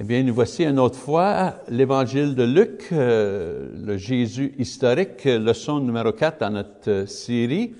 Eh 0.00 0.04
bien, 0.04 0.22
nous 0.22 0.32
voici 0.32 0.62
une 0.62 0.78
autre 0.78 0.94
fois 0.94 1.54
l'Évangile 1.68 2.36
de 2.36 2.44
Luc, 2.44 2.90
euh, 2.92 3.68
le 3.84 3.96
Jésus 3.96 4.54
historique, 4.56 5.24
leçon 5.24 5.80
numéro 5.80 6.12
4 6.12 6.38
dans 6.38 6.50
notre 6.50 7.08
série, 7.08 7.74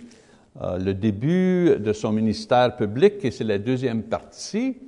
euh, 0.60 0.78
le 0.78 0.94
début 0.94 1.76
de 1.78 1.92
son 1.92 2.10
ministère 2.10 2.74
public, 2.74 3.24
et 3.24 3.30
c'est 3.30 3.44
la 3.44 3.58
deuxième 3.58 4.02
partie. 4.02 4.78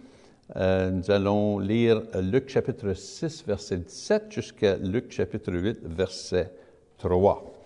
Euh, 0.56 0.90
nous 0.90 1.08
allons 1.08 1.60
lire 1.60 2.02
Luc 2.20 2.48
chapitre 2.48 2.94
6, 2.94 3.44
verset 3.46 3.76
17, 3.76 4.24
jusqu'à 4.30 4.76
Luc 4.78 5.12
chapitre 5.12 5.52
8, 5.52 5.82
verset 5.84 6.50
3. 6.98 7.59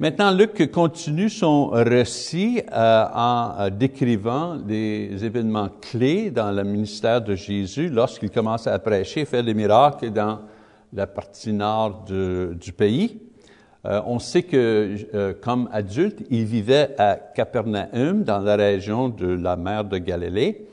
Maintenant, 0.00 0.32
Luc 0.32 0.72
continue 0.72 1.30
son 1.30 1.68
récit 1.68 2.60
euh, 2.72 3.04
en 3.14 3.52
euh, 3.60 3.70
décrivant 3.70 4.56
des 4.56 5.24
événements 5.24 5.68
clés 5.80 6.32
dans 6.32 6.50
le 6.50 6.64
ministère 6.64 7.22
de 7.22 7.36
Jésus 7.36 7.88
lorsqu'il 7.88 8.30
commence 8.30 8.66
à 8.66 8.76
prêcher, 8.80 9.24
faire 9.24 9.44
des 9.44 9.54
miracles 9.54 10.10
dans 10.10 10.40
la 10.92 11.06
partie 11.06 11.52
nord 11.52 12.06
du 12.08 12.72
pays. 12.72 13.20
Euh, 13.86 14.00
on 14.06 14.18
sait 14.18 14.42
que, 14.42 15.32
comme 15.40 15.68
adulte, 15.70 16.24
il 16.28 16.44
vivait 16.44 16.96
à 16.98 17.14
Capernaum, 17.14 18.24
dans 18.24 18.40
la 18.40 18.56
région 18.56 19.08
de 19.08 19.28
la 19.28 19.54
mer 19.54 19.84
de 19.84 19.98
Galilée. 19.98 20.66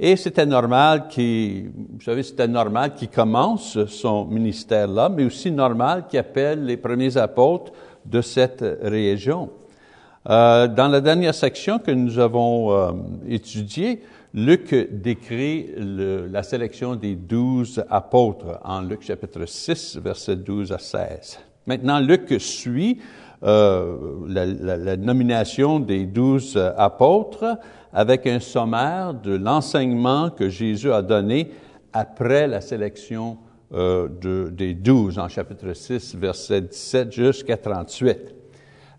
Et 0.00 0.16
c'était 0.16 0.46
normal 0.46 1.06
qu'il, 1.08 1.70
vous 1.92 2.00
savez, 2.00 2.24
c'était 2.24 2.48
normal 2.48 2.94
qu'il 2.94 3.08
commence 3.08 3.84
son 3.86 4.24
ministère 4.24 4.88
là, 4.88 5.08
mais 5.08 5.24
aussi 5.24 5.52
normal 5.52 6.06
qu'il 6.08 6.18
appelle 6.18 6.64
les 6.64 6.76
premiers 6.76 7.16
apôtres 7.16 7.72
de 8.06 8.20
cette 8.20 8.64
région. 8.82 9.50
Euh, 10.28 10.68
dans 10.68 10.88
la 10.88 11.00
dernière 11.00 11.34
section 11.34 11.78
que 11.78 11.90
nous 11.90 12.18
avons 12.18 12.72
euh, 12.72 12.92
étudiée, 13.28 14.00
Luc 14.32 14.74
décrit 14.90 15.68
la 15.76 16.42
sélection 16.42 16.96
des 16.96 17.14
douze 17.14 17.84
apôtres 17.88 18.58
en 18.64 18.80
Luc 18.80 19.02
chapitre 19.02 19.44
6, 19.46 19.98
versets 20.02 20.36
12 20.36 20.72
à 20.72 20.78
16. 20.78 21.38
Maintenant, 21.66 22.00
Luc 22.00 22.34
suit 22.40 22.98
euh, 23.44 23.96
la, 24.26 24.96
nomination 24.96 25.78
des 25.78 26.06
douze 26.06 26.56
apôtres 26.76 27.58
avec 27.92 28.26
un 28.26 28.40
sommaire 28.40 29.14
de 29.14 29.36
l'enseignement 29.36 30.30
que 30.30 30.48
Jésus 30.48 30.90
a 30.90 31.02
donné 31.02 31.50
après 31.92 32.48
la 32.48 32.60
sélection 32.60 33.38
euh, 33.74 34.08
de, 34.20 34.50
des 34.50 34.74
douze 34.74 35.18
en 35.18 35.28
chapitre 35.28 35.72
6, 35.72 36.14
verset 36.16 36.62
17 36.62 37.12
jusqu'à 37.12 37.56
38. 37.56 38.34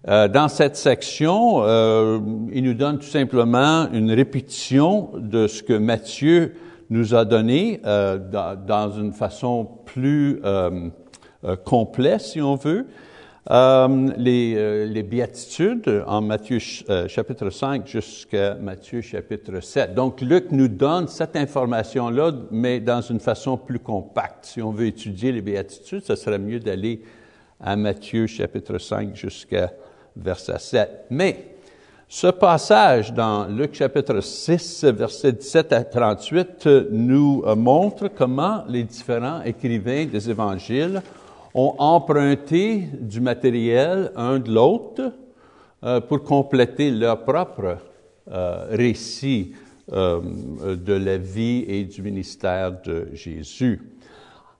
Euh, 0.07 0.27
dans 0.27 0.47
cette 0.49 0.75
section, 0.75 1.63
euh, 1.63 2.19
il 2.51 2.63
nous 2.63 2.73
donne 2.73 2.99
tout 2.99 3.07
simplement 3.07 3.87
une 3.91 4.11
répétition 4.11 5.09
de 5.15 5.47
ce 5.47 5.63
que 5.63 5.73
Matthieu 5.73 6.53
nous 6.89 7.15
a 7.15 7.25
donné 7.25 7.81
euh, 7.85 8.17
dans, 8.17 8.55
dans, 8.55 8.91
une 8.91 9.11
façon 9.11 9.67
plus 9.85 10.39
euh, 10.43 10.89
euh, 11.43 11.55
complète, 11.55 12.21
si 12.21 12.41
on 12.41 12.55
veut. 12.55 12.87
Euh, 13.51 14.09
les, 14.17 14.55
euh, 14.57 14.85
les, 14.85 15.03
béatitudes 15.03 16.03
en 16.07 16.19
Matthieu 16.21 16.57
euh, 16.89 17.07
chapitre 17.07 17.51
5 17.51 17.85
jusqu'à 17.87 18.55
Matthieu 18.55 19.01
chapitre 19.01 19.59
7. 19.59 19.93
Donc, 19.93 20.21
Luc 20.21 20.45
nous 20.49 20.67
donne 20.67 21.07
cette 21.07 21.35
information-là, 21.35 22.31
mais 22.49 22.79
dans 22.79 23.01
une 23.01 23.19
façon 23.19 23.55
plus 23.55 23.77
compacte. 23.77 24.45
Si 24.45 24.63
on 24.63 24.71
veut 24.71 24.87
étudier 24.87 25.31
les 25.31 25.43
béatitudes, 25.43 26.01
ce 26.03 26.15
serait 26.15 26.39
mieux 26.39 26.59
d'aller 26.59 27.03
à 27.61 27.75
Matthieu 27.75 28.25
chapitre 28.25 28.79
5 28.79 29.15
jusqu'à 29.15 29.71
verset 30.15 30.57
7. 30.57 30.89
Mais 31.11 31.57
ce 32.07 32.27
passage 32.27 33.13
dans 33.13 33.45
Luc 33.45 33.75
chapitre 33.75 34.21
6, 34.21 34.85
verset 34.85 35.33
17 35.33 35.71
à 35.71 35.83
38, 35.83 36.67
nous 36.89 37.43
montre 37.55 38.07
comment 38.07 38.63
les 38.67 38.83
différents 38.83 39.43
écrivains 39.43 40.05
des 40.05 40.31
évangiles 40.31 41.03
ont 41.55 41.73
emprunté 41.79 42.89
du 42.99 43.21
matériel 43.21 44.11
un 44.17 44.39
de 44.39 44.51
l'autre 44.51 45.13
euh, 45.83 46.01
pour 46.01 46.21
compléter 46.21 46.91
leur 46.91 47.23
propre 47.23 47.77
euh, 48.29 48.67
récit 48.71 49.53
euh, 49.93 50.19
de 50.75 50.93
la 50.93 51.17
vie 51.17 51.63
et 51.65 51.85
du 51.85 52.01
ministère 52.01 52.81
de 52.83 53.07
Jésus. 53.13 53.81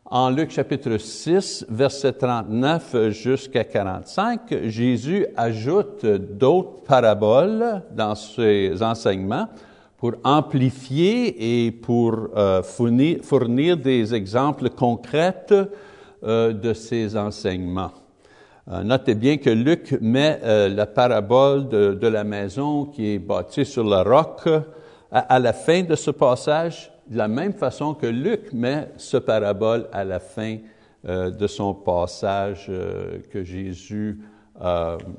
En 0.06 0.30
Luc 0.30 0.52
chapitre 0.52 0.98
6, 0.98 1.66
verset 1.68 2.14
39 2.14 3.10
jusqu'à 3.10 3.66
45, 3.66 4.68
Jésus 4.68 5.26
ajoute 5.36 6.06
d'autres 6.06 6.84
paraboles 6.84 7.82
dans 7.92 8.16
ses 8.16 8.82
enseignements 8.82 9.50
pour 9.98 10.14
amplifier 10.24 11.66
et 11.66 11.72
pour 11.72 12.30
fournir, 12.64 13.18
fournir 13.24 13.78
des 13.78 14.14
exemples 14.14 14.70
concrets 14.70 15.48
euh, 16.26 16.54
de 16.54 16.74
ses 16.74 17.16
enseignements. 17.16 17.92
Euh, 18.72 18.82
notez 18.82 19.14
bien 19.14 19.38
que 19.38 19.52
Luc 19.52 19.96
met 20.02 20.40
euh, 20.44 20.70
la 20.70 20.88
parabole 20.88 21.70
de, 21.70 22.08
la 22.08 22.24
maison 22.24 22.86
qui 22.86 23.14
est 23.14 23.20
bâtie 23.20 23.64
sur 23.64 23.84
le 23.84 24.02
roc 24.02 24.50
à, 25.12 25.38
la 25.38 25.54
fin 25.54 25.84
de 25.84 25.94
ce 25.94 26.10
passage, 26.10 26.92
de 27.08 27.18
la 27.20 27.28
même 27.28 27.54
façon 27.54 27.94
que 27.94 28.08
Luc 28.08 28.54
met 28.54 28.90
ce 28.98 29.18
parabole 29.18 29.88
à 29.92 30.04
la 30.04 30.20
fin 30.20 30.58
de 31.04 31.46
son 31.46 31.76
passage 31.76 32.72
que 33.32 33.44
Jésus 33.44 34.20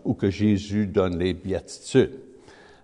ou 0.04 0.14
que 0.14 0.28
Jésus 0.28 0.88
donne 0.88 1.16
les 1.16 1.32
béatitudes. 1.32 2.18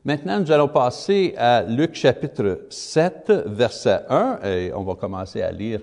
Maintenant, 0.05 0.39
nous 0.39 0.53
allons 0.53 0.69
passer 0.69 1.35
à 1.37 1.63
Luc 1.63 1.97
chapitre 1.97 2.61
7, 2.71 3.33
verset 3.47 4.03
1, 4.09 4.39
et 4.45 4.73
on 4.73 4.85
va 4.85 4.95
commencer 4.95 5.43
à 5.43 5.51
lire 5.51 5.81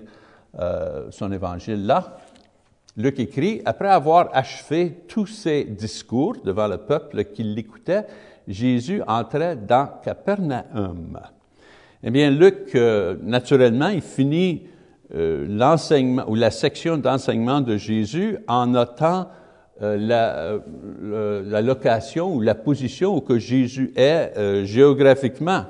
son 1.10 1.30
évangile 1.30 1.84
là. 1.86 2.16
Luc 2.96 3.20
écrit, 3.20 3.62
après 3.64 3.88
avoir 3.88 4.30
achevé 4.32 5.04
tous 5.06 5.26
ses 5.26 5.64
discours 5.64 6.36
devant 6.44 6.66
le 6.66 6.78
peuple 6.78 7.24
qui 7.24 7.44
l'écoutait, 7.44 8.04
Jésus 8.48 9.00
entrait 9.06 9.56
dans 9.56 9.88
Capernaum. 10.02 11.20
Eh 12.02 12.10
bien, 12.10 12.30
Luc, 12.30 12.74
euh, 12.74 13.16
naturellement, 13.22 13.88
il 13.88 14.00
finit 14.00 14.66
euh, 15.14 15.46
l'enseignement 15.48 16.24
ou 16.28 16.34
la 16.34 16.50
section 16.50 16.96
d'enseignement 16.96 17.60
de 17.60 17.76
Jésus 17.76 18.38
en 18.48 18.66
notant 18.66 19.28
euh, 19.82 21.42
la, 21.44 21.60
location 21.62 22.34
ou 22.34 22.40
la 22.40 22.54
position 22.54 23.16
où 23.16 23.20
que 23.20 23.38
Jésus 23.38 23.92
est 23.96 24.64
géographiquement 24.64 25.64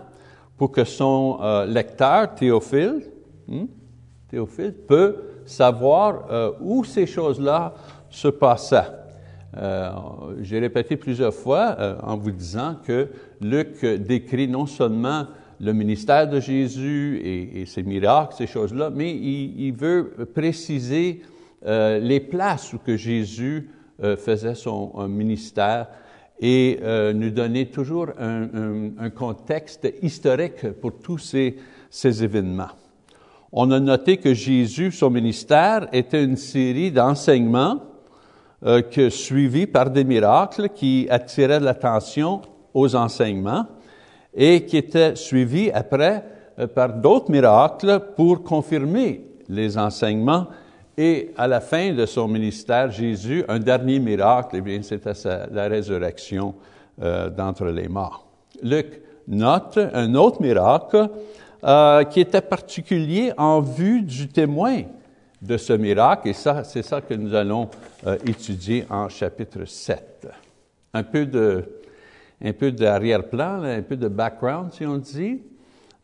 pour 0.57 0.73
que 0.73 0.85
son 0.85 1.39
lecteur, 1.67 2.35
Théophile, 2.35 3.03
hmm, 3.49 3.65
Théophile, 4.29 4.75
peut 4.87 5.17
savoir 5.51 6.27
euh, 6.31 6.53
où 6.61 6.85
ces 6.85 7.07
choses-là 7.07 7.75
se 8.09 8.29
passaient. 8.29 8.91
Euh, 9.57 9.91
J'ai 10.43 10.61
répété 10.61 10.97
plusieurs 10.97 11.35
fois 11.35 11.77
euh, 11.79 11.97
en 12.03 12.17
vous 12.17 12.31
disant 12.31 12.77
que 12.87 13.09
Luc 13.41 13.85
décrit 13.85 14.47
non 14.47 14.67
seulement 14.67 15.27
le 15.61 15.73
ministère 15.73 16.29
de 16.29 16.41
Jésus 16.41 17.21
et, 17.23 17.67
ses 17.67 17.83
miracles, 17.83 18.35
ces 18.39 18.47
choses-là, 18.47 18.91
mais 18.91 19.15
il, 19.15 19.73
veut 19.73 20.27
préciser 20.35 21.21
les 21.67 22.21
places 22.21 22.73
où 22.73 22.79
que 22.79 22.97
Jésus 22.97 23.69
faisait 24.01 24.55
son 24.55 25.07
ministère 25.07 25.89
et 26.41 26.81
nous 27.13 27.29
donner 27.29 27.67
toujours 27.67 28.07
un, 28.19 29.11
contexte 29.11 29.87
historique 30.01 30.67
pour 30.81 30.99
tous 30.99 31.19
ces 31.91 32.25
événements 32.25 32.71
on 33.53 33.71
a 33.71 33.81
noté 33.81 34.17
que 34.17 34.33
Jésus, 34.35 34.93
son 34.93 35.11
ministère, 35.11 35.89
était 35.93 36.23
une 36.23 36.37
série 36.37 36.91
d'enseignements 36.93 37.81
euh, 38.65 38.83
que, 38.83 39.11
suivis 39.11 39.67
par 39.67 39.91
des 39.91 40.05
miracles 40.05 40.69
qui 40.69 41.07
attiraient 41.11 41.61
l'attention 41.61 42.43
aux 42.75 42.95
enseignements 42.95 43.67
et 44.35 44.65
qui 44.67 44.77
étaient 44.77 45.17
suivis 45.17 45.71
après 45.73 46.25
euh, 46.59 46.67
par 46.67 46.93
d'autres 46.93 47.31
miracles 47.31 48.01
pour 48.17 48.43
confirmer 48.43 49.25
les 49.49 49.77
enseignements. 49.77 50.47
Et 50.97 51.33
à 51.37 51.49
la 51.49 51.61
fin 51.61 51.93
de 51.93 52.07
son 52.07 52.29
ministère, 52.29 52.91
Jésus, 52.91 53.45
un 53.49 53.59
dernier 53.59 53.99
miracle, 53.99 54.57
eh 54.59 54.61
bien, 54.61 54.83
c'était 54.83 55.13
la 55.51 55.67
résurrection 55.67 56.55
euh, 57.03 57.31
d'entre 57.31 57.65
les 57.67 57.89
morts. 57.89 58.27
Luc 58.63 59.01
note 59.27 59.79
un 59.95 60.15
autre 60.15 60.43
miracle 60.43 61.09
euh, 61.63 62.05
qui 62.05 62.21
était 62.21 62.41
particulier 62.41 63.35
en 63.37 63.61
vue 63.61 64.01
du 64.01 64.29
témoin 64.29 64.81
de 65.43 65.59
ce 65.59 65.75
miracle, 65.75 66.29
et 66.29 66.33
ça, 66.33 66.65
c'est 66.65 66.81
ça 66.81 67.03
que 67.03 67.13
nous 67.13 67.35
allons 67.35 67.69
euh, 68.07 68.17
étudier 68.27 68.87
en 68.89 69.11
chapitre 69.11 69.67
7. 69.67 70.27
Un 70.95 71.03
peu 71.03 71.27
de, 71.27 71.63
un 72.43 72.55
peu 72.55 72.73
d'arrière-plan, 72.73 73.63
un 73.63 73.83
peu 73.83 73.97
de 73.97 74.09
background, 74.09 74.73
si 74.73 74.87
on 74.87 74.97
dit. 74.97 75.43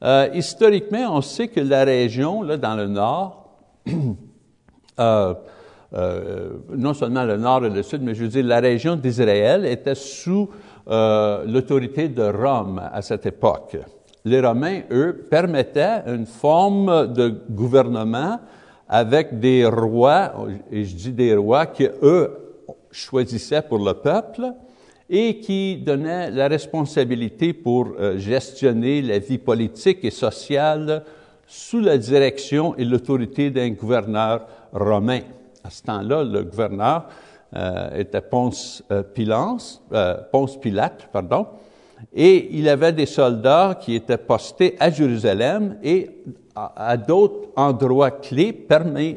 Euh, 0.04 0.28
historiquement, 0.34 1.16
on 1.16 1.22
sait 1.22 1.48
que 1.48 1.60
la 1.60 1.84
région, 1.84 2.42
là, 2.42 2.58
dans 2.58 2.76
le 2.76 2.88
nord, 2.88 3.56
non 3.86 5.34
seulement 6.92 7.24
le 7.24 7.38
nord 7.38 7.64
et 7.64 7.70
le 7.70 7.82
sud, 7.82 8.02
mais 8.02 8.14
je 8.14 8.24
veux 8.24 8.28
dire, 8.28 8.44
la 8.44 8.60
région 8.60 8.94
d'Israël 8.94 9.64
était 9.64 9.94
sous 9.94 10.50
l'autorité 10.86 12.10
de 12.10 12.24
Rome 12.24 12.82
à 12.92 13.00
cette 13.00 13.24
époque. 13.24 13.78
Les 14.26 14.40
Romains, 14.40 14.80
eux, 14.90 15.26
permettaient 15.30 16.02
une 16.06 16.26
forme 16.26 17.12
de 17.12 17.32
gouvernement 17.48 18.40
avec 18.88 19.38
des 19.38 19.64
rois, 19.64 20.32
et 20.70 20.84
je 20.84 20.96
dis 20.96 21.12
des 21.12 21.36
rois, 21.36 21.66
qui 21.66 21.86
eux 22.02 22.64
choisissaient 22.90 23.62
pour 23.62 23.78
le 23.78 23.94
peuple 23.94 24.52
et 25.08 25.38
qui 25.38 25.76
donnaient 25.76 26.32
la 26.32 26.48
responsabilité 26.48 27.52
pour 27.52 27.92
euh, 27.98 28.18
gestionner 28.18 29.00
la 29.00 29.20
vie 29.20 29.38
politique 29.38 30.04
et 30.04 30.10
sociale 30.10 31.04
sous 31.46 31.80
la 31.80 31.96
direction 31.96 32.74
et 32.76 32.84
l'autorité 32.84 33.50
d'un 33.50 33.70
gouverneur 33.70 34.44
romain. 34.72 35.20
À 35.62 35.70
ce 35.70 35.82
temps-là, 35.84 36.24
le 36.24 36.42
gouverneur 36.42 37.06
euh, 37.54 38.00
était 38.00 38.20
Ponce, 38.20 38.82
euh, 38.90 39.04
euh, 39.92 40.16
Ponce 40.32 40.60
Pilate, 40.60 41.08
pardon, 41.12 41.46
et 42.14 42.56
il 42.56 42.68
avait 42.68 42.92
des 42.92 43.06
soldats 43.06 43.78
qui 43.80 43.94
étaient 43.94 44.18
postés 44.18 44.76
à 44.78 44.90
Jérusalem 44.90 45.76
et 45.82 46.10
à, 46.54 46.96
d'autres 46.96 47.48
endroits 47.56 48.10
clés 48.10 48.66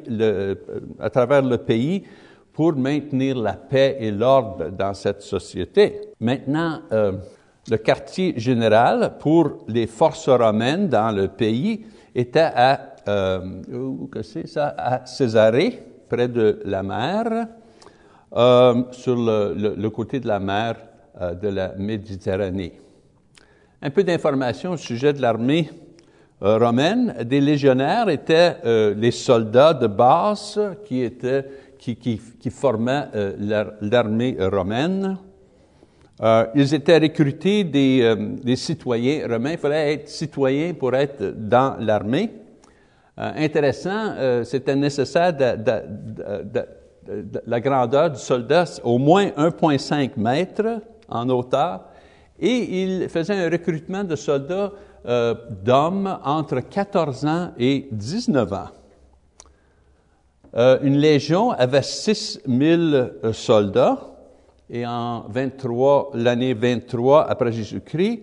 le, 0.07 0.55
à 0.99 1.09
travers 1.09 1.41
le 1.41 1.57
pays 1.57 2.03
pour 2.51 2.75
maintenir 2.75 3.37
la 3.37 3.53
paix 3.53 3.97
et 4.01 4.11
l'ordre 4.11 4.69
dans 4.69 4.93
cette 4.93 5.21
société. 5.21 6.01
Maintenant, 6.19 6.79
euh, 6.91 7.13
le 7.69 7.77
quartier 7.77 8.33
général 8.37 9.13
pour 9.19 9.59
les 9.67 9.87
forces 9.87 10.27
romaines 10.27 10.89
dans 10.89 11.15
le 11.15 11.29
pays 11.29 11.85
était 12.13 12.49
à, 12.53 12.95
euh, 13.07 13.61
où 13.71 14.07
que 14.07 14.21
c'est 14.21 14.47
ça, 14.47 14.75
à 14.77 15.05
Césarée, 15.05 15.81
près 16.09 16.27
de 16.27 16.61
la 16.65 16.83
mer, 16.83 17.47
euh, 18.35 18.83
sur 18.91 19.15
le, 19.15 19.87
côté 19.89 20.19
de 20.19 20.27
la 20.27 20.39
mer 20.39 20.75
euh, 21.21 21.33
de 21.33 21.49
la 21.49 21.73
Méditerranée. 21.77 22.79
Un 23.81 23.89
peu 23.89 24.05
d'informations 24.05 24.71
au 24.71 24.77
sujet 24.77 25.11
de 25.11 25.21
l'armée 25.21 25.69
euh, 26.41 26.57
romaine. 26.57 27.13
Des 27.25 27.41
légionnaires 27.41 28.07
étaient 28.07 28.55
euh, 28.63 28.93
les 28.95 29.11
soldats 29.11 29.73
de 29.73 29.87
base 29.87 30.57
qui, 30.85 31.01
étaient, 31.01 31.45
qui, 31.77 31.97
qui, 31.97 32.49
formaient 32.49 33.07
l'armée 33.81 34.37
romaine. 34.39 35.17
Ils 36.55 36.73
étaient 36.73 36.99
recrutés 36.99 37.65
des, 37.65 38.15
des, 38.41 38.55
citoyens 38.55 39.27
romains. 39.27 39.51
Il 39.51 39.57
fallait 39.57 39.95
être 39.95 40.07
citoyen 40.07 40.73
pour 40.73 40.95
être 40.95 41.33
dans 41.35 41.75
l'armée. 41.81 42.31
Intéressant, 43.17 44.43
c'était 44.45 44.75
nécessaire 44.75 45.33
de, 45.33 46.61
la 47.45 47.59
grandeur 47.59 48.11
du 48.11 48.19
soldat, 48.19 48.63
au 48.83 48.97
moins 48.97 49.27
1,5 49.27 50.11
mètres 50.17 50.81
en 51.09 51.29
hauteur, 51.29 51.81
et 52.39 52.83
il 52.83 53.09
faisait 53.09 53.35
un 53.35 53.49
recrutement 53.49 54.03
de 54.03 54.15
soldats 54.15 54.71
d'hommes 55.63 56.19
entre 56.23 56.59
14 56.59 57.25
ans 57.25 57.51
et 57.57 57.87
19 57.91 58.53
ans. 58.53 58.69
une 60.83 60.97
légion 60.97 61.51
avait 61.51 61.81
6 61.81 62.41
000 62.45 63.31
soldats 63.33 64.09
et 64.69 64.85
en 64.85 65.25
23, 65.29 66.11
l'année 66.13 66.53
23 66.53 67.27
après 67.27 67.51
Jésus-Christ, 67.51 68.21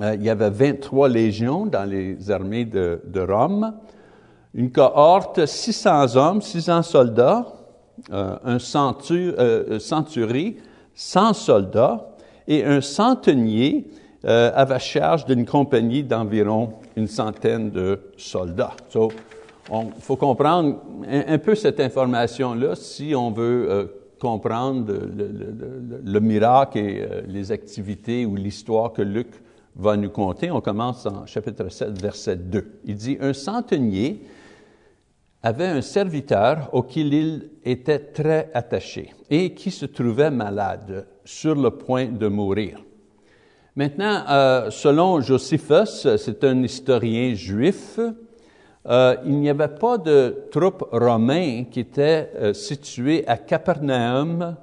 euh, 0.00 0.14
il 0.14 0.22
y 0.22 0.30
avait 0.30 0.50
23 0.50 1.08
légions 1.08 1.66
dans 1.66 1.88
les 1.88 2.30
armées 2.30 2.64
de, 2.64 3.00
Rome, 3.16 3.74
une 4.54 4.72
cohorte, 4.72 5.44
600 5.44 6.16
hommes, 6.16 6.40
600 6.40 6.82
soldats, 6.82 7.46
euh, 8.10 8.36
un 8.42 8.58
centur, 8.58 9.34
euh, 9.38 9.78
centurie, 9.78 10.56
100 10.94 11.32
soldats 11.34 12.08
et 12.46 12.64
un 12.64 12.80
centenier 12.80 13.86
euh, 14.24 14.50
avait 14.54 14.78
charge 14.78 15.26
d'une 15.26 15.44
compagnie 15.44 16.02
d'environ 16.02 16.74
une 16.96 17.08
centaine 17.08 17.70
de 17.70 18.00
soldats. 18.16 18.72
So, 18.88 19.10
il 19.70 20.00
faut 20.00 20.16
comprendre 20.16 20.78
un, 21.06 21.38
peu 21.38 21.54
cette 21.54 21.80
information-là 21.80 22.74
si 22.74 23.14
on 23.14 23.30
veut 23.30 23.66
euh, 23.70 23.86
comprendre 24.20 24.92
le, 24.92 26.20
miracle 26.20 26.78
et 26.78 27.00
euh, 27.00 27.22
les 27.26 27.50
activités 27.50 28.26
ou 28.26 28.36
l'histoire 28.36 28.92
que 28.92 29.02
Luc 29.02 29.28
va 29.76 29.96
nous 29.96 30.10
conter. 30.10 30.50
On 30.50 30.60
commence 30.60 31.06
en 31.06 31.26
chapitre 31.26 31.68
7, 31.68 32.00
verset 32.00 32.36
2. 32.36 32.80
Il 32.84 32.94
dit, 32.94 33.18
un 33.20 33.32
centenier 33.32 34.22
avait 35.44 35.66
un 35.66 35.82
serviteur 35.82 36.70
auquel 36.72 37.12
il 37.12 37.50
était 37.62 37.98
très 37.98 38.50
attaché 38.54 39.12
et 39.28 39.52
qui 39.52 39.70
se 39.70 39.84
trouvait 39.84 40.30
malade, 40.30 41.06
sur 41.22 41.54
le 41.54 41.70
point 41.70 42.06
de 42.06 42.28
mourir. 42.28 42.82
Maintenant, 43.76 44.24
euh, 44.28 44.70
selon 44.70 45.20
Josephus, 45.20 46.16
c'est 46.16 46.44
un 46.44 46.62
historien 46.62 47.34
juif, 47.34 47.98
euh, 48.86 49.16
il 49.26 49.38
n'y 49.38 49.50
avait 49.50 49.68
pas 49.68 49.98
de 49.98 50.46
troupes 50.50 50.86
romaines 50.92 51.68
qui 51.68 51.80
étaient 51.80 52.30
euh, 52.36 52.54
situées 52.54 53.26
à 53.28 53.36
Capernaum 53.36 54.56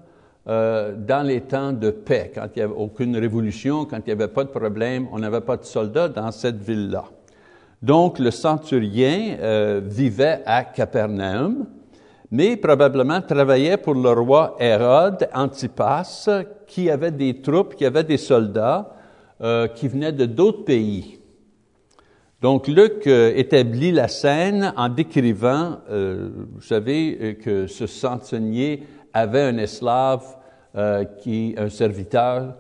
dans 0.43 1.25
les 1.25 1.41
temps 1.41 1.71
de 1.71 1.91
paix, 1.91 2.31
quand 2.33 2.47
il 2.55 2.59
n'y 2.59 2.63
avait 2.63 2.73
aucune 2.73 3.15
révolution, 3.15 3.85
quand 3.85 3.97
il 3.97 4.05
n'y 4.07 4.11
avait 4.11 4.27
pas 4.27 4.43
de 4.43 4.49
problème, 4.49 5.07
on 5.11 5.19
n'avait 5.19 5.41
pas 5.41 5.55
de 5.55 5.63
soldats 5.63 6.09
dans 6.09 6.31
cette 6.31 6.57
ville-là. 6.57 7.05
Donc, 7.81 8.19
le 8.19 8.29
centurien 8.29 9.37
euh, 9.39 9.81
vivait 9.83 10.43
à 10.45 10.63
Capernaum, 10.63 11.65
mais 12.29 12.55
probablement 12.55 13.21
travaillait 13.21 13.77
pour 13.77 13.95
le 13.95 14.11
roi 14.11 14.55
Hérode 14.59 15.27
Antipas, 15.33 16.29
qui 16.67 16.91
avait 16.91 17.11
des 17.11 17.41
troupes, 17.41 17.75
qui 17.75 17.85
avait 17.85 18.03
des 18.03 18.17
soldats 18.17 18.93
euh, 19.41 19.67
qui 19.67 19.87
venaient 19.87 20.11
de 20.11 20.25
d'autres 20.25 20.63
pays. 20.63 21.17
Donc 22.39 22.67
Luc 22.67 23.07
euh, 23.07 23.33
établit 23.35 23.91
la 23.91 24.07
scène 24.07 24.73
en 24.77 24.87
décrivant, 24.87 25.79
vous 25.89 26.61
savez, 26.61 27.37
que 27.43 27.65
ce 27.65 27.87
centenier 27.87 28.83
avait 29.11 29.41
un 29.41 29.57
esclave, 29.57 30.37
qui, 31.21 31.53
un 31.57 31.67
serviteur, 31.67 32.55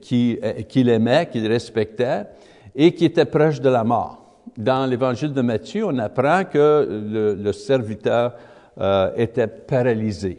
qui, 0.00 0.38
qu'il 0.68 0.88
aimait, 0.88 1.28
qu'il 1.30 1.46
respectait, 1.46 2.26
et 2.74 2.92
qui 2.92 3.04
était 3.04 3.24
proche 3.24 3.60
de 3.60 3.68
la 3.68 3.84
mort. 3.84 4.40
Dans 4.56 4.88
l'évangile 4.88 5.32
de 5.32 5.42
Matthieu, 5.42 5.86
on 5.86 5.98
apprend 5.98 6.44
que 6.44 7.36
le, 7.38 7.52
serviteur 7.52 8.34
était 9.16 9.46
paralysé. 9.46 10.38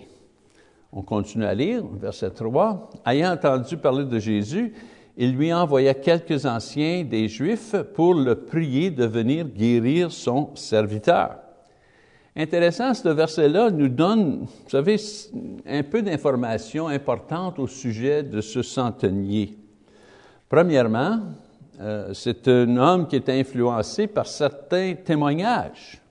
On 0.92 1.02
continue 1.02 1.46
à 1.46 1.54
lire, 1.54 1.84
verset 2.00 2.30
3. 2.30 2.90
Ayant 3.06 3.34
entendu 3.34 3.78
parler 3.78 4.06
de 4.06 4.20
Jésus, 4.20 4.74
il 5.18 5.34
lui 5.34 5.54
envoya 5.54 5.94
quelques 5.94 6.46
anciens 6.46 7.04
des 7.04 7.28
Juifs 7.28 7.76
pour 7.94 8.14
le 8.14 8.36
prier 8.36 8.92
de 8.92 9.06
venir 9.06 9.46
guérir 9.48 10.12
son 10.12 10.56
serviteur. 10.56 11.38
Intéressant, 12.36 12.94
ce 12.94 13.08
verset-là 13.08 13.72
nous 13.72 13.88
donne, 13.88 14.42
vous 14.42 14.70
savez, 14.70 14.98
un 15.66 15.84
peu 15.84 16.02
d'informations 16.02 16.88
importantes 16.88 17.60
au 17.60 17.68
sujet 17.68 18.24
de 18.24 18.42
ce 18.42 18.62
centenier. 18.62 19.58
Premièrement, 20.50 21.20
euh, 21.82 22.12
c'est 22.14 22.48
un 22.48 22.78
homme 22.78 23.08
qui 23.08 23.16
est 23.16 23.30
influencé 23.30 24.08
par 24.08 24.28
certains 24.28 24.94
témoignages. 24.96 26.02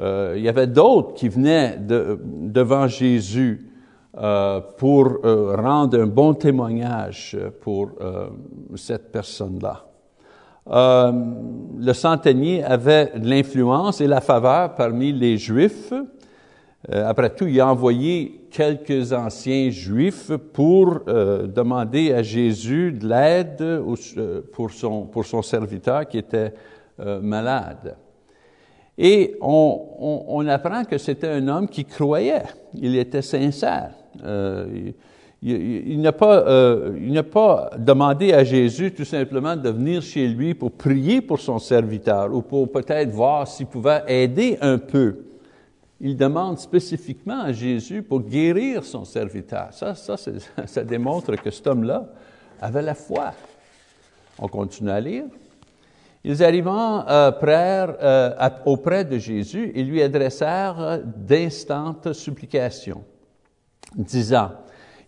Euh, 0.00 0.34
il 0.36 0.42
y 0.42 0.48
avait 0.48 0.66
d'autres 0.66 1.14
qui 1.14 1.28
venaient 1.28 1.76
de, 1.78 2.18
devant 2.22 2.86
Jésus 2.86 3.70
euh, 4.16 4.60
pour 4.76 5.20
rendre 5.22 6.00
un 6.00 6.06
bon 6.06 6.34
témoignage 6.34 7.36
pour 7.60 7.92
cette 8.76 9.10
personne-là. 9.10 9.86
Le 10.66 11.92
centenier 11.92 12.64
avait 12.64 13.12
l'influence 13.16 14.00
et 14.00 14.06
la 14.06 14.20
faveur 14.20 14.74
parmi 14.74 15.12
les 15.12 15.36
Juifs. 15.36 15.92
Euh, 16.90 17.08
après 17.08 17.30
tout, 17.34 17.46
il 17.46 17.60
a 17.60 17.68
envoyé 17.68 18.46
quelques 18.50 19.12
anciens 19.12 19.70
Juifs 19.70 20.30
pour 20.52 21.00
demander 21.06 22.12
à 22.12 22.22
Jésus 22.22 22.92
de 22.92 23.08
l'aide 23.08 23.82
pour 24.52 24.70
son, 24.70 25.06
pour 25.06 25.24
son 25.24 25.42
serviteur 25.42 26.06
qui 26.06 26.18
était 26.18 26.52
malade. 26.98 27.96
Et 28.96 29.36
on, 29.40 30.26
on, 30.28 30.46
apprend 30.46 30.84
que 30.84 30.98
c'était 30.98 31.28
un 31.28 31.48
homme 31.48 31.68
qui 31.68 31.84
croyait, 31.84 32.42
il 32.74 32.96
était 32.96 33.22
sincère. 33.22 33.90
Euh, 34.24 34.92
il, 35.42 35.88
il 35.90 36.00
n'a 36.00 36.12
pas, 36.12 36.46
euh, 36.46 36.96
il 37.00 37.12
n'a 37.12 37.24
pas 37.24 37.70
demandé 37.76 38.32
à 38.32 38.44
Jésus 38.44 38.92
tout 38.92 39.04
simplement 39.04 39.56
de 39.56 39.68
venir 39.68 40.00
chez 40.00 40.28
lui 40.28 40.54
pour 40.54 40.70
prier 40.70 41.20
pour 41.20 41.40
son 41.40 41.58
serviteur 41.58 42.32
ou 42.32 42.40
pour 42.40 42.70
peut-être 42.70 43.10
voir 43.10 43.48
s'il 43.48 43.66
pouvait 43.66 44.02
aider 44.06 44.56
un 44.60 44.78
peu. 44.78 45.16
Il 46.04 46.16
demande 46.16 46.58
spécifiquement 46.58 47.40
à 47.40 47.52
Jésus 47.52 48.02
pour 48.02 48.20
guérir 48.20 48.84
son 48.84 49.06
serviteur. 49.06 49.68
Ça, 49.72 49.94
ça, 49.94 50.16
ça 50.66 50.84
démontre 50.84 51.34
que 51.36 51.50
cet 51.50 51.66
homme-là 51.66 52.06
avait 52.60 52.82
la 52.82 52.94
foi. 52.94 53.32
On 54.38 54.46
continue 54.46 54.90
à 54.90 55.00
lire. 55.00 55.24
Ils 56.22 56.44
arrivant 56.44 57.08
euh, 57.08 57.32
euh, 57.42 58.48
auprès 58.66 59.04
de 59.04 59.18
Jésus, 59.18 59.72
ils 59.74 59.88
lui 59.88 60.02
adressèrent 60.02 61.00
d'instantes 61.04 62.12
supplications 62.12 63.02
disant, 63.96 64.52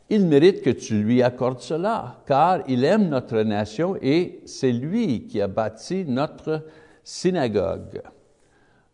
il 0.09 0.27
mérite 0.27 0.63
que 0.63 0.71
tu 0.71 1.03
lui 1.03 1.23
accordes 1.23 1.61
cela, 1.61 2.23
car 2.27 2.61
il 2.69 2.85
aime 2.85 3.09
notre 3.09 3.43
nation 3.43 3.97
et 4.01 4.41
c'est 4.47 4.73
lui 4.73 5.27
qui 5.27 5.41
a 5.41 5.49
bâti 5.49 6.05
notre 6.07 6.65
synagogue. 7.03 8.03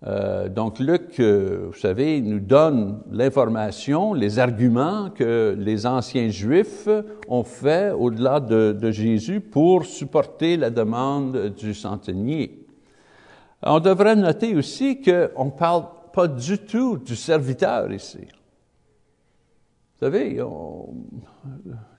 Euh, 0.05 0.49
donc 0.49 0.81
Luc, 0.81 1.21
euh, 1.21 1.69
vous 1.69 1.79
savez, 1.79 2.21
nous 2.21 2.41
donne 2.41 3.03
l'information, 3.11 4.15
les 4.15 4.41
arguments 4.41 5.11
que 5.11 5.55
les 5.57 5.87
anciens 5.87 6.29
Juifs 6.29 6.89
ont 7.29 7.45
fait 7.45 7.93
au-delà 7.93 8.41
de, 8.41 8.91
Jésus 8.91 9.41
pour 9.41 9.85
supporter 9.85 10.57
la 10.57 10.71
demande 10.71 11.55
du 11.57 11.73
centenier. 11.73 12.67
On 13.63 13.79
devrait 13.79 14.17
noter 14.17 14.57
aussi 14.57 15.01
qu'on 15.01 15.45
ne 15.45 15.51
parle 15.51 15.85
pas 16.13 16.27
du 16.27 16.59
tout 16.59 16.97
du 16.97 17.15
serviteur 17.15 17.93
ici. 17.93 18.19
Vous 18.19 20.07
savez, 20.07 20.43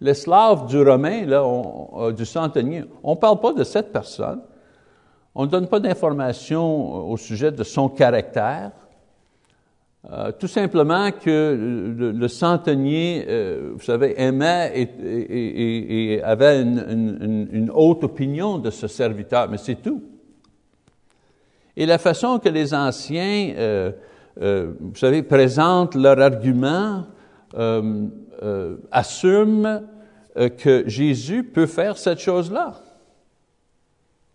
l'esclave 0.01 0.67
du 0.67 0.81
Romain, 0.81 1.25
là, 1.25 1.45
on, 1.45 2.11
du 2.11 2.25
centenier, 2.25 2.83
on 3.01 3.11
ne 3.11 3.17
parle 3.17 3.39
pas 3.39 3.53
de 3.53 3.63
cette 3.63 3.93
personne. 3.93 4.41
On 5.35 5.45
ne 5.45 5.49
donne 5.49 5.67
pas 5.67 5.79
d'informations 5.79 7.09
au 7.09 7.17
sujet 7.17 7.51
de 7.51 7.63
son 7.63 7.89
caractère. 7.89 8.71
Euh, 10.11 10.31
tout 10.37 10.47
simplement 10.47 11.11
que 11.11 11.95
le, 11.97 12.27
centenier, 12.27 13.25
euh, 13.27 13.71
vous 13.73 13.81
savez, 13.81 14.19
aimait 14.21 14.73
et, 14.75 16.21
avait 16.23 16.61
une, 16.61 17.71
haute 17.73 18.03
opinion 18.03 18.57
de 18.57 18.69
ce 18.69 18.87
serviteur, 18.87 19.49
mais 19.49 19.57
c'est 19.57 19.81
tout. 19.81 20.03
Et 21.77 21.85
la 21.85 21.97
façon 21.97 22.37
que 22.37 22.49
les 22.49 22.73
anciens, 22.73 23.53
euh, 23.57 23.91
euh 24.41 24.73
vous 24.79 24.95
savez, 24.95 25.23
présentent 25.23 25.95
leur 25.95 26.19
argument, 26.19 27.05
euh, 27.55 28.75
assument 28.91 29.83
que 30.35 30.83
Jésus 30.87 31.43
peut 31.43 31.67
faire 31.67 31.97
cette 31.97 32.19
chose-là. 32.19 32.73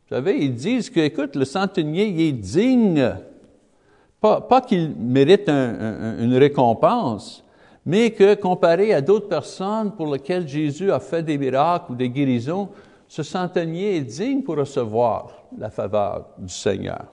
Vous 0.08 0.14
savez, 0.16 0.38
ils 0.42 0.54
disent 0.54 0.88
que, 0.88 1.00
écoute, 1.00 1.36
le 1.36 1.44
centenier, 1.44 2.06
il 2.06 2.20
est 2.20 2.32
digne, 2.32 3.14
pas, 4.22 4.62
qu'il 4.66 4.94
mérite 4.98 5.50
un, 5.50 5.52
un, 5.52 6.24
une 6.24 6.34
récompense, 6.34 7.44
mais 7.84 8.10
que 8.12 8.34
comparé 8.34 8.94
à 8.94 9.02
d'autres 9.02 9.28
personnes 9.28 9.92
pour 9.92 10.10
lesquelles 10.10 10.48
Jésus 10.48 10.90
a 10.90 10.98
fait 10.98 11.22
des 11.22 11.36
miracles 11.36 11.92
ou 11.92 11.94
des 11.94 12.08
guérisons, 12.08 12.70
ce 13.06 13.22
centenier 13.22 13.96
est 13.96 14.02
digne 14.02 14.42
pour 14.42 14.56
recevoir 14.56 15.44
la 15.58 15.68
faveur 15.68 16.26
du 16.38 16.52
Seigneur. 16.52 17.04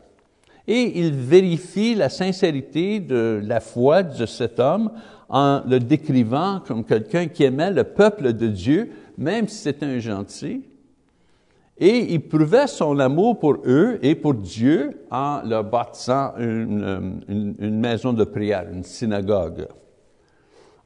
Et 0.65 0.97
il 0.99 1.11
vérifie 1.11 1.95
la 1.95 2.07
sincérité 2.07 3.01
de 3.01 3.41
la 3.43 3.59
foi 3.59 4.03
de 4.03 4.25
cet 4.25 4.59
homme 4.59 4.91
en 5.27 5.61
le 5.67 5.79
décrivant 5.79 6.61
comme 6.65 6.85
quelqu'un 6.85 7.27
qui 7.27 7.43
aimait 7.43 7.71
le 7.71 7.83
peuple 7.83 8.31
de 8.31 8.47
Dieu, 8.47 8.91
même 9.17 9.49
si 9.49 9.57
c'était 9.57 9.85
un 9.85 9.99
gentil, 9.99 10.63
et 11.77 12.13
il 12.13 12.27
prouvait 12.27 12.67
son 12.67 12.99
amour 12.99 13.39
pour 13.39 13.57
eux 13.65 13.99
et 14.01 14.15
pour 14.15 14.33
Dieu 14.33 15.05
en 15.11 15.41
leur 15.43 15.63
bâtissant 15.63 16.33
une, 16.37 17.21
une 17.27 17.79
maison 17.79 18.13
de 18.13 18.23
prière, 18.23 18.65
une 18.71 18.83
synagogue. 18.83 19.67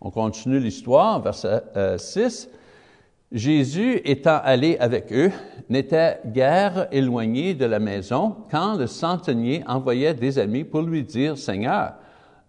On 0.01 0.11
continue 0.11 0.59
l'histoire, 0.59 1.21
verset 1.21 1.63
6. 1.97 2.49
Euh, 2.49 2.55
Jésus 3.31 4.01
étant 4.05 4.39
allé 4.43 4.75
avec 4.79 5.13
eux, 5.13 5.31
n'était 5.69 6.19
guère 6.25 6.87
éloigné 6.91 7.53
de 7.53 7.65
la 7.65 7.77
maison 7.77 8.37
quand 8.49 8.75
le 8.75 8.87
centenier 8.87 9.63
envoyait 9.67 10.15
des 10.15 10.39
amis 10.39 10.63
pour 10.63 10.81
lui 10.81 11.03
dire, 11.03 11.37
Seigneur, 11.37 11.93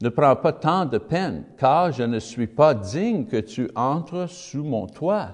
ne 0.00 0.08
prends 0.08 0.36
pas 0.36 0.54
tant 0.54 0.86
de 0.86 0.96
peine, 0.96 1.44
car 1.58 1.92
je 1.92 2.04
ne 2.04 2.18
suis 2.18 2.46
pas 2.46 2.72
digne 2.72 3.26
que 3.26 3.36
tu 3.36 3.70
entres 3.74 4.26
sous 4.30 4.64
mon 4.64 4.86
toit. 4.86 5.32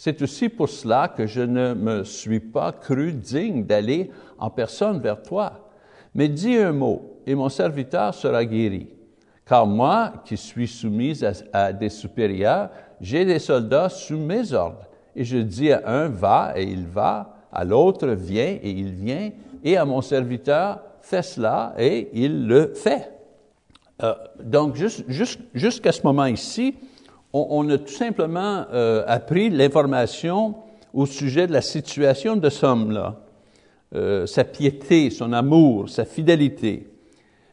C'est 0.00 0.22
aussi 0.22 0.48
pour 0.48 0.68
cela 0.68 1.08
que 1.08 1.26
je 1.26 1.40
ne 1.40 1.74
me 1.74 2.04
suis 2.04 2.38
pas 2.38 2.70
cru 2.70 3.12
digne 3.12 3.64
d'aller 3.64 4.12
en 4.38 4.48
personne 4.48 5.00
vers 5.00 5.20
toi. 5.20 5.72
Mais 6.14 6.28
dis 6.28 6.56
un 6.56 6.70
mot, 6.70 7.18
et 7.26 7.34
mon 7.34 7.48
serviteur 7.48 8.14
sera 8.14 8.44
guéri. 8.44 8.86
Car 9.44 9.66
moi, 9.66 10.12
qui 10.24 10.36
suis 10.36 10.68
soumise 10.68 11.28
à, 11.52 11.72
des 11.72 11.88
supérieurs, 11.88 12.70
j'ai 13.00 13.24
des 13.24 13.40
soldats 13.40 13.88
sous 13.88 14.18
mes 14.18 14.52
ordres. 14.52 14.86
Et 15.16 15.24
je 15.24 15.38
dis 15.38 15.72
à 15.72 15.82
un, 15.84 16.06
va, 16.06 16.52
et 16.54 16.62
il 16.62 16.86
va, 16.86 17.34
à 17.52 17.64
l'autre, 17.64 18.06
viens, 18.06 18.56
et 18.62 18.70
il 18.70 18.92
vient, 18.92 19.32
et 19.64 19.76
à 19.76 19.84
mon 19.84 20.00
serviteur, 20.00 20.78
fais 21.02 21.22
cela, 21.22 21.74
et 21.76 22.08
il 22.12 22.46
le 22.46 22.72
fait. 22.72 23.10
Euh, 24.04 24.14
donc, 24.44 24.76
jusqu'à 25.54 25.90
ce 25.90 26.02
moment 26.04 26.26
ici, 26.26 26.76
on, 27.32 27.68
a 27.68 27.78
tout 27.78 27.92
simplement 27.92 28.64
euh, 28.72 29.04
appris 29.06 29.50
l'information 29.50 30.54
au 30.94 31.06
sujet 31.06 31.46
de 31.46 31.52
la 31.52 31.60
situation 31.60 32.36
de 32.36 32.48
ce 32.48 32.64
homme-là, 32.64 33.16
euh, 33.94 34.26
sa 34.26 34.44
piété, 34.44 35.10
son 35.10 35.32
amour, 35.32 35.88
sa 35.88 36.04
fidélité. 36.04 36.88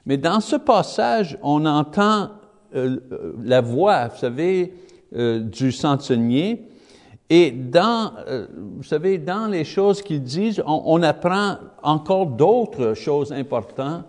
Mais 0.06 0.18
dans 0.18 0.40
ce 0.40 0.56
passage, 0.56 1.38
on 1.42 1.66
entend 1.66 2.30
euh, 2.76 3.00
la 3.44 3.62
voix, 3.62 4.08
vous 4.08 4.18
savez, 4.18 4.74
du 5.14 5.72
centenier, 5.72 6.68
et 7.30 7.50
dans, 7.52 8.12
vous 8.76 8.84
savez, 8.84 9.18
dans 9.18 9.48
les 9.48 9.64
choses 9.64 10.02
qu'il 10.02 10.22
dit, 10.22 10.60
on, 10.66 10.82
on, 10.86 11.04
apprend 11.04 11.56
encore 11.82 12.26
d'autres 12.26 12.96
choses 12.96 13.32
importantes 13.32 14.04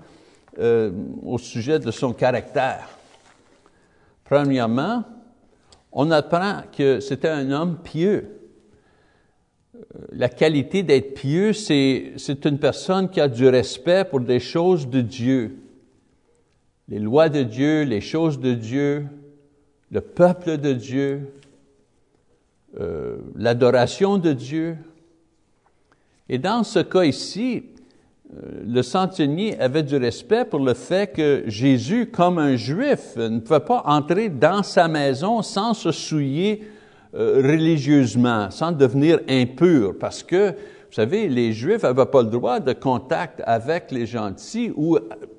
au 0.59 1.39
sujet 1.39 1.79
de 1.79 1.93
son 1.93 2.13
caractère. 2.13 2.89
Premièrement, 4.25 5.05
on 5.99 6.11
apprend 6.11 6.61
que 6.77 7.01
c'était 7.01 7.31
un 7.31 7.51
homme 7.51 7.79
pieux. 7.83 8.29
La 10.13 10.29
qualité 10.29 10.83
d'être 10.83 11.15
pieux, 11.15 11.55
c'est, 11.55 12.13
c'est 12.19 12.45
une 12.45 12.59
personne 12.59 13.09
qui 13.09 13.19
a 13.19 13.29
du 13.29 13.49
respect 13.49 14.05
pour 14.05 14.21
des 14.21 14.39
choses 14.39 14.89
de 14.89 15.01
Dieu. 15.01 15.57
Les 16.89 16.99
lois 16.99 17.31
de 17.31 17.43
Dieu, 17.43 17.85
les 17.85 18.03
choses 18.03 18.39
de 18.39 18.53
Dieu, 18.53 19.07
le 19.91 20.03
peuple 20.03 20.59
de 20.59 20.75
Dieu, 20.75 21.33
euh, 22.79 23.17
l'adoration 23.35 24.19
de 24.19 24.35
Dieu. 24.35 24.77
Et 26.29 26.37
dans 26.37 26.63
ce 26.63 26.81
cas 26.81 27.05
ici, 27.05 27.65
euh, 27.65 27.76
le 28.65 28.83
centenier 28.83 29.59
avait 29.61 29.83
du 29.83 29.97
respect 29.97 30.45
pour 30.45 30.61
le 30.61 30.75
fait 30.75 31.13
que 31.13 31.45
Jésus, 31.47 32.07
comme 32.07 32.39
un 32.39 32.57
juif, 32.57 33.17
ne 33.17 33.39
pouvait 33.39 33.61
pas 33.61 33.83
entrer 33.87 34.29
dans 34.29 34.63
sa 34.63 34.89
maison 34.89 35.43
sans 35.43 35.75
se 35.75 35.93
souiller 35.93 36.69
euh, 37.15 37.41
religieusement, 37.43 38.51
sans 38.51 38.73
devenir 38.73 39.21
impur, 39.29 39.95
parce 39.99 40.23
que, 40.23 40.51
vous 40.51 40.93
savez, 40.93 41.29
les 41.29 41.53
Juifs 41.53 41.83
n'avaient 41.83 42.05
pas 42.05 42.23
le 42.23 42.29
droit 42.29 42.61
de 42.61 42.73
contact 42.73 43.43
avec 43.47 43.91
les 43.91 44.07
gentils 44.07 44.71
ou 44.77 44.99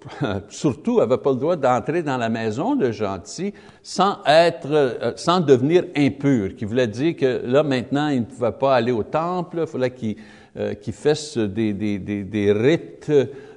surtout 0.50 0.98
n'avaient 0.98 1.18
pas 1.18 1.32
le 1.32 1.38
droit 1.38 1.56
d'entrer 1.56 2.02
dans 2.02 2.18
la 2.18 2.30
maison 2.30 2.76
de 2.76 2.92
gentils 2.92 3.54
sans 3.84 4.18
être, 4.26 4.72
euh, 4.72 5.12
sans 5.18 5.40
devenir 5.40 5.84
impur, 5.96 6.56
qui 6.56 6.66
voulait 6.66 6.88
dire 6.88 7.16
que 7.16 7.42
là 7.46 7.62
maintenant 7.64 8.08
ils 8.08 8.22
ne 8.22 8.26
pouvaient 8.26 8.52
pas 8.52 8.76
aller 8.76 8.92
au 8.92 9.04
temple, 9.04 9.60
il 9.62 9.68
fallait 9.68 9.92
qu'ils 9.92 10.16
euh, 10.60 10.74
qui 10.74 10.92
fassent 10.92 11.38
des, 11.38 11.72
des, 11.72 12.00
des, 12.00 12.24
des, 12.24 12.52
rites 12.52 13.12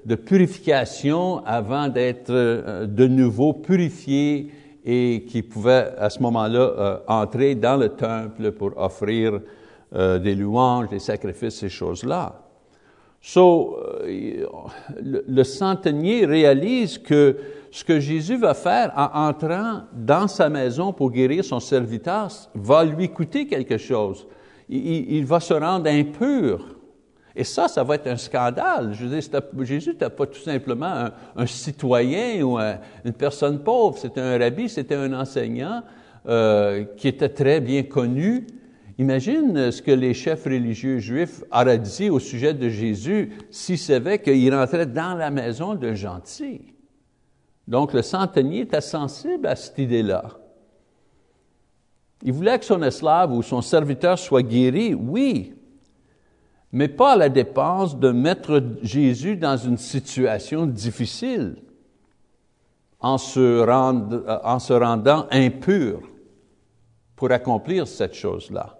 de 0.05 0.15
purification 0.17 1.43
avant 1.47 1.89
d'être 1.89 2.29
euh, 2.29 2.85
de 2.85 3.07
nouveau 3.07 3.55
purifiés 3.55 4.51
et 4.85 5.25
qui 5.27 5.43
pouvaient 5.43 5.95
à 5.97 6.11
ce 6.11 6.21
moment-là 6.21 6.59
euh, 6.59 6.99
entrer 7.09 7.55
dans 7.55 7.79
le 7.79 7.89
temple 7.89 8.53
pour 8.53 8.77
offrir 8.77 9.41
des 9.93 10.35
louanges, 10.37 10.89
des 10.89 11.01
sacrifices, 11.01 11.55
ces 11.55 11.69
choses-là. 11.69 12.43
So, 13.21 13.77
le, 14.07 15.43
centenier 15.43 16.27
réalise 16.27 16.97
que 16.97 17.37
ce 17.73 17.83
que 17.83 17.99
Jésus 17.99 18.37
va 18.37 18.55
faire 18.55 18.93
en 18.95 19.27
entrant 19.29 19.81
dans 19.93 20.29
sa 20.29 20.49
maison 20.49 20.93
pour 20.93 21.11
guérir 21.11 21.45
son 21.45 21.59
serviteur 21.59 22.29
va 22.55 22.85
lui 22.85 23.09
coûter 23.09 23.49
quelque 23.49 23.79
chose. 23.79 24.29
Il 24.69 25.25
va 25.25 25.41
se 25.41 25.55
rendre 25.55 25.91
impur 25.91 26.65
et 27.35 27.45
ça, 27.45 27.69
ça 27.69 27.85
va 27.85 27.95
être 27.95 28.09
un 28.09 28.17
scandale. 28.17 28.93
Je 28.93 29.07
veux 29.07 29.65
Jésus 29.65 29.91
n'était 29.91 30.11
pas 30.11 30.27
tout 30.27 30.41
simplement 30.41 31.09
un, 31.37 31.47
citoyen 31.47 32.43
ou 32.43 32.59
une 32.59 33.13
personne 33.17 33.61
pauvre. 33.61 33.99
C'était 33.99 34.21
un 34.21 34.39
rabbi, 34.39 34.69
c'était 34.69 34.97
un 34.97 35.13
enseignant 35.13 35.83
euh, 36.27 36.85
qui 36.97 37.09
était 37.09 37.29
très 37.29 37.61
bien 37.61 37.85
connu. 37.85 38.47
Imagine 38.99 39.71
ce 39.71 39.81
que 39.81 39.93
les 39.93 40.13
chefs 40.13 40.45
religieux 40.45 40.99
juifs 40.99 41.43
auraient 41.53 41.79
dit 41.79 42.11
au 42.11 42.19
sujet 42.19 42.53
de 42.53 42.69
Jésus 42.69 43.31
s'ils 43.51 43.79
savaient 43.79 44.19
qu'il 44.19 44.55
rentrait 44.55 44.87
dans 44.87 45.15
la 45.15 45.31
maison 45.31 45.75
d'un 45.75 45.95
gentil. 45.95 46.75
Donc, 47.67 47.93
le 47.93 48.03
centenier 48.03 48.63
était 48.63 48.81
sensible 48.81 49.47
à 49.47 49.55
cette 49.55 49.79
idée-là. 49.79 50.25
Il 52.23 52.33
voulait 52.33 52.59
que 52.59 52.65
son 52.65 52.83
esclave 52.83 53.33
ou 53.33 53.43
son 53.43 53.63
serviteur 53.63 54.19
soit 54.19 54.43
guéri, 54.43 54.93
oui, 54.93 55.55
mais 56.73 56.89
pas 56.89 57.13
à 57.13 57.17
la 57.17 57.29
dépense 57.29 57.99
de 57.99 58.11
mettre 58.11 58.63
Jésus 58.83 59.37
dans 59.37 59.57
une 59.57 59.79
situation 59.79 60.67
difficile 60.67 61.57
en 63.01 63.19
se, 63.19 63.65
rend, 63.65 64.09
en 64.45 64.59
se 64.59 64.73
rendant 64.73 65.27
impur 65.31 66.01
pour 67.17 67.33
accomplir 67.33 67.87
cette 67.87 68.15
chose-là. 68.15 68.79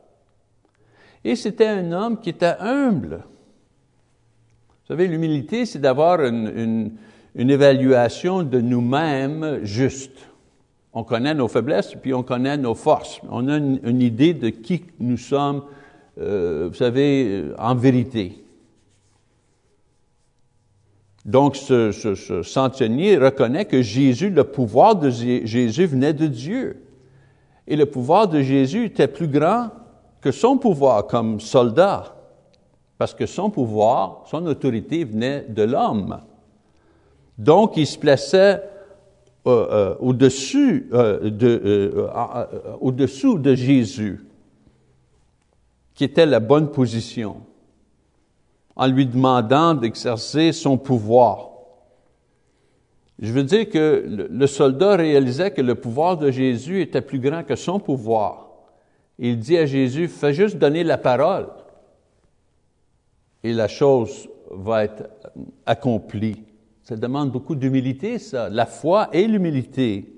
Et 1.25 1.37
c'était 1.37 1.67
un 1.67 1.93
homme 1.93 2.21
qui 2.21 2.31
était 2.31 2.57
humble. 2.61 3.25
Vous 4.69 4.87
savez, 4.89 5.07
l'humilité, 5.07 5.67
c'est 5.67 5.79
d'avoir 5.79 6.25
une, 6.25 6.97
une, 7.35 7.51
évaluation 7.51 8.43
de 8.43 8.61
nous-mêmes 8.61 9.61
juste. 9.63 10.17
On 10.93 11.05
connaît 11.05 11.35
nos 11.35 11.49
faiblesses, 11.49 11.95
puis 11.95 12.13
on 12.15 12.23
connaît 12.23 12.57
nos 12.57 12.75
forces. 12.75 13.21
On 13.31 13.47
a 13.49 13.57
une, 13.57 14.03
idée 14.03 14.35
de 14.35 14.49
qui 14.49 14.85
nous 14.99 15.17
sommes, 15.17 15.63
euh, 16.19 16.69
vous 16.69 16.75
savez, 16.75 17.27
euh, 17.29 17.55
en 17.59 17.75
vérité. 17.75 18.45
Donc, 21.25 21.57
ce, 21.57 21.93
ce, 21.93 22.15
ce 22.15 22.43
centenier 22.43 23.17
reconnaît 23.17 23.67
que 23.67 23.83
Jésus, 23.83 24.31
le 24.31 24.45
pouvoir 24.45 24.97
de 24.97 25.11
Jésus 25.11 25.87
venait 25.87 26.15
de 26.15 26.27
Dieu. 26.27 26.83
Et 27.69 27.77
le 27.77 27.87
pouvoir 27.87 28.27
de 28.27 28.41
Jésus 28.41 28.87
était 28.87 29.07
plus 29.07 29.29
grand 29.29 29.69
que 30.21 30.33
son 30.33 30.57
pouvoir 30.57 31.07
comme 31.07 31.41
soldat, 31.41 32.17
parce 32.99 33.15
que 33.15 33.27
son 33.27 33.51
pouvoir, 33.51 34.25
son 34.27 34.47
autorité 34.47 35.05
venait 35.05 35.47
de 35.49 35.63
l'homme. 35.63 36.21
Donc, 37.39 37.77
il 37.77 37.87
se 37.87 37.99
plaçait 37.99 38.63
euh, 39.47 39.95
au-dessus 40.01 40.91
de, 40.91 42.09
au-dessous 42.81 43.39
de 43.39 43.55
Jésus, 43.55 44.21
qui 46.01 46.05
était 46.05 46.25
la 46.25 46.41
bonne 46.41 46.73
position, 46.73 47.43
en 48.75 48.87
lui 48.87 49.05
demandant 49.05 49.75
d'exercer 49.75 50.51
son 50.51 50.79
pouvoir. 50.79 51.51
Je 53.19 53.31
veux 53.31 53.45
dire 53.45 53.69
que 53.69 54.07
le 54.09 54.47
soldat 54.47 54.97
réalisait 54.97 55.51
que 55.51 55.61
le 55.61 55.75
pouvoir 55.75 56.17
de 56.17 56.31
Jésus 56.31 56.81
était 56.81 57.03
plus 57.03 57.19
grand 57.19 57.45
que 57.45 57.55
son 57.55 57.79
pouvoir. 57.79 58.49
Il 59.19 59.39
dit 59.41 59.59
à 59.59 59.67
Jésus, 59.67 60.09
fais 60.09 60.33
juste 60.33 60.57
donner 60.57 60.85
la 60.85 60.97
parole 60.97 61.49
et 63.45 63.53
la 63.53 63.69
chose 63.69 64.27
va 64.51 64.85
être 64.85 65.07
accomplie. 65.67 66.45
Ça 66.83 66.97
demande 66.97 67.31
beaucoup 67.31 67.57
d'humilité, 67.57 68.19
ça, 68.19 68.49
la 68.49 68.65
foi 68.65 69.11
et 69.13 69.27
l'humilité. 69.27 70.15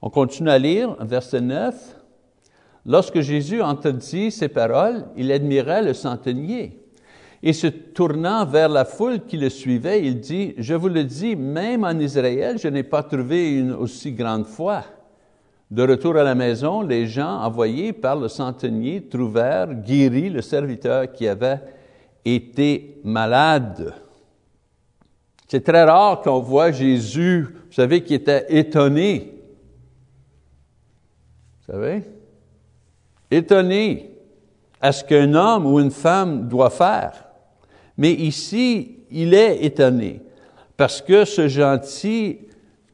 On 0.00 0.08
continue 0.08 0.50
à 0.50 0.58
lire, 0.60 0.94
verset 1.00 1.40
9. 1.40 1.95
Lorsque 2.86 3.20
Jésus 3.20 3.60
entendit 3.60 4.30
ces 4.30 4.48
paroles, 4.48 5.06
il 5.16 5.32
admirait 5.32 5.82
le 5.82 5.92
centenier. 5.92 6.80
Et 7.42 7.52
se 7.52 7.66
tournant 7.66 8.46
vers 8.46 8.68
la 8.68 8.84
foule 8.84 9.24
qui 9.26 9.36
le 9.36 9.50
suivait, 9.50 10.06
il 10.06 10.20
dit, 10.20 10.54
Je 10.56 10.74
vous 10.74 10.88
le 10.88 11.02
dis, 11.02 11.34
même 11.34 11.84
en 11.84 11.98
Israël, 11.98 12.58
je 12.58 12.68
n'ai 12.68 12.84
pas 12.84 13.02
trouvé 13.02 13.58
une 13.58 13.72
aussi 13.72 14.12
grande 14.12 14.46
foi. 14.46 14.84
De 15.68 15.82
retour 15.82 16.16
à 16.16 16.22
la 16.22 16.36
maison, 16.36 16.80
les 16.82 17.08
gens 17.08 17.40
envoyés 17.40 17.92
par 17.92 18.14
le 18.14 18.28
centenier 18.28 19.02
trouvèrent 19.08 19.74
guéri 19.74 20.30
le 20.30 20.40
serviteur 20.40 21.12
qui 21.12 21.26
avait 21.26 21.60
été 22.24 23.00
malade. 23.02 23.94
C'est 25.48 25.64
très 25.64 25.82
rare 25.82 26.22
qu'on 26.22 26.38
voit 26.40 26.70
Jésus, 26.70 27.42
vous 27.42 27.72
savez, 27.72 28.04
qui 28.04 28.14
était 28.14 28.46
étonné. 28.48 29.34
Vous 31.66 31.72
savez? 31.72 32.15
Étonné 33.30 34.10
à 34.80 34.92
ce 34.92 35.04
qu'un 35.04 35.34
homme 35.34 35.66
ou 35.66 35.80
une 35.80 35.90
femme 35.90 36.48
doit 36.48 36.70
faire. 36.70 37.24
Mais 37.96 38.12
ici, 38.12 38.98
il 39.10 39.34
est 39.34 39.64
étonné 39.64 40.20
parce 40.76 41.00
que 41.00 41.24
ce 41.24 41.48
gentil 41.48 42.38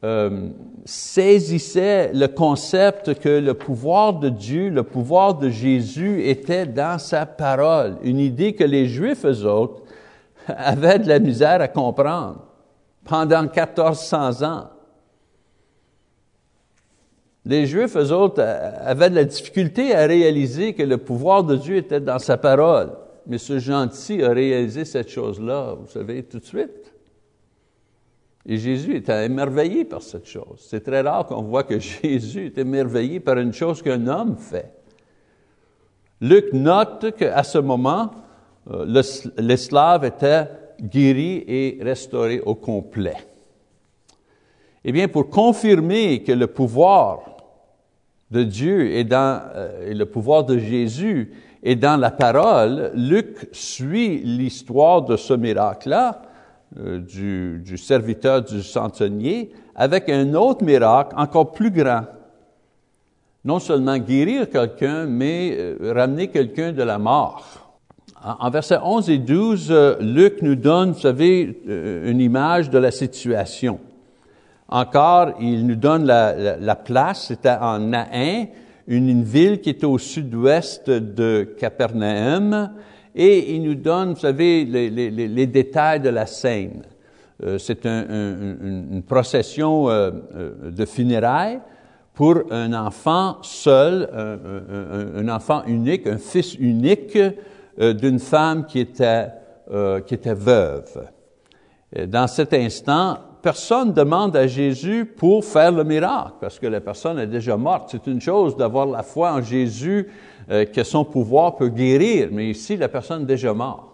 euh, 0.03 0.49
saisissait 0.85 2.11
le 2.13 2.27
concept 2.27 3.19
que 3.19 3.39
le 3.39 3.53
pouvoir 3.53 4.13
de 4.13 4.29
Dieu, 4.29 4.69
le 4.69 4.83
pouvoir 4.83 5.35
de 5.35 5.49
Jésus 5.49 6.27
était 6.27 6.65
dans 6.65 6.99
sa 6.99 7.25
parole, 7.25 7.97
une 8.03 8.19
idée 8.19 8.53
que 8.53 8.63
les 8.63 8.87
Juifs, 8.87 9.25
eux 9.25 9.45
autres, 9.45 9.81
avaient 10.47 10.99
de 10.99 11.07
la 11.07 11.19
misère 11.19 11.61
à 11.61 11.67
comprendre 11.67 12.45
pendant 13.05 13.43
1400 13.43 14.43
ans. 14.43 14.69
Les 17.45 17.65
Juifs, 17.65 17.97
eux 17.97 18.11
autres, 18.11 18.41
avaient 18.41 19.09
de 19.09 19.15
la 19.15 19.25
difficulté 19.25 19.93
à 19.93 20.05
réaliser 20.05 20.73
que 20.73 20.83
le 20.83 20.97
pouvoir 20.97 21.43
de 21.43 21.57
Dieu 21.57 21.75
était 21.75 21.99
dans 21.99 22.19
sa 22.19 22.37
parole. 22.37 22.91
Mais 23.27 23.37
ce 23.37 23.59
gentil 23.59 24.23
a 24.23 24.29
réalisé 24.29 24.85
cette 24.85 25.09
chose-là, 25.09 25.75
vous 25.79 25.87
savez, 25.87 26.23
tout 26.23 26.39
de 26.39 26.45
suite. 26.45 26.93
Et 28.45 28.57
Jésus 28.57 28.95
était 28.97 29.25
émerveillé 29.25 29.85
par 29.85 30.01
cette 30.01 30.27
chose. 30.27 30.57
C'est 30.57 30.83
très 30.83 31.01
rare 31.01 31.25
qu'on 31.25 31.43
voit 31.43 31.63
que 31.63 31.79
Jésus 32.03 32.47
est 32.47 32.57
émerveillé 32.57 33.19
par 33.19 33.37
une 33.37 33.53
chose 33.53 33.81
qu'un 33.81 34.07
homme 34.07 34.37
fait. 34.37 34.71
Luc 36.21 36.53
note 36.53 37.15
qu'à 37.17 37.43
ce 37.43 37.57
moment, 37.57 38.11
euh, 38.71 39.03
l'esclave 39.37 40.05
était 40.05 40.47
guéri 40.81 41.43
et 41.47 41.79
restauré 41.81 42.39
au 42.39 42.55
complet. 42.55 43.17
Eh 44.85 44.91
bien, 44.91 45.07
pour 45.07 45.29
confirmer 45.29 46.23
que 46.23 46.31
le 46.31 46.47
pouvoir 46.47 47.32
de 48.33 48.43
Dieu 48.43 48.91
est 48.91 49.05
dans, 49.05 49.41
euh, 49.55 49.91
et 49.91 49.93
le 49.93 50.05
pouvoir 50.05 50.43
de 50.43 50.57
Jésus 50.57 51.31
est 51.63 51.75
dans 51.75 51.97
la 51.97 52.11
parole, 52.11 52.91
Luc 52.93 53.47
suit 53.53 54.19
l'histoire 54.19 55.03
de 55.03 55.15
ce 55.15 55.33
miracle-là 55.33 56.21
euh, 56.79 56.99
du, 56.99 57.77
serviteur 57.77 58.41
du 58.41 58.63
centenier 58.63 59.51
avec 59.75 60.09
un 60.09 60.33
autre 60.33 60.63
miracle 60.63 61.13
encore 61.17 61.51
plus 61.51 61.71
grand. 61.71 62.03
Non 63.45 63.59
seulement 63.59 63.97
guérir 63.97 64.49
quelqu'un, 64.49 65.05
mais 65.05 65.55
euh, 65.57 65.93
ramener 65.95 66.27
quelqu'un 66.29 66.71
de 66.71 66.83
la 66.83 66.97
mort. 66.97 67.45
En, 68.23 68.49
versets 68.49 68.79
11 68.83 69.09
et 69.09 69.17
12, 69.19 69.67
euh, 69.69 69.95
Luc 69.99 70.41
nous 70.41 70.55
donne, 70.55 70.93
vous 70.93 70.99
savez, 70.99 71.61
une 71.65 72.21
image 72.21 72.69
de 72.69 72.77
la 72.77 72.91
situation. 72.91 73.79
Encore, 74.73 75.33
il 75.39 75.67
nous 75.67 75.75
donne 75.75 76.07
la, 76.07 76.33
la, 76.33 76.57
la 76.57 76.75
place, 76.75 77.27
c'était 77.27 77.55
en 77.61 77.77
Nain, 77.77 78.47
une, 78.87 79.23
ville 79.23 79.61
qui 79.61 79.69
est 79.69 79.83
au 79.83 79.99
sud-ouest 79.99 80.89
de 80.89 81.55
Capernaum, 81.59 82.71
et 83.13 83.53
il 83.53 83.61
nous 83.61 83.75
donne, 83.75 84.15
vous 84.15 84.19
savez, 84.19 84.65
les, 84.65 85.45
détails 85.45 85.99
de 85.99 86.09
la 86.09 86.25
scène. 86.25 86.81
Euh, 87.43 87.59
c'est 87.59 87.85
un, 87.85 88.05
un, 88.09 88.57
une 88.91 89.03
procession 89.03 89.91
euh, 89.91 90.09
euh, 90.33 90.71
de 90.71 90.85
funérailles 90.85 91.59
pour 92.15 92.41
un 92.49 92.73
enfant 92.73 93.37
seul, 93.43 94.09
un, 94.11 95.29
enfant 95.29 95.65
unique, 95.67 96.07
un 96.07 96.17
fils 96.17 96.55
unique 96.55 97.17
d'une 97.77 98.17
femme 98.19 98.65
était, 98.75 99.27
qui 100.05 100.13
était 100.13 100.33
veuve. 100.35 101.09
Dans 102.07 102.27
cet 102.27 102.53
instant, 102.53 103.17
personne 103.43 103.91
demande 103.93 104.35
à 104.37 104.47
Jésus 104.47 105.05
pour 105.05 105.43
faire 105.43 105.73
le 105.73 105.83
miracle, 105.83 106.35
parce 106.39 106.57
que 106.57 106.65
la 106.65 106.79
personne 106.79 107.19
est 107.19 107.27
déjà 107.27 107.57
morte. 107.57 107.89
C'est 107.91 108.07
une 108.07 108.21
chose 108.21 108.55
d'avoir 108.55 108.85
la 108.87 109.03
foi 109.03 109.33
en 109.33 109.41
Jésus, 109.41 110.07
euh, 110.49 110.65
que 110.65 110.83
son 110.83 111.03
pouvoir 111.03 111.57
peut 111.57 111.67
guérir, 111.67 112.29
mais 112.31 112.49
ici, 112.49 112.77
la 112.77 112.87
personne 112.87 113.23
est 113.23 113.27
déjà 113.27 113.53
morte. 113.53 113.89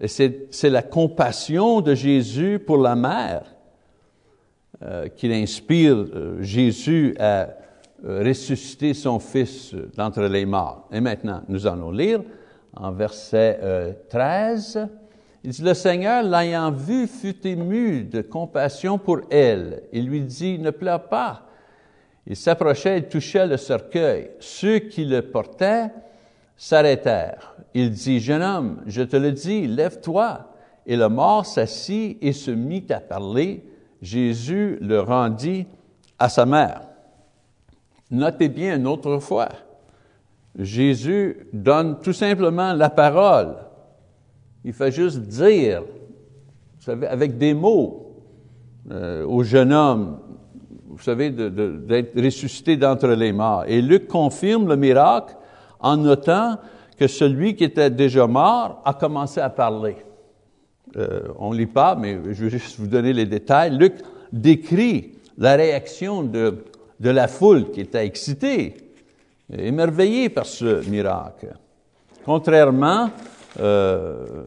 Et 0.00 0.08
c'est 0.08 0.70
la 0.70 0.82
compassion 0.82 1.82
de 1.82 1.94
Jésus 1.94 2.58
pour 2.58 2.78
la 2.78 2.96
mère 2.96 3.44
euh, 4.82 5.08
qui 5.08 5.32
inspire 5.32 5.94
euh, 5.94 6.42
Jésus 6.42 7.14
à 7.20 7.50
ressusciter 8.02 8.92
son 8.92 9.18
fils 9.18 9.74
d'entre 9.96 10.22
les 10.22 10.46
morts. 10.46 10.88
Et 10.90 11.00
maintenant, 11.00 11.42
nous 11.48 11.66
allons 11.66 11.90
lire 11.90 12.22
en 12.76 12.92
verset 12.92 13.96
13. 14.10 14.88
Il 15.44 15.50
dit, 15.50 15.62
le 15.62 15.74
Seigneur, 15.74 16.22
l'ayant 16.22 16.70
vu, 16.70 17.06
fut 17.06 17.46
ému 17.46 18.04
de 18.04 18.22
compassion 18.22 18.96
pour 18.96 19.20
elle. 19.30 19.82
Il 19.92 20.06
lui 20.06 20.22
dit, 20.22 20.58
ne 20.58 20.70
pleure 20.70 21.02
pas. 21.02 21.42
Il 22.26 22.34
s'approchait 22.34 22.98
et 22.98 23.02
touchait 23.02 23.46
le 23.46 23.58
cercueil. 23.58 24.30
Ceux 24.40 24.78
qui 24.78 25.04
le 25.04 25.20
portaient 25.20 25.90
s'arrêtèrent. 26.56 27.56
Il 27.74 27.90
dit, 27.90 28.20
jeune 28.20 28.42
homme, 28.42 28.80
je 28.86 29.02
te 29.02 29.16
le 29.16 29.32
dis, 29.32 29.66
lève-toi. 29.66 30.48
Et 30.86 30.96
le 30.96 31.10
mort 31.10 31.44
s'assit 31.44 32.16
et 32.22 32.32
se 32.32 32.50
mit 32.50 32.86
à 32.88 33.00
parler. 33.00 33.62
Jésus 34.00 34.78
le 34.80 35.00
rendit 35.00 35.66
à 36.18 36.30
sa 36.30 36.46
mère. 36.46 36.88
Notez 38.10 38.48
bien 38.48 38.76
une 38.76 38.86
autre 38.86 39.18
fois. 39.18 39.50
Jésus 40.58 41.48
donne 41.52 41.98
tout 42.00 42.14
simplement 42.14 42.72
la 42.72 42.88
parole 42.88 43.56
il 44.64 44.72
fait 44.72 44.90
juste 44.90 45.20
dire, 45.20 45.82
vous 45.82 46.82
savez, 46.82 47.06
avec 47.06 47.36
des 47.36 47.54
mots 47.54 48.12
euh, 48.90 49.26
au 49.26 49.42
jeune 49.42 49.72
homme, 49.72 50.18
vous 50.88 51.02
savez, 51.02 51.30
d'être 51.30 52.20
ressuscité 52.20 52.76
d'entre 52.76 53.08
les 53.08 53.32
morts. 53.32 53.64
Et 53.66 53.82
Luc 53.82 54.06
confirme 54.06 54.68
le 54.68 54.76
miracle 54.76 55.34
en 55.80 55.96
notant 55.96 56.56
que 56.96 57.06
celui 57.08 57.56
qui 57.56 57.64
était 57.64 57.90
déjà 57.90 58.26
mort 58.26 58.80
a 58.84 58.94
commencé 58.94 59.40
à 59.40 59.50
parler. 59.50 59.96
Euh, 60.96 61.22
on 61.38 61.52
ne 61.52 61.58
lit 61.58 61.66
pas, 61.66 61.96
mais 61.96 62.18
je 62.30 62.44
vais 62.44 62.50
juste 62.50 62.78
vous 62.78 62.86
donner 62.86 63.12
les 63.12 63.26
détails. 63.26 63.76
Luc 63.76 63.94
décrit 64.32 65.14
la 65.36 65.56
réaction 65.56 66.22
de, 66.22 66.64
de 67.00 67.10
la 67.10 67.26
foule 67.26 67.70
qui 67.72 67.80
était 67.80 68.06
excitée, 68.06 68.76
émerveillée 69.52 70.28
par 70.28 70.46
ce 70.46 70.88
miracle. 70.88 71.54
Contrairement 72.24 73.10
euh, 73.60 74.44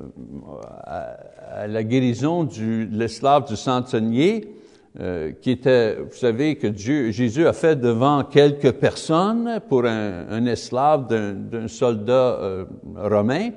à, 0.84 1.68
la 1.68 1.84
guérison 1.84 2.44
de 2.44 2.88
l'esclave 2.92 3.48
du 3.48 3.56
centenier, 3.56 4.58
euh, 5.00 5.32
qui 5.42 5.52
était, 5.52 5.96
vous 5.96 6.16
savez, 6.16 6.56
que 6.56 6.66
Dieu, 6.66 7.12
Jésus 7.12 7.46
a 7.46 7.54
fait 7.54 7.76
devant 7.76 8.24
quelques 8.24 8.72
personnes 8.72 9.60
pour 9.70 9.86
un, 9.86 10.46
esclave 10.48 11.08
d'un 11.08 11.68
soldat 11.68 12.14
euh, 12.14 12.66
romain. 12.96 13.52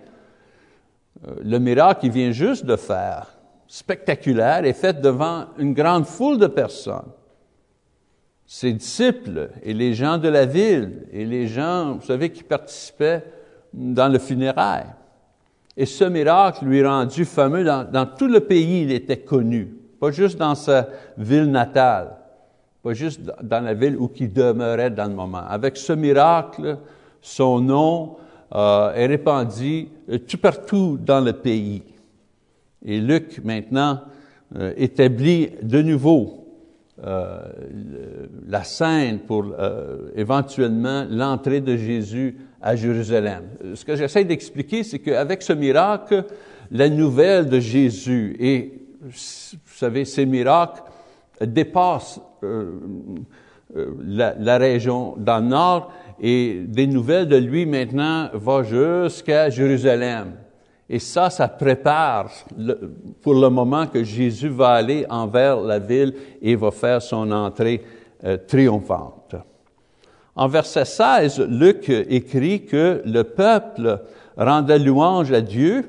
Euh, 1.27 1.37
le 1.43 1.59
miracle 1.59 2.03
qu'il 2.03 2.13
vient 2.13 2.33
juste 2.33 2.67
de 2.67 2.77
faire, 2.77 3.33
spectaculaire, 3.67 4.67
est 4.67 4.75
fait 4.75 5.01
devant 5.01 5.47
une 5.57 5.73
grande 5.73 6.05
foule 6.05 6.37
de 6.37 6.47
personnes. 6.47 7.11
Ses 8.45 8.75
disciples 8.75 9.49
et 9.63 9.73
les 9.73 9.95
gens 9.95 10.19
de 10.19 10.29
la 10.29 10.45
ville 10.45 11.07
et 11.11 11.25
les 11.25 11.47
gens, 11.47 11.95
vous 11.95 12.07
savez, 12.07 12.31
qui 12.31 12.43
participaient 12.43 13.25
dans 13.73 14.13
le 14.13 14.19
funérail. 14.19 14.85
Et 15.77 15.87
ce 15.87 16.05
miracle 16.05 16.65
lui 16.65 16.85
rendu 16.85 17.25
fameux 17.25 17.65
dans, 17.65 18.07
tout 18.07 18.27
le 18.27 18.41
pays, 18.41 18.83
il 18.83 18.93
était 18.93 19.19
connu 19.19 19.81
pas 20.01 20.11
juste 20.11 20.39
dans 20.39 20.55
sa 20.55 20.89
ville 21.19 21.51
natale, 21.51 22.17
pas 22.83 22.95
juste 22.95 23.21
dans 23.43 23.63
la 23.63 23.75
ville 23.75 23.97
où 23.99 24.11
il 24.19 24.33
demeurait 24.33 24.91
dans 24.91 25.05
le 25.05 25.15
moment. 25.15 25.43
Avec 25.47 25.77
ce 25.77 25.93
miracle, 25.93 26.79
son 27.21 27.61
nom 27.61 28.17
euh, 28.55 28.95
est 28.95 29.07
répandu 29.07 29.89
euh, 30.09 30.19
tout 30.19 30.39
partout 30.39 30.99
dans 30.99 31.21
le 31.21 31.35
pays. 31.35 31.83
Et 32.83 32.99
Luc, 32.99 33.45
maintenant, 33.45 34.01
euh, 34.57 34.73
établit 34.77 35.51
de 35.63 35.83
nouveau 35.83 36.37
la 38.47 38.63
scène 38.63 39.21
pour 39.21 39.47
éventuellement 40.15 41.07
l'entrée 41.09 41.63
de 41.63 41.75
Jésus 41.75 42.37
à 42.61 42.77
Jérusalem. 42.77 43.44
Ce 43.75 43.85
que 43.85 43.96
j'essaie 43.96 44.25
d'expliquer, 44.25 44.83
c'est 44.83 44.99
qu'avec 44.99 45.42
ce 45.42 45.53
miracle, 45.53 46.25
la 46.70 46.88
nouvelle 46.88 47.49
de 47.49 47.59
Jésus 47.59 48.37
est 48.38 48.81
vous 49.03 49.77
savez, 49.77 50.05
ces 50.05 50.27
miracles 50.27 50.83
dépassent 51.40 52.20
euh, 52.42 52.73
euh, 53.77 53.94
la, 54.05 54.59
région 54.59 55.14
dans 55.16 55.38
le 55.38 55.46
nord 55.46 55.92
et 56.20 56.62
des 56.66 56.87
nouvelles 56.87 57.29
de 57.29 57.37
lui 57.37 57.64
maintenant 57.64 58.29
vont 58.35 58.62
jusqu'à 58.62 59.49
Jérusalem. 59.49 60.35
Et 60.88 60.99
ça, 60.99 61.31
ça 61.31 61.49
prépare 61.49 62.31
pour 63.23 63.35
le 63.35 63.49
moment 63.49 63.87
que 63.87 64.03
Jésus 64.03 64.49
va 64.49 64.70
aller 64.70 65.07
envers 65.09 65.61
la 65.61 65.79
ville 65.79 66.14
et 66.42 66.57
va 66.57 66.70
faire 66.70 67.01
son 67.01 67.31
entrée 67.31 67.83
euh, 68.25 68.37
triomphante. 68.37 69.20
En 70.40 70.48
verset 70.48 70.87
16, 70.87 71.38
Luc 71.50 71.90
écrit 71.90 72.64
que 72.64 73.03
le 73.05 73.24
peuple 73.24 74.00
rendait 74.38 74.79
louange 74.79 75.31
à 75.33 75.42
Dieu 75.42 75.85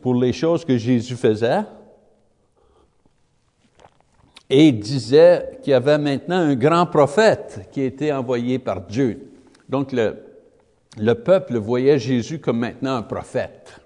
pour 0.00 0.14
les 0.14 0.32
choses 0.32 0.64
que 0.64 0.78
Jésus 0.78 1.14
faisait, 1.14 1.60
et 4.48 4.72
disait 4.72 5.58
qu'il 5.60 5.72
y 5.72 5.74
avait 5.74 5.98
maintenant 5.98 6.38
un 6.38 6.54
grand 6.54 6.86
prophète 6.86 7.68
qui 7.70 7.82
était 7.82 8.12
envoyé 8.12 8.58
par 8.58 8.80
Dieu. 8.80 9.30
Donc 9.68 9.92
le, 9.92 10.16
le 10.96 11.12
peuple 11.12 11.58
voyait 11.58 11.98
Jésus 11.98 12.38
comme 12.38 12.60
maintenant 12.60 12.96
un 12.96 13.02
prophète. 13.02 13.78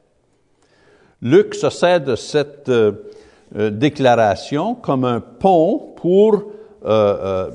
Luc 1.20 1.57
se 1.57 1.68
sert 1.68 2.00
de 2.00 2.14
cette 2.14 2.68
euh, 2.68 2.92
euh, 3.57 3.70
déclaration 3.70 4.76
comme 4.76 5.05
un 5.05 5.18
pont 5.18 5.94
pour 5.96 6.44
euh, 6.85 7.51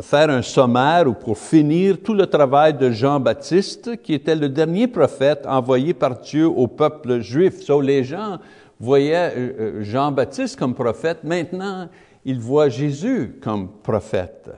faire 0.00 0.30
un 0.30 0.42
sommaire 0.42 1.06
ou 1.08 1.14
pour 1.14 1.38
finir 1.38 1.98
tout 2.02 2.14
le 2.14 2.26
travail 2.26 2.74
de 2.74 2.90
Jean-Baptiste, 2.90 4.02
qui 4.02 4.14
était 4.14 4.34
le 4.34 4.48
dernier 4.48 4.88
prophète 4.88 5.46
envoyé 5.46 5.94
par 5.94 6.18
Dieu 6.20 6.46
au 6.46 6.66
peuple 6.66 7.20
juif. 7.20 7.62
So, 7.62 7.80
les 7.80 8.04
gens 8.04 8.38
voyaient 8.78 9.54
Jean-Baptiste 9.80 10.58
comme 10.58 10.74
prophète. 10.74 11.24
Maintenant, 11.24 11.88
il 12.26 12.40
voit 12.40 12.68
Jésus 12.68 13.38
comme 13.40 13.68
prophète. 13.82 14.50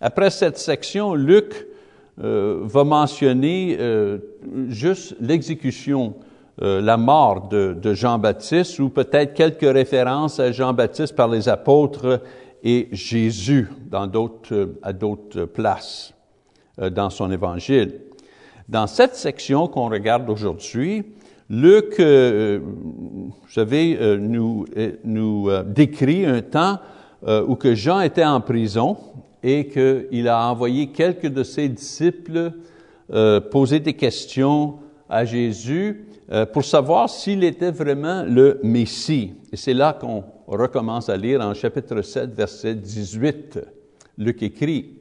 Après 0.00 0.28
cette 0.30 0.58
section, 0.58 1.14
Luc 1.14 1.66
euh, 2.22 2.60
va 2.62 2.84
mentionner 2.84 3.76
euh, 3.80 4.18
juste 4.68 5.16
l'exécution, 5.20 6.14
euh, 6.62 6.80
la 6.80 6.96
mort 6.96 7.48
de 7.48 7.94
Jean-Baptiste, 7.94 8.78
ou 8.80 8.88
peut-être 8.88 9.34
quelques 9.34 9.72
références 9.72 10.38
à 10.40 10.52
Jean-Baptiste 10.52 11.16
par 11.16 11.28
les 11.28 11.48
apôtres 11.48 12.20
et 12.64 12.88
Jésus 12.90 13.68
dans 13.88 14.08
d'autres, 14.08 14.74
à 14.82 14.92
d'autres 14.92 15.44
places 15.44 16.14
dans 16.78 17.10
son 17.10 17.30
évangile. 17.30 18.00
Dans 18.68 18.86
cette 18.86 19.14
section 19.14 19.68
qu'on 19.68 19.90
regarde 19.90 20.28
aujourd'hui, 20.30 21.04
Luc, 21.50 22.00
euh, 22.00 22.60
vous 22.62 23.34
euh, 23.58 24.16
nous, 24.18 24.64
euh, 24.76 24.92
nous 25.04 25.50
décrit 25.66 26.24
un 26.24 26.40
temps 26.40 26.78
où 27.26 27.56
que 27.56 27.74
Jean 27.74 28.00
était 28.00 28.24
en 28.24 28.42
prison 28.42 28.98
et 29.42 29.68
qu'il 29.68 30.28
a 30.28 30.46
envoyé 30.50 30.88
quelques 30.88 31.28
de 31.28 31.42
ses 31.42 31.70
disciples 31.70 32.52
poser 33.50 33.80
des 33.80 33.94
questions 33.94 34.74
à 35.08 35.24
Jésus 35.24 36.04
pour 36.52 36.64
savoir 36.64 37.10
s'il 37.10 37.44
était 37.44 37.70
vraiment 37.70 38.22
le 38.22 38.60
Messie. 38.62 39.34
Et 39.52 39.56
c'est 39.56 39.74
là 39.74 39.96
qu'on 39.98 40.24
recommence 40.46 41.08
à 41.08 41.16
lire 41.16 41.40
en 41.40 41.52
chapitre 41.54 42.00
7, 42.02 42.34
verset 42.34 42.74
18. 42.74 43.60
Luc 44.16 44.42
écrit, 44.42 44.94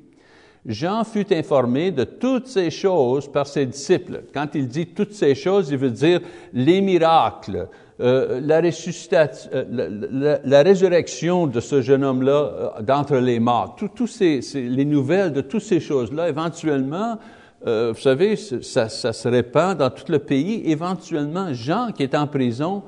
Jean 0.65 1.03
fut 1.03 1.33
informé 1.33 1.91
de 1.91 2.05
toutes 2.05 2.47
ces 2.47 2.71
choses 2.71 3.29
par 3.29 3.47
ses 3.47 3.65
disciples. 3.65 4.23
Quand 4.33 4.47
il 4.55 4.67
dit 4.67 4.88
toutes 4.88 5.13
ces 5.13 5.36
choses, 5.36 5.69
il 5.69 5.77
veut 5.77 5.91
dire 5.91 6.21
les 6.53 6.79
miracles, 6.79 7.67
euh, 7.99 8.39
euh, 8.41 10.39
la, 10.43 10.63
résurrection 10.63 11.47
de 11.47 11.59
ce 11.59 11.81
jeune 11.81 12.03
homme-là 12.03 12.31
euh, 12.31 12.81
d'entre 12.81 13.17
les 13.17 13.39
morts, 13.39 13.75
tous 13.95 14.07
ces, 14.07 14.39
les 14.55 14.86
nouvelles 14.86 15.33
de 15.33 15.41
toutes 15.41 15.62
ces 15.62 15.81
choses-là, 15.81 16.29
éventuellement, 16.29 17.17
vous 17.65 17.99
savez, 17.99 18.36
ça, 18.36 18.89
ça 18.89 19.13
se 19.13 19.28
répand 19.28 19.78
dans 19.78 19.89
tout 19.89 20.12
le 20.12 20.19
pays. 20.19 20.63
Éventuellement, 20.65 21.54
Jean, 21.54 21.91
qui 21.91 22.04
est 22.04 22.15
en 22.15 22.28
prison, 22.28 22.84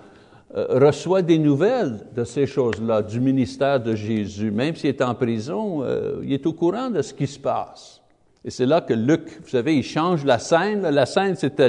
euh, 0.55 0.79
reçoit 0.79 1.21
des 1.21 1.37
nouvelles 1.37 2.07
de 2.15 2.23
ces 2.23 2.45
choses-là, 2.45 3.01
du 3.01 3.19
ministère 3.19 3.77
de 3.81 3.93
Jésus. 3.93 4.51
Même 4.51 4.73
s'il 4.75 4.89
est 4.89 5.01
en 5.01 5.13
prison, 5.13 5.83
euh, 5.83 6.21
il 6.23 6.31
est 6.31 6.45
au 6.45 6.53
courant 6.53 6.89
de 6.89 7.01
ce 7.01 7.13
qui 7.13 7.27
se 7.27 7.37
passe. 7.37 7.99
Et 8.45 8.51
c'est 8.51 8.67
là 8.67 8.79
que 8.79 8.93
Luc, 8.93 9.23
vous 9.41 9.49
savez, 9.49 9.75
il 9.75 9.83
change 9.83 10.23
la 10.23 10.37
scène. 10.37 10.87
La 10.87 11.07
scène, 11.07 11.35
c'était 11.35 11.67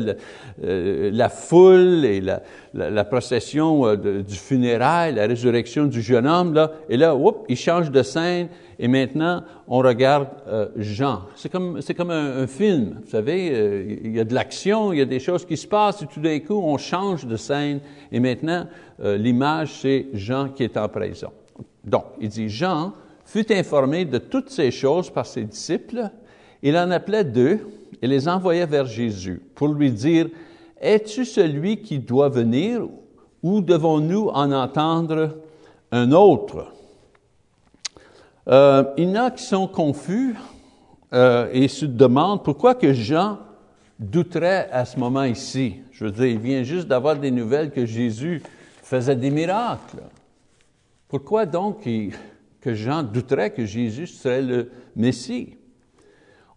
euh, 0.63 1.11
la 1.11 1.31
foule 1.31 2.05
et 2.05 2.21
la, 2.21 3.05
procession 3.05 3.87
euh, 3.87 4.23
du 4.23 4.35
funérail, 4.35 5.15
la 5.15 5.27
résurrection 5.27 5.87
du 5.87 6.03
jeune 6.03 6.27
homme. 6.27 6.53
Là. 6.53 6.73
Et 6.91 6.99
là, 6.99 7.17
oups, 7.17 7.47
il 7.49 7.57
change 7.57 7.91
de 7.91 8.03
scène. 8.03 8.49
Et 8.79 8.89
maintenant, 8.89 9.43
on 9.67 9.79
regarde 9.79 10.29
euh, 10.49 10.69
Jean. 10.77 11.23
C'est 11.35 11.49
comme, 11.49 11.81
c'est 11.81 11.95
comme 11.95 12.11
un, 12.11 12.47
film, 12.47 13.01
vous 13.03 13.11
savez. 13.11 13.97
il 14.05 14.15
y 14.15 14.21
a 14.21 14.25
de 14.25 14.35
l'action, 14.35 14.93
il 14.93 14.99
y 14.99 15.03
a 15.03 15.07
des 15.07 15.19
choses 15.19 15.47
qui 15.47 15.57
se 15.57 15.67
passent. 15.67 16.03
Et 16.03 16.07
tout 16.07 16.21
d'un 16.21 16.39
coup, 16.41 16.61
on 16.63 16.77
change 16.77 17.27
de 17.27 17.39
scène. 17.39 17.81
Et 18.13 18.21
maintenant, 18.21 18.67
l'image, 19.03 19.81
c'est 19.81 20.09
Jean 20.13 20.51
qui 20.51 20.63
est 20.63 20.77
en 20.77 20.91
prison. 20.91 21.31
Donc, 21.83 22.05
il 22.21 22.29
dit, 22.29 22.51
Jean 22.51 22.93
fut 23.25 23.51
informé 23.51 24.05
de 24.05 24.19
toutes 24.19 24.51
ces 24.51 24.71
choses 24.71 25.09
par 25.09 25.25
ses 25.25 25.45
disciples 25.45 26.11
il 26.69 26.77
en 26.77 26.91
appelait 26.91 27.23
deux 27.23 27.61
et 28.03 28.09
les 28.09 28.27
envoyait 28.27 28.67
vers 28.67 28.87
Jésus 28.87 29.41
pour 29.55 29.69
lui 29.69 29.93
dire, 29.93 30.27
Es-tu 30.81 31.25
celui 31.25 31.81
qui 31.81 32.01
doit 32.01 32.29
venir 32.29 32.89
ou 33.41 33.61
devons-nous 33.61 34.31
en 34.31 34.51
entendre 34.51 35.37
un 35.93 36.11
autre? 36.11 36.73
Euh, 38.49 38.83
il 38.97 39.11
y 39.11 39.13
en 39.13 39.27
a 39.27 39.31
qui 39.31 39.45
sont 39.45 39.69
confus 39.69 40.35
euh, 41.13 41.49
et 41.53 41.69
se 41.69 41.87
demandent 41.87 42.43
pourquoi 42.43 42.75
que 42.75 42.93
Jean 42.93 43.39
douterait 44.01 44.69
à 44.73 44.85
ce 44.85 44.99
moment 44.99 45.23
ici. 45.23 45.77
Je 45.93 46.07
veux 46.07 46.11
dire, 46.11 46.27
il 46.27 46.41
vient 46.41 46.65
juste 46.65 46.89
d'avoir 46.89 47.15
des 47.15 47.31
nouvelles 47.31 47.71
que 47.71 47.87
Jésus 47.87 48.43
faisait 48.83 49.15
des 49.15 49.31
miracles. 49.31 50.03
Pourquoi 51.07 51.47
donc 51.47 51.89
que 52.61 52.75
Jean 52.75 53.05
douterait 53.05 53.53
que 53.53 53.65
Jésus 53.65 54.09
serait 54.09 54.43
le 54.43 54.73
Messie? 54.97 55.57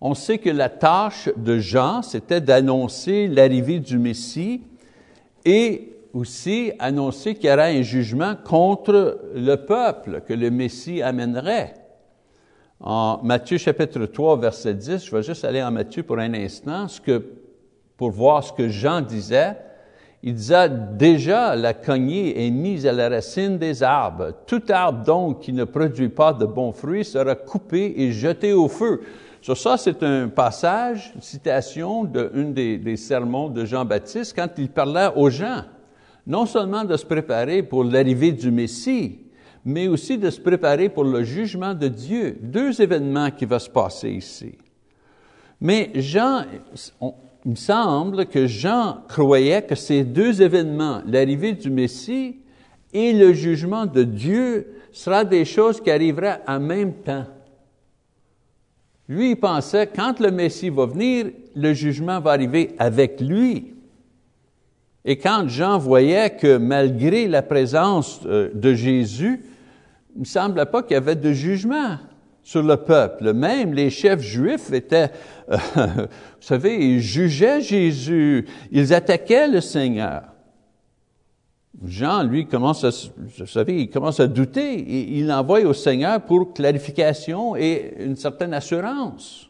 On 0.02 0.14
sait 0.14 0.38
que 0.38 0.50
la 0.50 0.70
tâche 0.70 1.30
de 1.36 1.60
Jean, 1.60 2.02
c'était 2.02 2.42
d'annoncer 2.42 3.28
l'arrivée 3.28 3.80
du 3.80 3.98
Messie 3.98 4.62
et 5.46 5.94
aussi 6.14 6.72
annoncer 6.80 7.36
qu'il 7.36 7.50
y 7.50 7.54
aurait 7.54 7.78
un 7.78 7.82
jugement 7.82 8.36
contre 8.36 9.20
le 9.36 9.56
peuple 9.56 10.22
que 10.26 10.34
le 10.34 10.50
Messie 10.50 11.02
amènerait. 11.02 11.74
En 12.80 13.20
Matthieu 13.24 13.58
chapitre 13.58 14.06
3, 14.06 14.38
verset 14.38 14.74
10, 14.74 15.06
je 15.06 15.16
vais 15.16 15.24
juste 15.24 15.44
aller 15.44 15.62
en 15.62 15.72
Matthieu 15.72 16.04
pour 16.04 16.18
un 16.18 16.34
instant, 16.34 16.88
pour 17.98 18.12
voir 18.12 18.44
ce 18.44 18.54
que 18.54 18.70
Jean 18.70 19.02
disait. 19.02 19.58
Il 20.24 20.34
disait 20.36 20.70
déjà 20.94 21.56
la 21.56 21.74
cognée 21.74 22.46
est 22.46 22.52
mise 22.52 22.88
à 22.88 22.94
la 22.94 23.10
racine 23.10 23.58
des 23.58 23.84
arbres. 23.84 24.32
Tout 24.48 24.64
arbre 24.70 25.04
donc 25.04 25.42
qui 25.42 25.54
ne 25.54 25.66
produit 25.66 26.10
pas 26.10 26.34
de 26.34 26.46
bons 26.46 26.72
fruits 26.72 27.06
sera 27.06 27.36
coupé 27.36 27.94
et 27.98 28.12
jeté 28.12 28.54
au 28.54 28.70
feu. 28.70 29.02
Sur 29.42 29.58
ça, 29.58 29.78
c'est 29.78 30.04
un 30.04 30.28
passage, 30.28 31.14
une 31.16 31.22
citation 31.22 32.04
d'un 32.04 32.52
des, 32.52 32.78
des 32.78 32.98
sermons 32.98 33.50
de 33.50 33.64
Jean-Baptiste 33.66 34.36
quand 34.36 34.50
il 34.58 34.70
parlait 34.70 35.10
aux 35.16 35.30
gens, 35.30 35.64
non 36.28 36.46
seulement 36.46 36.84
de 36.84 36.98
se 36.98 37.06
préparer 37.06 37.64
pour 37.64 37.84
l'arrivée 37.84 38.34
du 38.34 38.52
Messie, 38.52 39.20
mais 39.64 39.88
aussi 39.88 40.18
de 40.18 40.30
se 40.30 40.42
préparer 40.42 40.90
pour 40.90 41.04
le 41.04 41.24
jugement 41.24 41.74
de 41.74 41.88
Dieu. 41.88 42.38
Deux 42.42 42.82
événements 42.82 43.32
qui 43.32 43.46
vont 43.46 43.60
se 43.60 43.70
passer 43.70 44.10
ici. 44.10 44.58
Mais 45.62 45.92
Jean, 45.96 46.44
il 47.02 47.52
me 47.52 47.56
semble 47.56 48.26
que 48.26 48.46
Jean 48.46 49.00
croyait 49.08 49.62
que 49.62 49.76
ces 49.76 50.04
deux 50.04 50.42
événements, 50.42 51.02
l'arrivée 51.06 51.54
du 51.54 51.70
Messie 51.70 52.38
et 52.94 53.14
le 53.14 53.34
jugement 53.34 53.86
de 53.86 54.04
Dieu, 54.04 54.68
sera 54.92 55.24
des 55.24 55.46
choses 55.46 55.80
qui 55.80 55.92
arriveraient 55.92 56.42
en 56.48 56.60
même 56.60 56.94
temps. 56.94 57.26
Lui, 59.10 59.32
il 59.32 59.36
pensait, 59.38 59.88
quand 59.88 60.20
le 60.20 60.30
Messie 60.30 60.70
va 60.70 60.86
venir, 60.86 61.32
le 61.56 61.74
jugement 61.74 62.20
va 62.20 62.32
arriver 62.32 62.76
avec 62.78 63.20
lui. 63.20 63.74
Et 65.04 65.18
quand 65.18 65.48
Jean 65.48 65.80
voyait 65.80 66.30
que 66.30 66.58
malgré 66.58 67.28
la 67.28 67.42
présence 67.42 68.22
euh, 68.28 68.52
de 68.54 68.76
Jésus, 68.76 69.44
il 70.16 70.22
ne 70.22 70.26
semblait 70.26 70.68
pas 70.68 70.84
qu'il 70.84 70.94
y 70.94 70.98
avait 70.98 71.16
de 71.16 71.32
jugement 71.34 71.98
sur 72.44 72.62
le 72.62 72.78
peuple. 72.78 73.34
Même 73.34 73.74
les 73.74 73.90
chefs 73.90 74.22
juifs 74.22 74.72
étaient, 74.72 75.10
euh, 75.50 75.58
vous 75.76 76.08
savez, 76.42 76.78
ils 76.78 77.02
jugeaient 77.02 77.62
Jésus, 77.62 78.46
ils 78.72 78.94
attaquaient 78.94 79.48
le 79.48 79.62
Seigneur. 79.62 80.22
Jean, 81.86 82.24
lui, 82.24 82.48
commence 82.48 82.84
à, 82.84 82.90
vous 82.90 84.22
à 84.22 84.28
douter. 84.28 85.18
Il, 85.18 85.32
envoie 85.32 85.62
au 85.62 85.74
Seigneur 85.74 86.22
pour 86.22 86.54
clarification 86.54 87.56
et 87.56 87.94
une 88.00 88.16
certaine 88.16 88.54
assurance. 88.54 89.50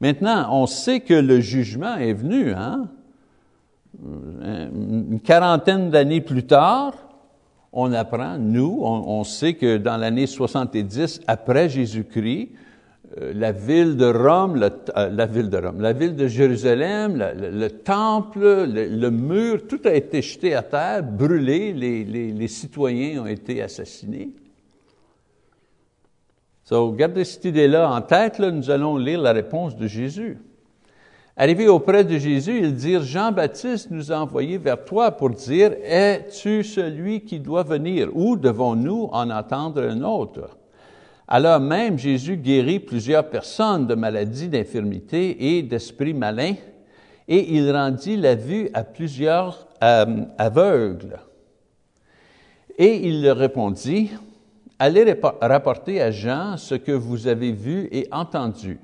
Maintenant, 0.00 0.48
on 0.52 0.66
sait 0.66 1.00
que 1.00 1.14
le 1.14 1.40
jugement 1.40 1.96
est 1.96 2.12
venu, 2.12 2.52
hein? 2.52 2.88
Une 4.02 5.20
quarantaine 5.24 5.88
d'années 5.90 6.20
plus 6.20 6.44
tard, 6.44 6.92
on 7.72 7.92
apprend, 7.92 8.36
nous, 8.38 8.80
on, 8.82 9.24
sait 9.24 9.54
que 9.54 9.78
dans 9.78 9.96
l'année 9.96 10.26
70 10.26 11.20
après 11.26 11.70
Jésus-Christ, 11.70 12.50
euh, 12.52 12.65
la 13.16 13.52
ville 13.52 13.96
de 13.96 14.06
Rome, 14.06 14.62
euh, 14.62 15.08
la 15.08 15.26
ville 15.26 15.48
de 15.48 15.56
Rome, 15.56 15.80
la 15.80 15.92
ville 15.92 16.14
de 16.14 16.28
Jérusalem, 16.28 17.16
le, 17.16 17.68
temple, 17.68 18.66
le, 18.68 19.10
mur, 19.10 19.66
tout 19.66 19.80
a 19.84 19.94
été 19.94 20.20
jeté 20.20 20.54
à 20.54 20.62
terre, 20.62 21.02
brûlé, 21.02 21.72
les, 21.72 22.48
citoyens 22.48 23.22
ont 23.22 23.26
été 23.26 23.62
assassinés. 23.62 24.30
So, 26.64 26.92
gardez 26.92 27.24
cette 27.24 27.44
idée-là 27.46 27.90
en 27.90 28.02
tête, 28.02 28.38
nous 28.38 28.70
allons 28.70 28.98
lire 28.98 29.20
la 29.20 29.32
réponse 29.32 29.76
de 29.76 29.86
Jésus. 29.86 30.38
Arrivé 31.38 31.68
auprès 31.68 32.04
de 32.04 32.18
Jésus, 32.18 32.58
ils 32.58 32.74
dirent, 32.74 33.02
Jean-Baptiste 33.02 33.90
nous 33.90 34.10
a 34.10 34.16
envoyés 34.16 34.58
vers 34.58 34.84
toi 34.84 35.10
pour 35.10 35.30
dire, 35.30 35.72
es-tu 35.84 36.64
celui 36.64 37.20
qui 37.22 37.40
doit 37.40 37.62
venir 37.62 38.10
ou 38.14 38.36
devons-nous 38.36 39.08
en 39.12 39.30
attendre 39.30 39.82
un 39.82 40.02
autre? 40.02 40.56
Alors 41.28 41.60
même 41.60 41.98
Jésus 41.98 42.36
guérit 42.36 42.78
plusieurs 42.78 43.28
personnes 43.28 43.86
de 43.86 43.94
maladies, 43.94 44.48
d'infirmités 44.48 45.56
et 45.56 45.62
d'esprits 45.62 46.14
malins, 46.14 46.54
et 47.28 47.54
il 47.56 47.70
rendit 47.72 48.16
la 48.16 48.36
vue 48.36 48.70
à 48.74 48.84
plusieurs 48.84 49.66
euh, 49.82 50.24
aveugles. 50.38 51.18
Et 52.78 53.08
il 53.08 53.22
leur 53.22 53.36
répondit, 53.36 54.10
Allez 54.78 55.18
rapporter 55.40 56.02
à 56.02 56.10
Jean 56.10 56.58
ce 56.58 56.74
que 56.74 56.92
vous 56.92 57.26
avez 57.28 57.50
vu 57.50 57.88
et 57.90 58.06
entendu. 58.12 58.78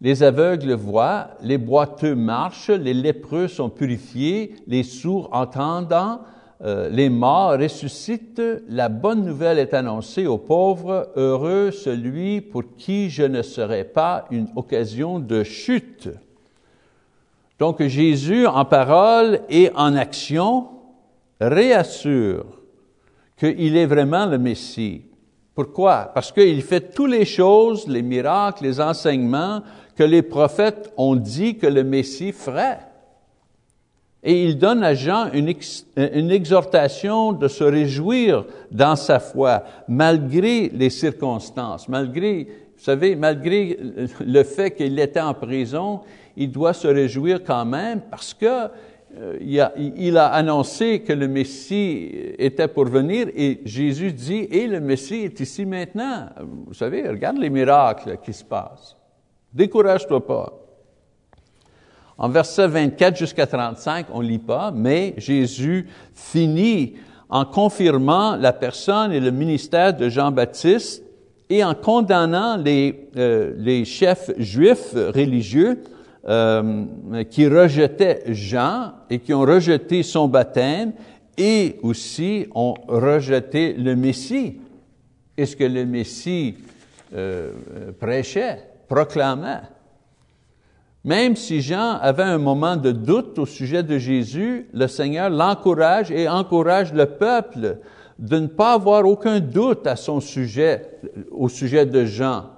Les 0.00 0.24
aveugles 0.24 0.72
voient, 0.72 1.30
les 1.42 1.58
boiteux 1.58 2.16
marchent, 2.16 2.70
les 2.70 2.94
lépreux 2.94 3.46
sont 3.46 3.70
purifiés, 3.70 4.56
les 4.66 4.82
sourds 4.82 5.28
entendant, 5.32 6.20
euh, 6.64 6.88
les 6.88 7.08
morts 7.08 7.52
ressuscitent, 7.58 8.42
la 8.68 8.88
bonne 8.88 9.24
nouvelle 9.24 9.60
est 9.60 9.74
annoncée 9.74 10.26
aux 10.26 10.38
pauvres, 10.38 11.10
heureux 11.14 11.70
celui 11.70 12.40
pour 12.40 12.64
qui 12.76 13.10
je 13.10 13.22
ne 13.22 13.42
serai 13.42 13.84
pas 13.84 14.24
une 14.32 14.48
occasion 14.56 15.20
de 15.20 15.44
chute. 15.44 16.08
Donc 17.60 17.82
Jésus, 17.82 18.46
en 18.46 18.64
parole 18.64 19.40
et 19.48 19.70
en 19.74 19.94
action, 19.94 20.68
réassure 21.40 22.46
qu'il 23.36 23.76
est 23.76 23.86
vraiment 23.86 24.26
le 24.26 24.38
Messie. 24.38 25.02
Pourquoi? 25.54 26.10
Parce 26.12 26.32
qu'il 26.32 26.62
fait 26.62 26.92
toutes 26.92 27.10
les 27.10 27.24
choses, 27.24 27.86
les 27.86 28.02
miracles, 28.02 28.64
les 28.64 28.80
enseignements 28.80 29.62
que 29.96 30.04
les 30.04 30.22
prophètes 30.22 30.92
ont 30.96 31.16
dit 31.16 31.56
que 31.56 31.66
le 31.66 31.82
Messie 31.84 32.32
ferait. 32.32 32.80
Et 34.28 34.44
il 34.44 34.58
donne 34.58 34.84
à 34.84 34.92
Jean 34.92 35.32
une, 35.32 35.48
exhortation 36.30 37.32
de 37.32 37.48
se 37.48 37.64
réjouir 37.64 38.44
dans 38.70 38.94
sa 38.94 39.20
foi, 39.20 39.64
malgré 39.88 40.68
les 40.68 40.90
circonstances, 40.90 41.88
malgré, 41.88 42.44
vous 42.76 42.84
savez, 42.84 43.16
malgré 43.16 43.78
le 44.20 44.42
fait 44.42 44.72
qu'il 44.72 44.98
était 45.00 45.22
en 45.22 45.32
prison, 45.32 46.00
il 46.36 46.50
doit 46.50 46.74
se 46.74 46.88
réjouir 46.88 47.42
quand 47.42 47.64
même 47.64 48.02
parce 48.10 48.34
que 48.34 48.68
euh, 49.16 49.38
il, 49.40 49.58
a, 49.62 49.72
il, 49.78 50.18
a, 50.18 50.26
annoncé 50.26 51.00
que 51.00 51.14
le 51.14 51.26
Messie 51.26 52.10
était 52.36 52.68
pour 52.68 52.84
venir 52.84 53.28
et 53.34 53.62
Jésus 53.64 54.12
dit, 54.12 54.46
et 54.50 54.66
le 54.66 54.80
Messie 54.80 55.24
est 55.24 55.40
ici 55.40 55.64
maintenant. 55.64 56.26
Vous 56.66 56.74
savez, 56.74 57.08
regarde 57.08 57.38
les 57.38 57.48
miracles 57.48 58.18
qui 58.22 58.34
se 58.34 58.44
passent. 58.44 58.94
Décourage-toi 59.54 60.26
pas. 60.26 60.57
En 62.18 62.28
verset 62.28 62.66
24 62.66 63.16
jusqu'à 63.16 63.46
35, 63.46 64.06
on 64.12 64.20
lit 64.20 64.40
pas, 64.40 64.72
mais 64.74 65.14
Jésus 65.18 65.86
finit 66.14 66.94
en 67.30 67.44
confirmant 67.44 68.34
la 68.34 68.52
personne 68.52 69.12
et 69.12 69.20
le 69.20 69.30
ministère 69.30 69.96
de 69.96 70.08
Jean-Baptiste 70.08 71.04
et 71.48 71.62
en 71.62 71.74
condamnant 71.74 72.56
les, 72.56 73.08
euh, 73.16 73.84
chefs 73.84 74.30
juifs 74.36 74.94
religieux 74.94 75.78
euh, 76.26 76.84
qui 77.30 77.46
rejetaient 77.46 78.22
Jean 78.26 78.94
et 79.08 79.20
qui 79.20 79.32
ont 79.32 79.42
rejeté 79.42 80.02
son 80.02 80.26
baptême 80.26 80.92
et 81.36 81.78
aussi 81.82 82.48
ont 82.52 82.74
rejeté 82.88 83.74
le 83.74 83.94
Messie. 83.94 84.56
Est-ce 85.36 85.54
que 85.54 85.64
le 85.64 85.86
Messie 85.86 86.56
euh, 87.14 87.52
prêchait? 88.00 88.58
proclamait? 88.88 89.77
Même 91.08 91.36
si 91.36 91.62
Jean 91.62 91.96
avait 92.02 92.22
un 92.22 92.36
moment 92.36 92.76
de 92.76 92.92
doute 92.92 93.38
au 93.38 93.46
sujet 93.46 93.82
de 93.82 93.96
Jésus, 93.96 94.68
le 94.74 94.86
Seigneur 94.86 95.30
l'encourage 95.30 96.10
et 96.10 96.28
encourage 96.28 96.92
le 96.92 97.06
peuple 97.06 97.78
de 98.18 98.38
ne 98.38 98.46
pas 98.46 98.74
avoir 98.74 99.06
aucun 99.06 99.40
doute 99.40 99.86
à 99.86 99.96
son 99.96 100.20
sujet, 100.20 100.82
au 101.30 101.48
sujet 101.48 101.86
de 101.86 102.04
Jean. 102.04 102.50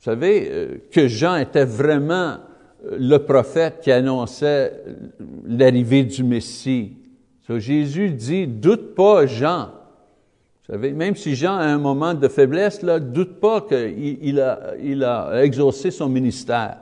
Vous 0.00 0.04
savez 0.04 0.48
euh, 0.50 0.78
que 0.90 1.06
Jean 1.06 1.36
était 1.36 1.64
vraiment 1.64 2.38
euh, 2.84 2.96
le 2.98 3.18
prophète 3.18 3.78
qui 3.82 3.92
annonçait 3.92 4.72
l'arrivée 5.46 6.02
du 6.02 6.24
Messie. 6.24 6.96
Jésus 7.48 8.10
dit, 8.10 8.48
doute 8.48 8.96
pas 8.96 9.26
Jean, 9.26 9.66
vous 10.66 10.72
savez, 10.72 10.90
même 10.90 11.14
si 11.14 11.36
Jean 11.36 11.54
a 11.54 11.66
un 11.66 11.78
moment 11.78 12.14
de 12.14 12.26
faiblesse, 12.26 12.82
là, 12.82 12.98
doute 12.98 13.38
pas 13.38 13.60
qu'il 13.60 14.40
il 14.82 15.04
a, 15.04 15.44
exaucé 15.44 15.92
son 15.92 16.08
ministère 16.08 16.78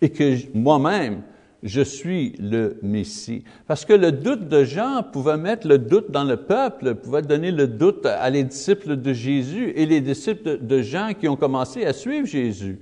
et 0.00 0.10
que 0.10 0.36
moi-même, 0.54 1.22
je 1.62 1.82
suis 1.82 2.34
le 2.38 2.78
Messie. 2.82 3.44
Parce 3.66 3.84
que 3.84 3.92
le 3.92 4.12
doute 4.12 4.48
de 4.48 4.64
Jean 4.64 5.02
pouvait 5.02 5.36
mettre 5.36 5.68
le 5.68 5.78
doute 5.78 6.10
dans 6.10 6.24
le 6.24 6.38
peuple, 6.38 6.94
pouvait 6.94 7.22
donner 7.22 7.50
le 7.50 7.66
doute 7.66 8.06
à 8.06 8.30
les 8.30 8.44
disciples 8.44 8.96
de 8.96 9.12
Jésus 9.12 9.72
et 9.76 9.86
les 9.86 10.00
disciples 10.00 10.58
de 10.64 10.80
Jean 10.80 11.12
qui 11.12 11.28
ont 11.28 11.36
commencé 11.36 11.84
à 11.84 11.92
suivre 11.92 12.26
Jésus. 12.26 12.80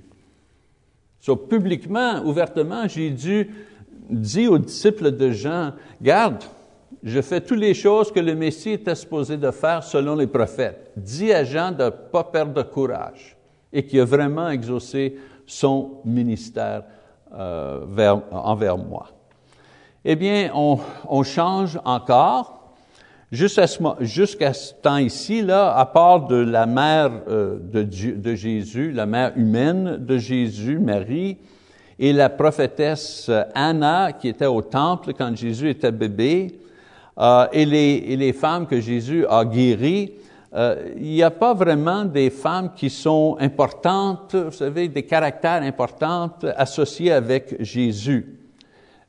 Publiquement, 1.49 2.23
ouvertement, 2.25 2.87
Jésus 2.87 3.49
dit 4.09 4.47
aux 4.47 4.57
disciples 4.57 5.11
de 5.11 5.29
Jean, 5.31 5.73
garde, 6.01 6.43
je 7.03 7.21
fais 7.21 7.41
toutes 7.41 7.59
les 7.59 7.73
choses 7.73 8.11
que 8.11 8.19
le 8.19 8.33
Messie 8.33 8.71
était 8.71 8.95
supposé 8.95 9.37
de 9.37 9.51
faire 9.51 9.83
selon 9.83 10.15
les 10.15 10.27
prophètes. 10.27 10.91
Dis 10.95 11.31
à 11.31 11.43
Jean 11.43 11.71
de 11.71 11.83
ne 11.83 11.89
pas 11.89 12.23
perdre 12.23 12.53
de 12.53 12.61
courage 12.63 13.37
et 13.71 13.85
qui 13.85 13.99
a 13.99 14.05
vraiment 14.05 14.49
exaucé 14.49 15.17
son 15.45 16.01
ministère 16.05 16.83
euh, 17.33 17.81
vers, 17.87 18.21
envers 18.31 18.77
moi. 18.77 19.07
Eh 20.05 20.15
bien, 20.15 20.51
on, 20.53 21.23
change 21.23 21.79
encore. 21.85 22.73
Jusqu'à 23.31 23.67
ce, 23.67 24.73
temps 24.81 24.97
ici, 24.97 25.41
là, 25.41 25.75
à 25.75 25.85
part 25.85 26.27
de 26.27 26.37
la 26.37 26.65
mère 26.65 27.11
euh, 27.27 27.59
de 27.61 28.35
Jésus, 28.35 28.91
la 28.91 29.05
mère 29.05 29.33
humaine 29.35 29.97
de 29.97 30.17
Jésus, 30.17 30.79
Marie, 30.79 31.37
et 31.99 32.13
la 32.13 32.29
prophétesse 32.29 33.29
Anna, 33.53 34.13
qui 34.13 34.29
était 34.29 34.45
au 34.45 34.61
temple 34.61 35.13
quand 35.13 35.35
Jésus 35.35 35.69
était 35.69 35.91
bébé, 35.91 36.59
euh, 37.19 37.47
et, 37.51 37.65
les, 37.65 38.03
et, 38.07 38.15
les, 38.15 38.31
femmes 38.31 38.65
que 38.65 38.79
Jésus 38.79 39.25
a 39.29 39.43
guéries, 39.43 40.13
euh, 40.55 40.93
il 40.95 41.11
n'y 41.11 41.23
a 41.23 41.29
pas 41.29 41.53
vraiment 41.53 42.05
des 42.05 42.29
femmes 42.29 42.71
qui 42.75 42.89
sont 42.89 43.37
importantes, 43.39 44.35
vous 44.35 44.51
savez, 44.51 44.87
des 44.87 45.03
caractères 45.03 45.61
importants 45.61 46.31
associés 46.57 47.11
avec 47.11 47.55
Jésus. 47.59 48.39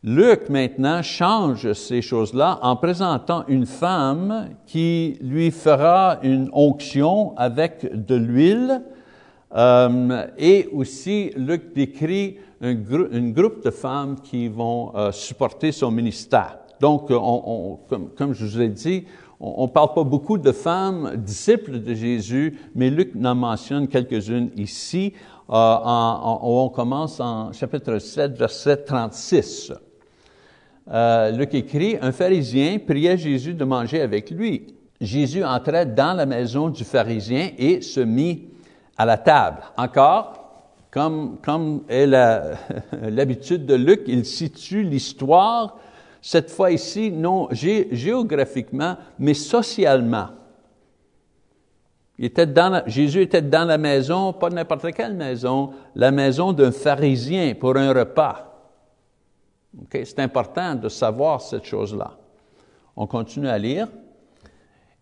Luc 0.03 0.49
maintenant 0.49 1.03
change 1.03 1.73
ces 1.75 2.01
choses-là 2.01 2.59
en 2.63 2.77
présentant 2.77 3.45
une 3.49 3.67
femme 3.67 4.49
qui 4.67 5.19
lui 5.21 5.51
fera 5.51 6.19
une 6.23 6.49
onction 6.53 7.37
avec 7.37 8.07
de 8.07 8.15
l'huile 8.15 8.83
euh, 9.55 10.27
et 10.39 10.69
aussi 10.73 11.33
Luc 11.37 11.75
décrit 11.75 12.39
un, 12.63 12.75
groupe 12.75 13.65
de 13.65 13.71
femmes 13.71 14.17
qui 14.23 14.49
vont 14.49 14.93
euh, 14.95 15.13
supporter 15.13 15.73
son 15.73 15.91
ministère. 15.91 16.59
Donc, 16.81 17.11
on, 17.11 17.79
comme, 17.89 18.11
comme, 18.11 18.33
je 18.33 18.47
vous 18.47 18.61
ai 18.61 18.69
dit, 18.69 19.05
on 19.41 19.69
parle 19.69 19.95
pas 19.95 20.05
beaucoup 20.05 20.37
de 20.37 20.53
femmes 20.53 21.17
disciples 21.17 21.81
de 21.81 21.95
Jésus, 21.95 22.59
mais 22.75 22.91
Luc 22.91 23.13
en 23.25 23.35
mentionne 23.35 23.89
quelques-unes 23.89 24.51
ici. 24.57 25.15
Euh, 25.49 25.77
on 25.83 26.71
commence 26.73 27.19
en 27.21 27.53
chapitre 27.53 27.99
7, 27.99 28.37
verset 28.37 28.77
36 28.85 29.73
euh, 30.93 31.31
Luc 31.31 31.55
écrit, 31.55 31.97
un 32.01 32.11
pharisien 32.13 32.79
priait 32.79 33.17
Jésus 33.17 33.55
de 33.55 33.65
manger 33.65 34.01
avec 34.01 34.31
lui. 34.31 34.75
Jésus 35.01 35.45
entrait 35.45 35.87
dans 35.87 36.15
la 36.15 36.27
maison 36.27 36.69
du 36.69 36.85
pharisien 36.85 37.51
et 37.57 37.81
se 37.81 38.01
mit 38.01 38.49
à 38.99 39.07
la 39.07 39.17
table. 39.17 39.59
Encore, 39.77 40.35
comme, 40.91 41.39
comme 41.43 41.83
est 41.89 42.07
l'habitude 42.93 43.67
de 43.67 43.75
Luc, 43.75 44.03
il 44.07 44.25
situe 44.25 44.83
l'histoire, 44.83 45.79
cette 46.23 46.51
fois 46.51 46.71
ici, 46.71 47.11
non 47.11 47.49
géographiquement, 47.51 48.97
mais 49.19 49.35
socialement. 49.35 50.29
Il 52.19 52.27
était 52.27 52.47
dans 52.47 52.83
Jésus 52.87 53.23
était 53.23 53.41
dans 53.41 53.65
la 53.65 53.79
maison, 53.79 54.35
pas 54.35 54.51
n'importe 54.51 54.93
quelle 54.93 55.15
maison, 55.15 55.71
la 55.95 56.11
maison 56.11 56.53
d'un 56.53 56.71
pharisien 56.71 57.55
pour 57.55 57.77
un 57.77 57.95
repas. 57.95 58.47
C'est 59.91 60.19
important 60.19 60.75
de 60.75 60.91
savoir 60.91 61.41
cette 61.41 61.65
chose-là. 61.65 62.19
On 62.95 63.07
continue 63.07 63.49
à 63.49 63.57
lire. 63.57 63.89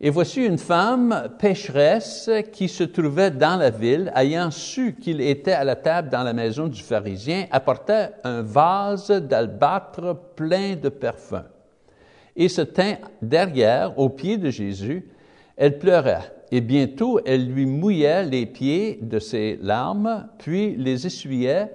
Et 0.01 0.09
voici 0.09 0.45
une 0.45 0.57
femme 0.57 1.29
pécheresse 1.39 2.29
qui 2.53 2.69
se 2.69 2.83
trouvait 2.85 3.31
dans 3.31 3.57
la 3.57 3.69
ville, 3.69 4.11
ayant 4.15 4.49
su 4.49 4.95
qu'il 4.95 5.19
était 5.19 5.51
à 5.51 5.65
la 5.65 5.75
table 5.75 6.09
dans 6.09 6.23
la 6.23 6.31
maison 6.31 6.67
du 6.67 6.81
pharisien, 6.81 7.45
apportait 7.51 8.11
un 8.23 8.41
vase 8.41 9.09
d'albâtre 9.09 10.17
plein 10.35 10.75
de 10.75 10.89
parfums 10.89 11.45
et 12.35 12.47
se 12.47 12.61
tint 12.61 12.95
derrière, 13.21 13.99
aux 13.99 14.09
pieds 14.09 14.37
de 14.37 14.49
Jésus. 14.49 15.09
Elle 15.57 15.77
pleurait, 15.77 16.31
et 16.51 16.61
bientôt 16.61 17.19
elle 17.25 17.47
lui 17.47 17.65
mouillait 17.65 18.23
les 18.23 18.45
pieds 18.45 18.99
de 19.01 19.19
ses 19.19 19.59
larmes, 19.61 20.29
puis 20.37 20.75
les 20.77 21.05
essuyait 21.05 21.73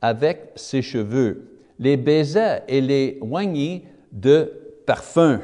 avec 0.00 0.52
ses 0.54 0.82
cheveux 0.82 1.54
les 1.78 1.96
baisait 1.96 2.62
et 2.68 2.80
les 2.80 3.18
oignit 3.20 3.84
de 4.12 4.52
parfum. 4.86 5.40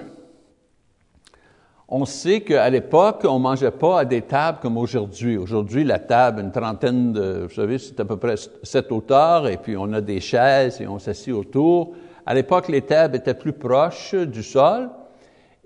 On 1.92 2.04
sait 2.04 2.42
qu'à 2.42 2.70
l'époque, 2.70 3.22
on 3.24 3.40
ne 3.40 3.42
mangeait 3.42 3.72
pas 3.72 4.00
à 4.00 4.04
des 4.04 4.22
tables 4.22 4.58
comme 4.62 4.76
aujourd'hui. 4.76 5.36
Aujourd'hui, 5.36 5.82
la 5.82 5.98
table, 5.98 6.40
une 6.40 6.52
trentaine 6.52 7.12
de, 7.12 7.46
vous 7.48 7.54
savez, 7.54 7.78
c'est 7.78 7.98
à 7.98 8.04
peu 8.04 8.16
près 8.16 8.36
sept 8.62 8.92
hauteurs, 8.92 9.48
et 9.48 9.56
puis 9.56 9.76
on 9.76 9.92
a 9.92 10.00
des 10.00 10.20
chaises 10.20 10.80
et 10.80 10.86
on 10.86 11.00
s'assied 11.00 11.32
autour. 11.32 11.90
À 12.24 12.32
l'époque, 12.32 12.68
les 12.68 12.82
tables 12.82 13.16
étaient 13.16 13.34
plus 13.34 13.52
proches 13.52 14.14
du 14.14 14.44
sol, 14.44 14.88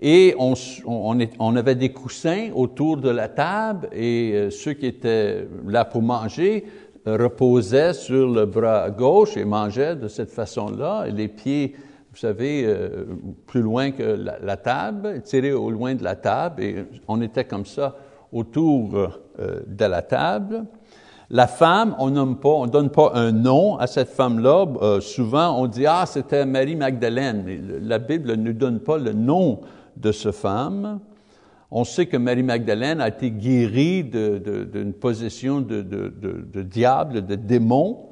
et 0.01 0.35
on, 0.39 0.55
on, 0.87 1.55
avait 1.55 1.75
des 1.75 1.89
coussins 1.89 2.49
autour 2.55 2.97
de 2.97 3.09
la 3.09 3.27
table, 3.27 3.87
et 3.93 4.31
euh, 4.33 4.49
ceux 4.49 4.73
qui 4.73 4.87
étaient 4.87 5.47
là 5.67 5.85
pour 5.85 6.01
manger 6.01 6.65
reposait 7.05 7.93
sur 7.93 8.27
le 8.27 8.47
bras 8.47 8.89
gauche 8.89 9.37
et 9.37 9.45
mangeait 9.45 9.95
de 9.95 10.07
cette 10.07 10.31
façon-là, 10.31 11.05
et 11.07 11.11
les 11.11 11.27
pieds, 11.27 11.75
vous 12.15 12.21
savez, 12.21 12.63
euh, 12.65 13.03
plus 13.45 13.61
loin 13.61 13.91
que 13.91 14.01
la, 14.41 14.55
table, 14.55 15.21
tirés 15.23 15.51
au 15.51 15.69
loin 15.69 15.95
de 15.95 16.03
la 16.05 16.15
table, 16.15 16.63
et 16.63 16.85
on 17.09 17.21
était 17.21 17.43
comme 17.43 17.65
ça 17.65 17.97
autour 18.31 18.95
euh, 18.95 19.59
de 19.67 19.83
la 19.83 20.01
table. 20.01 20.63
La 21.29 21.47
femme, 21.47 21.93
on 21.99 22.11
nomme 22.11 22.39
pas, 22.39 22.51
on 22.51 22.67
donne 22.67 22.89
pas 22.89 23.11
un 23.15 23.33
nom 23.33 23.75
à 23.75 23.87
cette 23.87 24.07
femme-là. 24.07 24.65
Euh, 24.81 25.01
souvent, 25.01 25.61
on 25.61 25.67
dit 25.67 25.85
ah 25.85 26.05
c'était 26.05 26.45
Marie 26.45 26.77
Magdalène. 26.77 27.81
La 27.81 27.99
Bible 27.99 28.37
ne 28.37 28.53
donne 28.53 28.79
pas 28.79 28.97
le 28.97 29.11
nom 29.11 29.59
de 29.97 30.13
cette 30.13 30.35
femme. 30.35 31.01
On 31.69 31.83
sait 31.83 32.05
que 32.05 32.15
Marie 32.15 32.43
Magdalène 32.43 33.01
a 33.01 33.09
été 33.09 33.29
guérie 33.29 34.05
d'une 34.05 34.93
possession 34.93 35.59
de, 35.59 35.81
diable, 36.61 37.25
de 37.25 37.35
démon, 37.35 38.05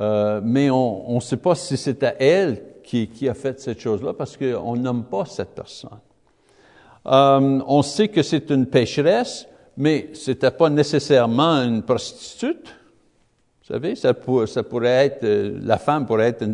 mais 0.00 0.70
on 0.70 1.16
ne 1.16 1.20
sait 1.20 1.36
pas 1.36 1.54
si 1.54 1.76
c'était 1.76 2.16
elle 2.18 2.73
qui, 2.84 3.28
a 3.28 3.34
fait 3.34 3.58
cette 3.60 3.80
chose-là 3.80 4.12
parce 4.12 4.36
qu'on 4.36 4.76
nomme 4.76 5.04
pas 5.04 5.24
cette 5.24 5.54
personne. 5.54 5.98
Euh, 7.06 7.60
on 7.66 7.82
sait 7.82 8.08
que 8.08 8.22
c'est 8.22 8.50
une 8.50 8.66
pécheresse, 8.66 9.46
mais 9.76 10.10
c'était 10.14 10.50
pas 10.50 10.70
nécessairement 10.70 11.62
une 11.62 11.82
prostitute. 11.82 12.74
Vous 13.60 13.72
savez, 13.72 13.94
ça, 13.96 14.14
pourrait 14.14 15.06
être, 15.06 15.24
euh, 15.24 15.58
la 15.62 15.78
femme 15.78 16.06
pourrait 16.06 16.28
être 16.28 16.44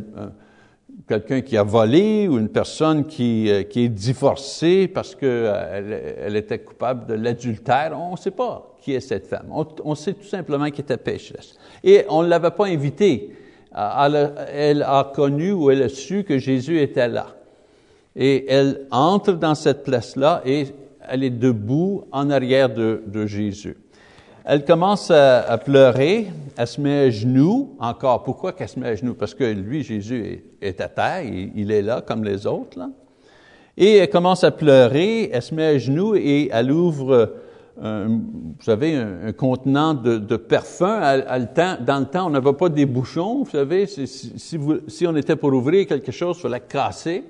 quelqu'un 1.07 1.41
qui 1.41 1.57
a 1.57 1.63
volé 1.63 2.29
ou 2.29 2.39
une 2.39 2.49
personne 2.49 3.07
qui, 3.07 3.51
euh, 3.51 3.63
est 3.63 3.89
divorcée 3.89 4.89
parce 4.89 5.15
qu'elle 5.15 6.17
elle 6.19 6.37
était 6.37 6.61
coupable 6.61 7.07
de 7.07 7.15
l'adultère. 7.15 7.99
On 7.99 8.13
ne 8.13 8.17
sait 8.17 8.31
pas 8.31 8.77
qui 8.81 8.95
est 8.95 9.01
cette 9.01 9.27
femme. 9.27 9.49
On, 9.51 9.95
sait 9.95 10.15
tout 10.15 10.27
simplement 10.27 10.65
qu'elle 10.71 10.81
était 10.81 10.97
pécheresse. 10.97 11.55
Et 11.85 12.05
on 12.09 12.23
ne 12.23 12.29
l'avait 12.29 12.51
pas 12.51 12.67
invitée. 12.67 13.37
Elle 13.75 14.83
a 14.83 15.13
connu 15.15 15.53
ou 15.53 15.71
elle 15.71 15.83
a 15.83 15.89
su 15.89 16.25
que 16.25 16.39
Jésus 16.39 16.81
était 16.81 17.09
là. 17.09 17.29
Et 18.17 18.51
elle 18.53 18.87
entre 18.91 19.33
dans 19.33 19.55
cette 19.55 19.85
place-là 19.85 20.43
et 20.45 20.67
elle 21.09 21.25
est 21.25 21.31
debout 21.31 22.05
en 22.13 22.31
arrière 22.31 22.69
de, 22.69 23.27
Jésus. 23.27 23.77
Elle 24.45 24.65
commence 24.65 25.11
à, 25.11 25.59
pleurer, 25.59 26.29
elle 26.57 26.67
se 26.67 26.81
met 26.81 26.99
à 26.99 27.11
genoux 27.11 27.77
encore. 27.79 28.23
Pourquoi 28.25 28.53
qu'elle 28.53 28.69
se 28.69 28.79
met 28.79 28.89
à 28.89 28.95
genoux? 28.95 29.15
Parce 29.15 29.35
que 29.35 29.45
lui, 29.45 29.83
Jésus, 29.83 30.43
est, 30.61 30.81
à 30.81 30.89
terre, 30.89 31.23
il, 31.23 31.71
est 31.71 31.83
là 31.83 32.03
comme 32.05 32.25
les 32.25 32.47
autres. 32.47 32.79
Là. 32.79 32.91
Et 33.77 33.97
elle 33.97 34.11
commence 34.11 34.45
à 34.45 34.51
pleurer, 34.51 35.31
elle 35.33 35.43
se 35.43 35.55
met 35.55 35.67
à 35.67 35.79
genoux 35.79 36.15
et 36.17 36.49
elle 36.53 36.73
ouvre, 36.73 37.35
vous 37.81 38.63
savez, 38.63 38.95
un, 38.95 39.33
contenant 39.33 39.95
de, 39.95 40.19
de 40.19 40.37
parfum. 40.37 41.01
dans 41.81 41.99
le 42.01 42.05
temps, 42.05 42.27
on 42.27 42.31
n'avait 42.31 42.53
pas 42.53 42.69
des 42.69 42.85
bouchons, 42.85 43.45
vous 43.45 43.51
savez. 43.51 43.87
Si, 43.87 45.07
on 45.07 45.17
était 45.17 45.37
pour 45.37 45.53
ouvrir 45.53 45.87
quelque 45.87 46.13
chose, 46.13 46.37
il 46.39 46.43
fallait 46.43 46.61
casser 46.61 47.25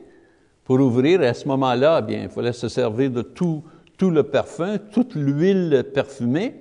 pour 0.64 0.80
ouvrir. 0.80 1.22
Et 1.22 1.28
à 1.28 1.34
ce 1.34 1.46
moment-là, 1.48 2.00
eh 2.02 2.06
bien, 2.06 2.22
il 2.24 2.28
fallait 2.28 2.52
se 2.52 2.68
servir 2.68 3.10
de 3.10 3.22
tout, 3.22 3.62
le 4.00 4.22
parfum, 4.22 4.78
toute 4.92 5.14
l'huile 5.14 5.84
parfumée. 5.94 6.54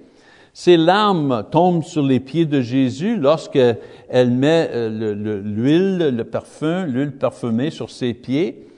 Ces 0.53 0.77
larmes 0.77 1.45
tombent 1.49 1.83
sur 1.83 2.03
les 2.03 2.19
pieds 2.19 2.45
de 2.45 2.61
Jésus 2.61 3.15
lorsqu'elle 3.15 4.31
met 4.31 4.69
euh, 4.73 5.41
l'huile, 5.41 6.13
le, 6.15 6.23
parfum, 6.25 6.85
l'huile 6.85 7.13
parfumée 7.13 7.69
sur 7.69 7.89
ses 7.89 8.13
pieds. 8.13 8.68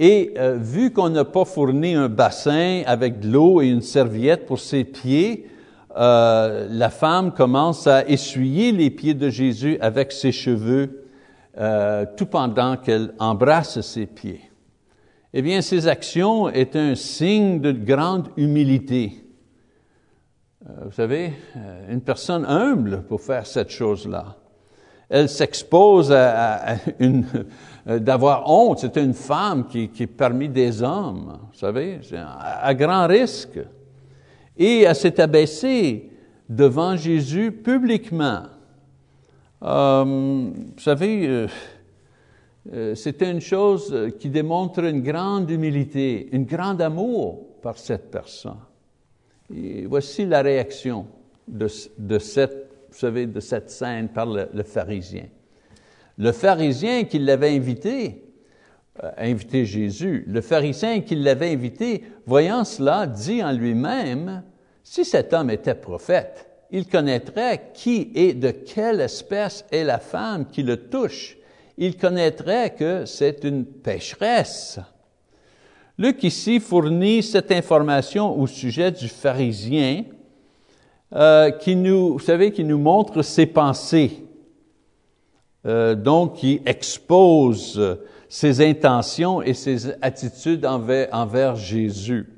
Et 0.00 0.34
euh, 0.36 0.58
vu 0.60 0.92
qu'on 0.92 1.10
n'a 1.10 1.24
pas 1.24 1.44
fourni 1.44 1.94
un 1.94 2.08
bassin 2.08 2.82
avec 2.86 3.20
de 3.20 3.30
l'eau 3.30 3.62
et 3.62 3.68
une 3.68 3.82
serviette 3.82 4.46
pour 4.46 4.58
ses 4.58 4.82
pieds, 4.82 5.46
euh, 5.96 6.66
la 6.68 6.90
femme 6.90 7.32
commence 7.32 7.86
à 7.86 8.04
essuyer 8.08 8.72
les 8.72 8.90
pieds 8.90 9.14
de 9.14 9.28
Jésus 9.28 9.78
avec 9.80 10.10
ses 10.10 10.32
cheveux, 10.32 11.04
tout 12.16 12.26
pendant 12.26 12.76
qu'elle 12.76 13.12
embrasse 13.18 13.80
ses 13.82 14.06
pieds. 14.06 14.50
Eh 15.32 15.42
bien, 15.42 15.62
ces 15.62 15.86
actions 15.86 16.48
est 16.48 16.74
un 16.74 16.96
signe 16.96 17.60
de 17.60 17.70
grande 17.70 18.28
humilité. 18.36 19.24
Euh, 20.68 20.86
vous 20.86 20.92
savez, 20.92 21.32
euh, 21.56 21.92
une 21.92 22.00
personne 22.00 22.44
humble 22.44 23.02
pour 23.02 23.20
faire 23.20 23.46
cette 23.46 23.70
chose-là. 23.70 24.36
Elle 25.08 25.28
s'expose 25.28 26.12
à, 26.12 26.76
une 26.98 27.24
euh, 27.34 27.44
d'avoir 27.98 28.48
honte. 28.48 28.78
C'est 28.80 28.96
une 28.96 29.14
femme 29.14 29.66
qui, 29.66 29.88
qui, 29.88 30.04
est 30.04 30.06
parmi 30.06 30.48
des 30.48 30.82
hommes, 30.82 31.38
vous 31.52 31.58
savez, 31.58 32.00
à, 32.14 32.74
grand 32.74 33.06
risque. 33.06 33.58
Et 34.56 34.82
elle 34.82 34.94
s'est 34.94 35.20
abaissée 35.20 36.10
devant 36.48 36.96
Jésus 36.96 37.52
publiquement. 37.52 38.42
vous 39.60 40.52
savez, 40.78 41.46
c'était 42.94 43.30
une 43.30 43.40
chose 43.40 44.12
qui 44.18 44.28
démontre 44.28 44.80
une 44.80 45.02
grande 45.02 45.50
humilité, 45.50 46.28
un 46.32 46.42
grand 46.42 46.80
amour 46.80 47.46
par 47.62 47.78
cette 47.78 48.10
personne. 48.10 48.58
Voici 49.86 50.26
la 50.26 50.42
réaction 50.42 51.06
de, 51.46 51.66
cette, 52.18 52.68
vous 52.90 52.98
savez, 52.98 53.26
de 53.26 53.40
cette 53.40 53.70
scène 53.70 54.08
par 54.08 54.26
le, 54.26 54.62
pharisien. 54.62 55.26
Le 56.20 56.32
pharisien 56.32 57.04
qui 57.04 57.18
l'avait 57.18 57.56
invité, 57.56 58.22
euh, 59.02 59.10
invité 59.16 59.64
Jésus, 59.64 60.22
le 60.26 60.42
pharisien 60.42 61.00
qui 61.00 61.14
l'avait 61.14 61.50
invité, 61.50 62.04
voyant 62.26 62.64
cela, 62.64 63.06
dit 63.06 63.42
en 63.42 63.52
lui-même, 63.52 64.42
si 64.84 65.06
cet 65.06 65.32
homme 65.32 65.48
était 65.48 65.74
prophète, 65.74 66.46
il 66.70 66.86
connaîtrait 66.86 67.70
qui 67.72 68.10
et 68.14 68.34
de 68.34 68.50
quelle 68.50 69.00
espèce 69.00 69.64
est 69.72 69.82
la 69.82 69.98
femme 69.98 70.44
qui 70.44 70.62
le 70.62 70.76
touche. 70.90 71.38
Il 71.78 71.96
connaîtrait 71.96 72.74
que 72.74 73.06
c'est 73.06 73.42
une 73.42 73.64
pécheresse. 73.64 74.78
Luc 75.96 76.22
ici 76.22 76.60
fournit 76.60 77.22
cette 77.22 77.50
information 77.50 78.38
au 78.38 78.46
sujet 78.46 78.90
du 78.90 79.08
pharisien 79.08 80.04
euh, 81.14 81.50
qui 81.50 81.76
nous, 81.76 82.12
vous 82.12 82.18
savez, 82.18 82.52
qui 82.52 82.62
nous 82.64 82.78
montre 82.78 83.22
ses 83.22 83.46
pensées, 83.46 84.26
euh, 85.66 85.94
donc 85.94 86.36
qui 86.36 86.62
expose 86.64 87.98
ses 88.28 88.64
intentions 88.64 89.42
et 89.42 89.54
ses 89.54 89.92
attitudes 90.00 90.64
envers, 90.64 91.56
Jésus. 91.56 92.28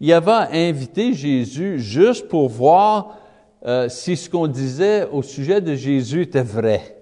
Il 0.00 0.12
avait 0.12 0.68
invité 0.68 1.14
Jésus 1.14 1.80
juste 1.80 2.28
pour 2.28 2.48
voir 2.48 3.18
euh, 3.64 3.88
si 3.88 4.16
ce 4.16 4.28
qu'on 4.28 4.46
disait 4.46 5.08
au 5.10 5.22
sujet 5.22 5.60
de 5.60 5.74
Jésus 5.74 6.22
était 6.22 6.42
vrai. 6.42 6.98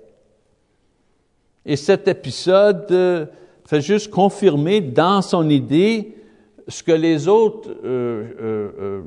Et 1.67 1.77
cet 1.77 2.09
épisode 2.09 2.87
euh, 2.91 3.27
fait 3.67 3.81
juste 3.81 4.11
confirmer 4.11 4.81
dans 4.81 5.23
son 5.23 5.49
idée 5.49 6.15
ce 6.71 6.83
que 6.83 6.93
les 6.93 7.29
autres 7.29 7.69
euh, 7.85 8.25
euh, 8.41 9.01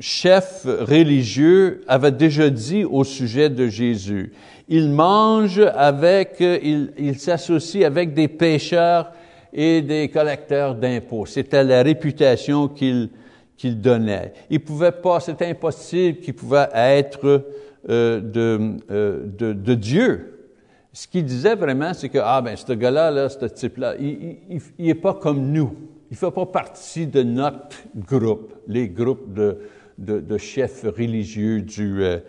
chefs 0.00 0.64
religieux 0.64 1.82
avaient 1.86 2.12
déjà 2.12 2.48
dit 2.48 2.84
au 2.84 3.04
sujet 3.04 3.50
de 3.50 3.68
Jésus. 3.68 4.32
Il 4.68 4.90
mange 4.90 5.60
avec, 5.74 6.36
il, 6.40 6.92
il 6.96 7.18
s'associe 7.18 7.84
avec 7.84 8.14
des 8.14 8.28
pécheurs 8.28 9.12
et 9.52 9.82
des 9.82 10.08
collecteurs 10.08 10.74
d'impôts. 10.74 11.26
C'était 11.26 11.62
la 11.62 11.82
réputation 11.82 12.68
qu'il 12.68 13.10
qu'il 13.56 13.80
donnait. 13.80 14.32
Il 14.50 14.60
pouvait 14.60 14.92
pas, 14.92 15.20
c'était 15.20 15.46
impossible 15.46 16.18
qu'il 16.18 16.34
pouvait 16.34 16.68
être 16.74 17.44
euh, 17.88 18.20
de, 18.20 18.76
euh, 18.90 19.22
de, 19.26 19.74
Dieu. 19.74 20.48
Ce 20.92 21.06
qu'il 21.06 21.24
disait 21.24 21.54
vraiment, 21.54 21.92
c'est 21.94 22.08
que, 22.08 22.18
ah 22.22 22.40
ben, 22.42 22.56
ce 22.56 22.72
gars-là, 22.72 23.10
là, 23.10 23.28
ce 23.28 23.44
type-là, 23.46 23.94
il, 23.98 24.38
il, 24.50 24.60
il 24.78 24.88
est 24.88 24.94
pas 24.94 25.14
comme 25.14 25.50
nous. 25.52 25.72
Il 26.14 26.16
fait 26.16 26.30
pas 26.30 26.46
partie 26.46 27.08
de 27.08 27.24
notre 27.24 27.76
groupe, 27.96 28.54
les 28.68 28.88
groupes 28.88 29.34
de, 29.34 29.58
de, 29.98 30.20
de 30.20 30.38
chefs 30.38 30.84
religieux 30.84 31.60
du, 31.60 32.04
euh, 32.04 32.20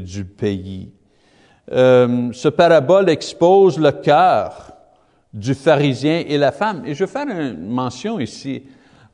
du 0.00 0.24
pays. 0.24 0.90
Euh, 1.70 2.30
ce 2.32 2.48
parabole 2.48 3.08
expose 3.08 3.78
le 3.78 3.92
cœur 3.92 4.72
du 5.32 5.54
pharisien 5.54 6.24
et 6.26 6.38
la 6.38 6.50
femme. 6.50 6.82
Et 6.84 6.94
je 6.94 7.04
vais 7.04 7.10
faire 7.10 7.28
une 7.28 7.68
mention 7.68 8.18
ici. 8.18 8.64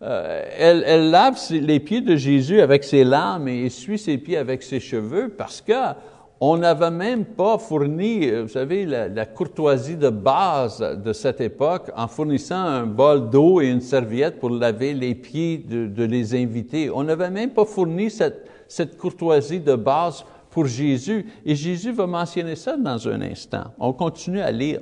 Euh, 0.00 0.48
elle, 0.56 0.82
elle, 0.86 1.10
lave 1.10 1.38
les 1.50 1.78
pieds 1.78 2.00
de 2.00 2.16
Jésus 2.16 2.62
avec 2.62 2.84
ses 2.84 3.04
larmes 3.04 3.48
et 3.48 3.66
essuie 3.66 3.98
ses 3.98 4.16
pieds 4.16 4.38
avec 4.38 4.62
ses 4.62 4.80
cheveux 4.80 5.28
parce 5.28 5.60
que 5.60 5.92
on 6.40 6.58
n'avait 6.58 6.90
même 6.90 7.24
pas 7.24 7.56
fourni, 7.56 8.30
vous 8.30 8.48
savez, 8.48 8.84
la, 8.84 9.24
courtoisie 9.26 9.96
de 9.96 10.10
base 10.10 10.80
de 10.80 11.12
cette 11.12 11.40
époque 11.40 11.90
en 11.96 12.08
fournissant 12.08 12.56
un 12.56 12.86
bol 12.86 13.30
d'eau 13.30 13.60
et 13.60 13.68
une 13.68 13.80
serviette 13.80 14.38
pour 14.38 14.50
laver 14.50 14.92
les 14.92 15.14
pieds 15.14 15.58
de, 15.58 15.86
de 15.86 16.04
les 16.04 16.34
invités. 16.34 16.90
On 16.90 17.04
n'avait 17.04 17.30
même 17.30 17.50
pas 17.50 17.64
fourni 17.64 18.10
cette, 18.10 18.48
cette 18.68 18.98
courtoisie 18.98 19.60
de 19.60 19.74
base 19.76 20.24
pour 20.50 20.66
Jésus. 20.66 21.26
Et 21.44 21.54
Jésus 21.54 21.92
va 21.92 22.06
mentionner 22.06 22.56
ça 22.56 22.76
dans 22.76 23.08
un 23.08 23.22
instant. 23.22 23.72
On 23.78 23.92
continue 23.92 24.40
à 24.40 24.50
lire. 24.50 24.80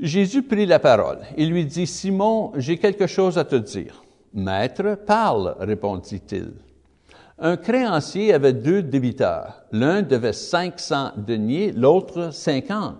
Jésus 0.00 0.42
prit 0.42 0.66
la 0.66 0.78
parole. 0.78 1.18
Il 1.36 1.50
lui 1.50 1.64
dit, 1.64 1.86
Simon, 1.86 2.52
j'ai 2.56 2.78
quelque 2.78 3.06
chose 3.06 3.36
à 3.36 3.44
te 3.44 3.56
dire. 3.56 4.02
Maître, 4.32 4.96
parle, 5.06 5.56
répondit-il. 5.58 6.52
Un 7.40 7.56
créancier 7.56 8.32
avait 8.32 8.52
deux 8.52 8.82
débiteurs. 8.82 9.62
L'un 9.70 10.02
devait 10.02 10.32
500 10.32 11.12
deniers, 11.18 11.70
l'autre 11.70 12.30
50. 12.32 12.96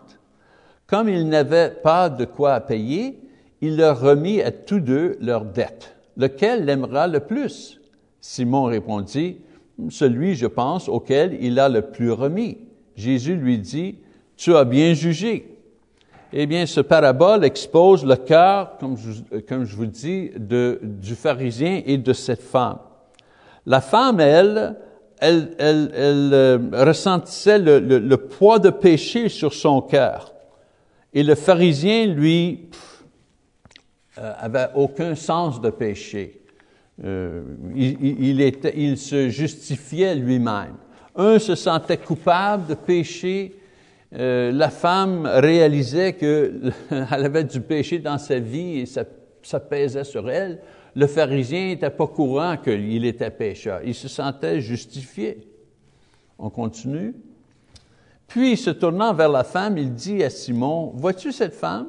Comme 0.86 1.08
il 1.08 1.28
n'avait 1.28 1.70
pas 1.70 2.08
de 2.08 2.24
quoi 2.24 2.60
payer, 2.60 3.18
il 3.60 3.76
leur 3.76 4.00
remit 4.00 4.40
à 4.40 4.52
tous 4.52 4.78
deux 4.78 5.16
leurs 5.20 5.44
dettes. 5.44 5.96
Lequel 6.16 6.64
l'aimera 6.64 7.08
le 7.08 7.20
plus? 7.20 7.80
Simon 8.20 8.64
répondit, 8.64 9.38
celui, 9.90 10.36
je 10.36 10.46
pense, 10.46 10.88
auquel 10.88 11.36
il 11.40 11.58
a 11.58 11.68
le 11.68 11.82
plus 11.82 12.12
remis. 12.12 12.58
Jésus 12.94 13.34
lui 13.34 13.58
dit, 13.58 13.96
tu 14.36 14.54
as 14.54 14.64
bien 14.64 14.94
jugé. 14.94 15.56
Eh 16.32 16.46
bien, 16.46 16.66
ce 16.66 16.80
parabole 16.80 17.44
expose 17.44 18.04
le 18.04 18.16
cœur, 18.16 18.76
comme 18.78 19.64
je, 19.64 19.76
vous 19.76 19.86
dis, 19.86 20.30
du 20.36 21.14
pharisien 21.14 21.82
et 21.86 21.98
de 21.98 22.12
cette 22.12 22.42
femme. 22.42 22.78
La 23.68 23.82
femme, 23.82 24.18
elle, 24.18 24.76
elle, 25.20 25.56
euh, 25.60 26.58
ressentissait 26.72 27.58
le, 27.58 28.16
poids 28.16 28.58
de 28.58 28.70
péché 28.70 29.28
sur 29.28 29.52
son 29.52 29.82
cœur. 29.82 30.32
Et 31.12 31.22
le 31.22 31.34
pharisien, 31.34 32.06
lui, 32.06 32.70
euh, 34.16 34.32
avait 34.38 34.68
aucun 34.74 35.14
sens 35.14 35.60
de 35.60 35.68
péché. 35.68 36.40
Euh, 37.04 37.42
il, 37.76 38.96
se 38.96 39.28
justifiait 39.28 40.14
lui-même. 40.14 40.76
Un 41.14 41.38
se 41.38 41.54
sentait 41.54 41.98
coupable 41.98 42.68
de 42.68 42.74
péché, 42.74 43.54
la 44.10 44.70
femme 44.70 45.26
réalisait 45.26 46.14
qu'elle 46.14 46.72
avait 47.10 47.44
du 47.44 47.60
péché 47.60 47.98
dans 47.98 48.16
sa 48.16 48.38
vie 48.38 48.78
et 48.78 48.86
ça, 48.86 49.04
ça 49.42 49.60
pesait 49.60 50.04
sur 50.04 50.30
elle. 50.30 50.58
Le 50.98 51.06
pharisien 51.06 51.68
n'était 51.68 51.90
pas 51.90 52.08
courant 52.08 52.56
qu'il 52.56 53.04
était 53.04 53.30
pécheur. 53.30 53.82
Il 53.84 53.94
se 53.94 54.08
sentait 54.08 54.60
justifié. 54.60 55.38
On 56.40 56.50
continue. 56.50 57.14
Puis, 58.26 58.56
se 58.56 58.70
tournant 58.70 59.14
vers 59.14 59.28
la 59.28 59.44
femme, 59.44 59.78
il 59.78 59.94
dit 59.94 60.24
à 60.24 60.28
Simon, 60.28 60.90
Vois-tu 60.96 61.30
cette 61.30 61.54
femme? 61.54 61.86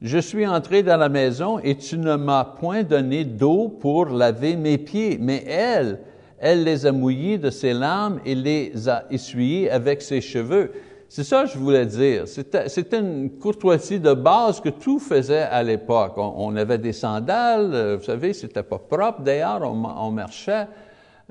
Je 0.00 0.18
suis 0.18 0.46
entré 0.46 0.84
dans 0.84 0.96
la 0.96 1.08
maison 1.08 1.58
et 1.58 1.76
tu 1.76 1.98
ne 1.98 2.14
m'as 2.14 2.44
point 2.44 2.84
donné 2.84 3.24
d'eau 3.24 3.66
pour 3.68 4.06
laver 4.06 4.54
mes 4.54 4.78
pieds, 4.78 5.18
mais 5.20 5.42
elle, 5.48 5.98
elle 6.38 6.62
les 6.62 6.86
a 6.86 6.92
mouillés 6.92 7.38
de 7.38 7.50
ses 7.50 7.72
larmes 7.72 8.20
et 8.24 8.36
les 8.36 8.88
a 8.88 9.04
essuyés 9.10 9.68
avec 9.68 10.00
ses 10.00 10.20
cheveux. 10.20 10.70
C'est 11.14 11.22
ça 11.22 11.44
que 11.44 11.50
je 11.50 11.58
voulais 11.58 11.86
dire. 11.86 12.24
C'était 12.26 12.98
une 12.98 13.38
courtoisie 13.38 14.00
de 14.00 14.14
base 14.14 14.60
que 14.60 14.70
tout 14.70 14.98
faisait 14.98 15.42
à 15.42 15.62
l'époque. 15.62 16.14
On, 16.16 16.56
avait 16.56 16.78
des 16.78 16.92
sandales, 16.92 17.70
euh, 17.72 17.96
vous 17.98 18.02
savez, 18.02 18.32
c'était 18.32 18.64
pas 18.64 18.80
propre 18.80 19.20
d'ailleurs, 19.20 19.60
on, 19.62 20.10
marchait. 20.10 20.66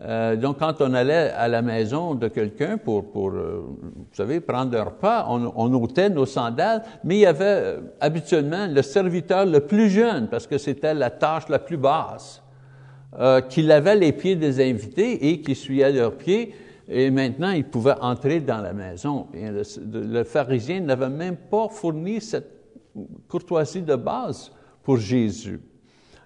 Euh, 0.01 0.38
donc, 0.38 0.59
quand 0.59 0.79
on 0.79 0.93
allait 0.93 1.31
à 1.31 1.49
la 1.49 1.61
maison 1.61 2.15
de 2.15 2.29
quelqu'un 2.29 2.77
pour, 2.77 3.11
pour 3.11 3.31
euh, 3.31 3.61
vous 3.93 4.05
savez, 4.13 4.39
prendre 4.39 4.79
un 4.79 4.84
repas, 4.86 5.25
on, 5.27 5.73
ôtait 5.73 6.09
nos 6.09 6.25
sandales, 6.25 6.84
mais 7.03 7.17
il 7.17 7.21
y 7.21 7.25
avait 7.25 7.43
euh, 7.43 7.79
habituellement 7.99 8.67
le 8.67 8.81
serviteur 8.84 9.45
le 9.45 9.59
plus 9.59 9.89
jeune, 9.89 10.29
parce 10.29 10.47
que 10.47 10.57
c'était 10.57 10.93
la 10.93 11.09
tâche 11.09 11.49
la 11.49 11.59
plus 11.59 11.75
basse, 11.75 12.41
qui 13.49 13.61
lavait 13.61 13.97
les 13.97 14.13
pieds 14.13 14.38
des 14.38 14.63
invités 14.65 15.27
et 15.27 15.41
qui 15.41 15.51
essuyait 15.51 15.91
leurs 15.91 16.13
pieds 16.13 16.55
et 16.88 17.09
maintenant 17.11 17.51
il 17.51 17.65
pouvait 17.65 17.95
entrer 18.01 18.39
dans 18.39 18.59
la 18.59 18.73
maison. 18.73 19.27
Le 19.34 20.23
pharisien 20.23 20.81
n'avait 20.81 21.09
même 21.09 21.38
pas 21.38 21.67
fourni 21.69 22.21
cette 22.21 22.51
courtoisie 23.27 23.81
de 23.81 23.95
base 23.95 24.51
pour 24.84 24.97
Jésus. 24.97 25.59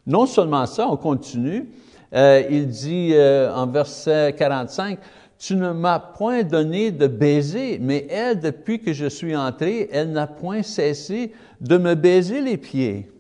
Non 0.06 0.26
seulement 0.26 0.66
ça, 0.66 0.88
on 0.88 0.98
continue, 0.98 1.70
euh, 2.14 2.44
il 2.50 2.68
dit 2.68 3.12
euh, 3.14 3.54
en 3.54 3.68
verset 3.68 4.34
45, 4.38 5.00
tu 5.38 5.56
ne 5.56 5.72
m'as 5.72 6.00
point 6.00 6.44
donné 6.44 6.92
de 6.92 7.06
baiser, 7.08 7.78
mais 7.80 8.08
elle, 8.10 8.40
depuis 8.40 8.80
que 8.80 8.94
je 8.94 9.06
suis 9.06 9.36
entré, 9.36 9.88
elle 9.92 10.12
n'a 10.12 10.26
point 10.26 10.64
cessé 10.64 11.34
de 11.62 11.78
me 11.78 11.94
baiser 11.94 12.42
les 12.42 12.58
pieds. 12.58 13.12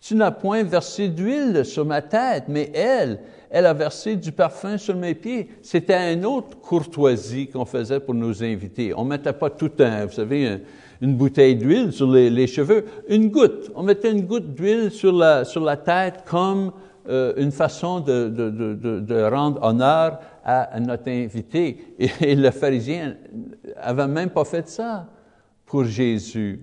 Tu 0.00 0.14
n'as 0.14 0.30
point 0.30 0.64
versé 0.64 1.08
d'huile 1.08 1.64
sur 1.64 1.84
ma 1.84 2.02
tête, 2.02 2.44
mais 2.48 2.70
elle, 2.74 3.20
elle 3.50 3.66
a 3.66 3.74
versé 3.74 4.16
du 4.16 4.32
parfum 4.32 4.76
sur 4.76 4.96
mes 4.96 5.14
pieds. 5.14 5.48
C'était 5.62 6.12
une 6.12 6.24
autre 6.26 6.58
courtoisie 6.60 7.48
qu'on 7.48 7.64
faisait 7.64 8.00
pour 8.00 8.14
nos 8.14 8.42
invités. 8.42 8.92
On 8.96 9.04
mettait 9.04 9.32
pas 9.32 9.50
tout 9.50 9.70
un, 9.78 10.06
vous 10.06 10.12
savez, 10.12 10.60
une 11.00 11.16
bouteille 11.16 11.56
d'huile 11.56 11.92
sur 11.92 12.10
les, 12.10 12.46
cheveux, 12.46 12.84
une 13.08 13.28
goutte. 13.28 13.70
On 13.74 13.82
mettait 13.82 14.10
une 14.10 14.26
goutte 14.26 14.54
d'huile 14.54 14.90
sur 14.90 15.12
la, 15.12 15.44
sur 15.44 15.64
la 15.64 15.76
tête 15.76 16.24
comme 16.26 16.72
euh, 17.08 17.32
une 17.36 17.52
façon 17.52 18.00
de, 18.00 19.30
rendre 19.30 19.62
honneur 19.62 20.18
à, 20.44 20.78
notre 20.80 21.08
invité. 21.08 21.94
Et, 21.98 22.10
et 22.20 22.34
le 22.34 22.50
pharisien 22.50 23.16
avait 23.76 24.08
même 24.08 24.30
pas 24.30 24.44
fait 24.44 24.68
ça 24.68 25.06
pour 25.64 25.84
Jésus. 25.84 26.60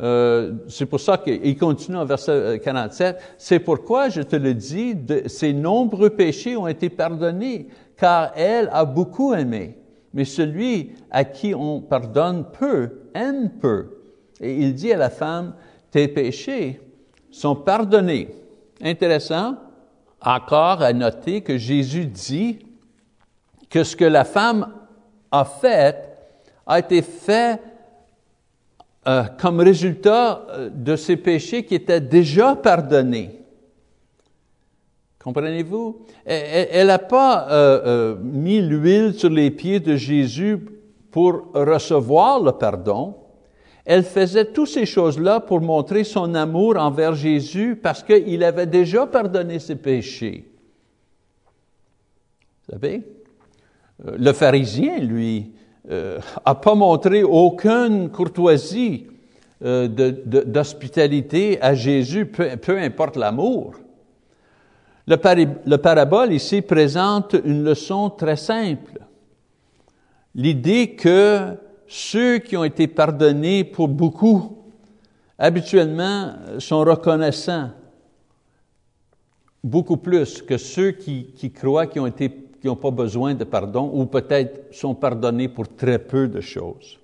Euh, 0.00 0.52
c'est 0.68 0.86
pour 0.86 1.00
ça 1.00 1.18
qu'il 1.18 1.56
continue 1.58 1.98
en 1.98 2.04
verset 2.04 2.60
47. 2.64 3.18
C'est 3.36 3.58
pourquoi 3.58 4.08
je 4.08 4.22
te 4.22 4.36
le 4.36 4.54
dis, 4.54 4.96
ses 5.26 5.52
nombreux 5.52 6.10
péchés 6.10 6.56
ont 6.56 6.66
été 6.66 6.88
pardonnés, 6.88 7.68
car 7.96 8.32
elle 8.36 8.70
a 8.72 8.84
beaucoup 8.84 9.34
aimé. 9.34 9.78
mais 10.14 10.24
celui 10.26 10.92
à 11.10 11.24
qui 11.24 11.54
on 11.54 11.80
pardonne 11.80 12.44
peu 12.58 13.08
aime 13.14 13.50
peu. 13.60 13.98
Et 14.40 14.54
il 14.54 14.74
dit 14.74 14.92
à 14.92 14.98
la 14.98 15.08
femme, 15.10 15.54
tes 15.90 16.08
péchés 16.08 16.80
sont 17.30 17.56
pardonnés. 17.56 18.28
Intéressant, 18.82 19.56
encore 20.20 20.82
à 20.82 20.92
noter 20.92 21.40
que 21.40 21.56
Jésus 21.56 22.06
dit 22.06 22.58
que 23.70 23.84
ce 23.84 23.96
que 23.96 24.04
la 24.04 24.24
femme 24.24 24.72
a 25.30 25.44
fait 25.44 26.12
a 26.66 26.78
été 26.78 27.00
fait 27.00 27.60
euh, 29.08 29.24
comme 29.36 29.58
résultat 29.58 30.46
euh, 30.50 30.70
de 30.72 30.94
ses 30.94 31.16
péchés 31.16 31.64
qui 31.64 31.74
étaient 31.74 32.00
déjà 32.00 32.54
pardonnés. 32.54 33.30
Comprenez-vous? 35.18 36.06
Elle 36.24 36.86
n'a 36.86 37.00
pas 37.00 37.48
euh, 37.50 38.16
mis 38.22 38.60
l'huile 38.60 39.14
sur 39.14 39.30
les 39.30 39.50
pieds 39.50 39.80
de 39.80 39.96
Jésus 39.96 40.58
pour 41.10 41.50
recevoir 41.52 42.40
le 42.40 42.52
pardon. 42.52 43.16
Elle 43.84 44.04
faisait 44.04 44.52
toutes 44.52 44.68
ces 44.68 44.86
choses-là 44.86 45.40
pour 45.40 45.60
montrer 45.60 46.04
son 46.04 46.34
amour 46.36 46.76
envers 46.76 47.14
Jésus 47.14 47.74
parce 47.74 48.04
qu'il 48.04 48.44
avait 48.44 48.66
déjà 48.66 49.06
pardonné 49.06 49.58
ses 49.58 49.76
péchés. 49.76 50.48
Vous 52.68 52.74
savez? 52.74 53.02
Le 54.04 54.32
pharisien, 54.32 54.98
lui, 54.98 55.52
euh, 55.90 56.20
a 56.44 56.54
pas 56.54 56.74
montré 56.74 57.22
aucune 57.22 58.08
courtoisie 58.10 59.06
euh, 59.64 59.88
d'hospitalité 59.88 61.60
à 61.60 61.74
Jésus, 61.74 62.26
peu, 62.26 62.78
importe 62.78 63.16
l'amour. 63.16 63.74
Le, 65.06 65.16
le 65.66 65.76
parabole 65.78 66.32
ici 66.32 66.62
présente 66.62 67.34
une 67.44 67.64
leçon 67.64 68.10
très 68.10 68.36
simple. 68.36 69.00
L'idée 70.34 70.94
que 70.94 71.56
ceux 71.86 72.38
qui 72.38 72.56
ont 72.56 72.64
été 72.64 72.86
pardonnés 72.86 73.64
pour 73.64 73.88
beaucoup, 73.88 74.58
habituellement, 75.38 76.32
sont 76.58 76.80
reconnaissants 76.80 77.70
beaucoup 79.62 79.96
plus 79.96 80.42
que 80.42 80.56
ceux 80.56 80.92
qui, 80.92 81.52
croient 81.52 81.86
qu'ils 81.86 82.02
ont 82.02 82.06
été 82.06 82.30
qui 82.62 82.68
n'ont 82.68 82.76
pas 82.76 82.92
besoin 82.92 83.34
de 83.34 83.42
pardon 83.42 83.90
ou 83.92 84.06
peut-être 84.06 84.72
sont 84.72 84.94
pardonnés 84.94 85.48
pour 85.48 85.74
très 85.74 85.98
peu 85.98 86.28
de 86.28 86.40
choses. 86.40 86.96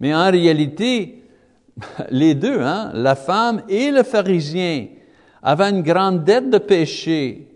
Mais 0.00 0.12
en 0.12 0.28
réalité, 0.28 1.22
les 2.10 2.34
deux, 2.34 2.60
hein, 2.60 2.90
la 2.92 3.14
femme 3.14 3.62
et 3.68 3.92
le 3.92 4.02
pharisien, 4.02 4.88
avaient 5.40 5.70
une 5.70 5.82
grande 5.82 6.24
dette 6.24 6.50
de 6.50 6.58
péché 6.58 7.46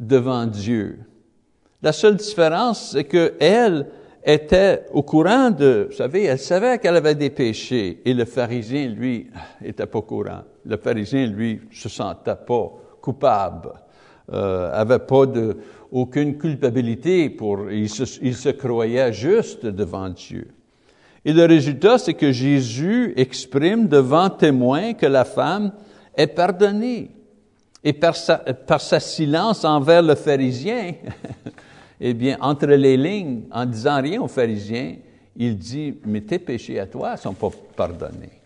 devant 0.00 0.46
Dieu. 0.46 1.00
La 1.82 1.92
seule 1.92 2.16
différence, 2.16 2.92
c'est 2.92 3.04
qu'elle 3.04 3.86
était 4.24 4.86
au 4.94 5.02
courant 5.02 5.50
de, 5.50 5.88
vous 5.90 5.96
savez, 5.96 6.24
elle 6.24 6.38
savait 6.38 6.78
qu'elle 6.78 6.96
avait 6.96 7.14
des 7.14 7.28
péchés 7.28 8.00
et 8.06 8.14
le 8.14 8.24
pharisien, 8.24 8.86
lui, 8.88 9.28
était 9.62 9.84
pas 9.84 9.98
au 9.98 10.02
courant. 10.02 10.44
Le 10.64 10.78
pharisien, 10.78 11.26
lui, 11.26 11.60
se 11.70 11.90
sentait 11.90 12.36
pas 12.36 12.72
coupable, 13.02 13.72
euh, 14.32 14.70
avait 14.72 15.00
pas 15.00 15.26
de, 15.26 15.58
aucune 15.94 16.36
culpabilité 16.36 17.30
pour, 17.30 17.70
il 17.70 17.88
se, 17.88 18.50
croyait 18.50 19.12
juste 19.12 19.64
devant 19.64 20.08
Dieu. 20.08 20.48
Et 21.24 21.32
le 21.32 21.44
résultat, 21.44 21.98
c'est 21.98 22.14
que 22.14 22.32
Jésus 22.32 23.14
exprime 23.16 23.86
devant 23.86 24.28
témoin 24.28 24.94
que 24.94 25.06
la 25.06 25.24
femme 25.24 25.72
est 26.16 26.26
pardonnée. 26.26 27.12
Et 27.84 27.92
par 27.92 28.16
sa, 28.16 28.38
par 28.38 28.80
sa 28.80 28.98
silence 28.98 29.64
envers 29.64 30.02
le 30.02 30.16
pharisien, 30.16 30.94
eh 32.00 32.12
bien, 32.12 32.38
entre 32.40 32.66
les 32.66 32.96
lignes, 32.96 33.42
en 33.52 33.64
disant 33.64 34.02
rien 34.02 34.20
au 34.20 34.28
pharisien, 34.28 34.96
il 35.36 35.56
dit, 35.56 35.94
mais 36.04 36.22
tes 36.22 36.40
péchés 36.40 36.80
à 36.80 36.86
toi 36.86 37.16
sont 37.16 37.34
pas 37.34 37.50
pardonnés. 37.76 38.40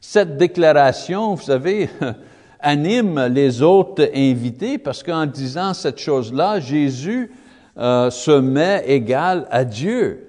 Cette 0.00 0.36
déclaration, 0.36 1.36
vous 1.36 1.42
savez, 1.42 1.88
anime 2.64 3.26
les 3.26 3.62
autres 3.62 4.10
invités 4.14 4.78
parce 4.78 5.02
qu'en 5.02 5.26
disant 5.26 5.74
cette 5.74 5.98
chose-là, 5.98 6.58
Jésus 6.58 7.30
euh, 7.76 8.10
se 8.10 8.32
met 8.32 8.84
égal 8.86 9.46
à 9.50 9.64
Dieu. 9.64 10.28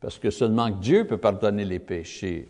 Parce 0.00 0.18
que 0.18 0.30
seulement 0.30 0.70
Dieu 0.70 1.06
peut 1.06 1.18
pardonner 1.18 1.64
les 1.64 1.78
péchés. 1.78 2.48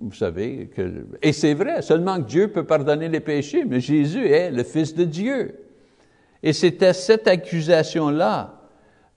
Vous 0.00 0.14
savez 0.14 0.70
que, 0.74 1.06
et 1.22 1.32
c'est 1.32 1.54
vrai, 1.54 1.82
seulement 1.82 2.18
Dieu 2.18 2.48
peut 2.48 2.64
pardonner 2.64 3.08
les 3.08 3.20
péchés, 3.20 3.64
mais 3.64 3.80
Jésus 3.80 4.26
est 4.26 4.50
le 4.50 4.64
Fils 4.64 4.94
de 4.94 5.04
Dieu. 5.04 5.54
Et 6.42 6.52
c'était 6.52 6.92
cette 6.92 7.28
accusation-là 7.28 8.54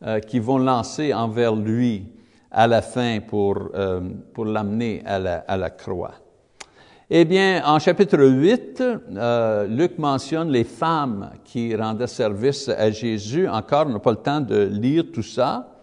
euh, 0.04 0.20
qu'ils 0.20 0.42
vont 0.42 0.58
lancer 0.58 1.14
envers 1.14 1.56
lui 1.56 2.06
à 2.52 2.68
la 2.68 2.82
fin 2.82 3.20
pour, 3.22 3.70
euh, 3.76 4.02
pour 4.34 4.46
l'amener 4.46 5.02
à 5.06 5.20
la, 5.20 5.36
à 5.48 5.56
la 5.56 5.70
croix. 5.70 6.20
Eh 7.14 7.26
bien, 7.26 7.62
en 7.66 7.78
chapitre 7.78 8.24
8, 8.24 8.82
euh, 9.18 9.68
Luc 9.68 9.97
mentionne 9.97 10.49
les 10.49 10.64
femmes 10.64 11.32
qui 11.43 11.76
rendaient 11.76 12.07
service 12.07 12.70
à 12.70 12.89
Jésus. 12.89 13.49
Encore, 13.49 13.88
on 13.88 13.89
n'a 13.89 13.99
pas 13.99 14.12
le 14.12 14.16
temps 14.16 14.39
de 14.39 14.70
lire 14.72 15.03
tout 15.14 15.22
ça. 15.22 15.74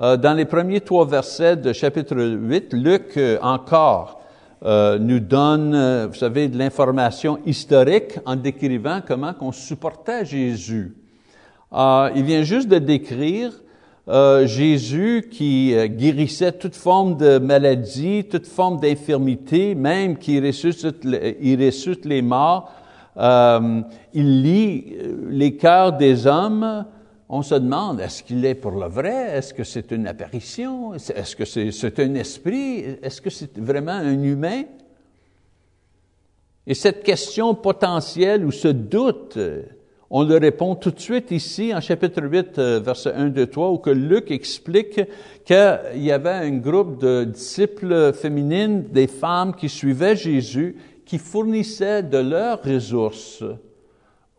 Euh, 0.00 0.16
dans 0.16 0.34
les 0.34 0.44
premiers 0.44 0.80
trois 0.80 1.04
versets 1.04 1.56
de 1.56 1.72
chapitre 1.72 2.14
8, 2.16 2.74
Luc 2.74 3.16
euh, 3.16 3.38
encore 3.42 4.20
nous 4.62 5.18
donne, 5.18 6.06
vous 6.06 6.14
savez, 6.14 6.46
de 6.46 6.56
l'information 6.56 7.40
historique 7.44 8.20
en 8.24 8.36
décrivant 8.36 9.00
comment 9.04 9.34
on 9.40 9.50
supportait 9.50 10.24
Jésus. 10.24 10.94
il 11.72 12.22
vient 12.22 12.42
juste 12.42 12.68
de 12.68 12.78
décrire 12.78 13.52
euh, 14.08 14.46
Jésus 14.46 15.28
qui 15.30 15.74
euh, 15.74 15.86
guérissait 15.86 16.52
toute 16.52 16.74
forme 16.74 17.18
de 17.18 17.38
maladie, 17.38 18.24
toute 18.24 18.46
forme 18.46 18.80
d'infirmité, 18.80 19.74
même 19.74 20.16
qui 20.16 20.40
ressuscite, 20.40 21.04
ressuscite 21.04 22.06
les 22.06 22.22
morts. 22.22 22.72
Euh, 23.18 23.82
il 24.14 24.42
lit 24.42 24.96
les 25.28 25.56
cœurs 25.56 25.92
des 25.92 26.26
hommes. 26.26 26.86
On 27.28 27.42
se 27.42 27.54
demande, 27.54 28.00
est-ce 28.00 28.22
qu'il 28.22 28.42
est 28.46 28.54
pour 28.54 28.70
le 28.70 28.86
vrai? 28.86 29.36
Est-ce 29.36 29.52
que 29.52 29.64
c'est 29.64 29.90
une 29.90 30.06
apparition? 30.06 30.94
Est-ce 30.94 31.36
que 31.36 31.44
c'est 31.44 31.98
un 31.98 32.14
esprit? 32.14 32.84
Est-ce 33.02 33.20
que 33.20 33.28
c'est 33.28 33.58
vraiment 33.58 33.92
un 33.92 34.22
humain? 34.22 34.62
Et 36.66 36.72
cette 36.72 37.02
question 37.02 37.54
potentielle 37.54 38.44
ou 38.46 38.52
ce 38.52 38.68
doute, 38.68 39.38
on 40.10 40.24
le 40.24 40.38
répond 40.38 40.74
tout 40.74 40.90
de 40.90 41.00
suite 41.00 41.30
ici 41.30 41.74
en 41.74 41.80
chapitre 41.80 42.22
8, 42.22 42.58
euh, 42.58 42.80
verset 42.80 43.12
1, 43.12 43.28
2, 43.28 43.46
3, 43.46 43.70
où 43.70 43.78
que 43.78 43.90
Luc 43.90 44.30
explique 44.30 45.00
qu'il 45.44 46.02
y 46.02 46.10
avait 46.10 46.30
un 46.30 46.56
groupe 46.56 46.98
de 46.98 47.24
disciples 47.24 48.12
féminines, 48.14 48.84
des 48.90 49.06
femmes 49.06 49.54
qui 49.54 49.68
suivaient 49.68 50.16
Jésus, 50.16 50.76
qui 51.04 51.18
fournissaient 51.18 52.02
de 52.02 52.18
leurs 52.18 52.62
ressources 52.62 53.44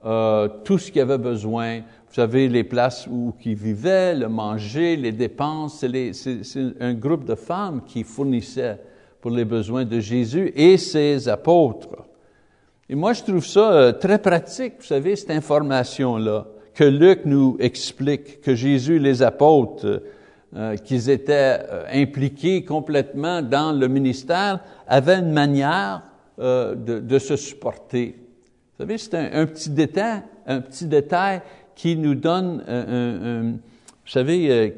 euh, 0.06 0.48
tout 0.64 0.78
ce 0.78 0.92
qu'ils 0.92 1.02
avaient 1.02 1.18
besoin. 1.18 1.80
Vous 1.80 2.16
savez, 2.16 2.48
les 2.48 2.64
places 2.64 3.06
où 3.06 3.34
ils 3.46 3.54
vivaient, 3.54 4.16
le 4.16 4.28
manger, 4.28 4.96
les 4.96 5.12
dépenses. 5.12 5.86
C'est 6.14 6.74
un 6.80 6.94
groupe 6.96 7.26
de 7.26 7.36
femmes 7.36 7.84
qui 7.86 8.04
fournissaient 8.04 8.80
pour 9.22 9.32
les 9.32 9.46
besoins 9.46 9.86
de 9.86 10.00
Jésus 10.00 10.52
et 10.56 10.78
ses 10.78 11.30
apôtres. 11.30 12.09
Et 12.92 12.96
moi, 12.96 13.14
je 13.14 13.22
trouve 13.22 13.46
ça 13.46 13.72
euh, 13.72 13.92
très 13.92 14.18
pratique, 14.18 14.74
vous 14.80 14.86
savez, 14.86 15.16
cette 15.16 15.30
information-là, 15.30 16.48
que 16.74 16.84
Luc 16.84 17.22
nous 17.24 17.56
explique, 17.60 18.42
que 18.42 18.56
Jésus 18.56 18.98
les 18.98 19.22
apôtres, 19.22 20.02
euh, 20.56 20.76
qu'ils 20.78 21.12
étaient 21.12 21.60
euh, 21.70 21.84
impliqués 21.94 22.66
complètement 22.66 23.44
dans 23.44 23.74
le 23.74 23.88
ministère, 23.88 24.62
avaient 24.88 25.20
une 25.20 25.32
manière 25.32 26.02
de, 26.40 27.20
se 27.20 27.36
supporter. 27.36 28.16
Vous 28.18 28.86
savez, 28.86 28.98
c'est 28.98 29.14
un, 29.14 29.46
petit 29.46 29.70
détail, 29.70 30.22
un 30.48 30.62
petit 30.62 30.86
détail 30.86 31.42
qui 31.76 31.98
nous 31.98 32.16
donne, 32.16 32.64
vous 34.06 34.10
savez, 34.10 34.74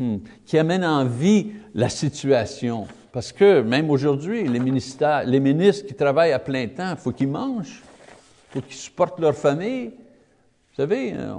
hmm, 0.00 0.16
qui 0.44 0.58
amène 0.58 0.84
en 0.84 1.04
vie 1.04 1.52
la 1.76 1.88
situation. 1.88 2.88
Parce 3.12 3.30
que 3.30 3.60
même 3.60 3.90
aujourd'hui, 3.90 4.48
les, 4.48 4.58
ministres 4.58 5.86
qui 5.86 5.94
travaillent 5.94 6.32
à 6.32 6.38
plein 6.38 6.66
temps, 6.68 6.92
il 6.92 6.96
faut 6.96 7.12
qu'ils 7.12 7.28
mangent, 7.28 7.82
il 7.82 8.54
faut 8.54 8.60
qu'ils 8.62 8.76
supportent 8.76 9.20
leur 9.20 9.34
famille. 9.34 9.88
Vous 9.88 10.76
savez, 10.76 11.12
euh, 11.12 11.34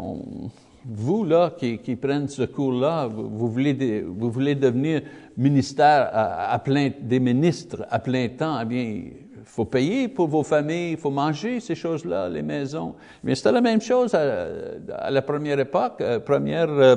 vous 0.86 1.24
là 1.24 1.54
qui, 1.58 1.78
qui 1.78 1.96
prennent 1.96 2.28
ce 2.28 2.44
cours-là, 2.44 3.08
vous, 3.08 3.50
voulez, 3.50 4.02
vous 4.02 4.30
voulez 4.30 4.56
devenir 4.56 5.02
ministère 5.38 6.10
à, 6.14 6.60
plein, 6.60 6.92
des 7.00 7.20
ministres 7.20 7.86
à 7.90 8.00
plein 8.00 8.28
temps, 8.30 8.60
eh 8.62 8.66
bien, 8.66 8.84
il 8.84 9.50
faut 9.50 9.66
payer 9.66 10.08
pour 10.08 10.28
vos 10.28 10.44
familles, 10.44 10.92
il 10.92 10.98
faut 10.98 11.12
manger 11.12 11.60
ces 11.60 11.76
choses-là, 11.76 12.30
les 12.30 12.42
maisons. 12.42 12.96
Mais 13.24 13.36
c'était 13.36 13.52
la 13.52 13.62
même 13.62 13.82
chose 13.82 14.14
à, 14.16 15.10
la 15.10 15.22
première 15.22 15.60
époque, 15.60 16.02
euh, 16.02 16.20
première, 16.20 16.70
euh, 16.70 16.96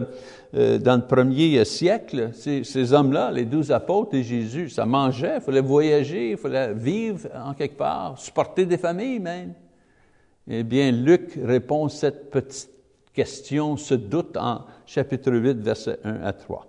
euh, 0.54 0.78
dans 0.78 0.96
le 0.96 1.06
premier 1.06 1.64
siècle. 1.64 2.30
Ces, 2.32 2.64
ces 2.64 2.92
hommes-là, 2.92 3.30
les 3.30 3.44
douze 3.44 3.72
apôtres 3.72 4.14
et 4.14 4.22
Jésus, 4.22 4.70
ça 4.70 4.86
mangeait, 4.86 5.36
il 5.36 5.40
fallait 5.40 5.60
voyager, 5.60 6.30
il 6.32 6.36
fallait 6.36 6.72
vivre 6.72 7.28
en 7.34 7.54
quelque 7.54 7.76
part, 7.76 8.18
supporter 8.18 8.64
des 8.64 8.78
familles 8.78 9.20
même. 9.20 9.52
Eh 10.48 10.62
bien, 10.62 10.92
Luc 10.92 11.38
répond 11.42 11.88
cette 11.88 12.30
petite 12.30 12.75
question, 13.16 13.76
ce 13.76 13.94
doute 13.94 14.36
en 14.36 14.60
chapitre 14.86 15.32
8, 15.32 15.58
versets 15.60 15.98
1 16.04 16.22
à 16.22 16.32
3. 16.32 16.66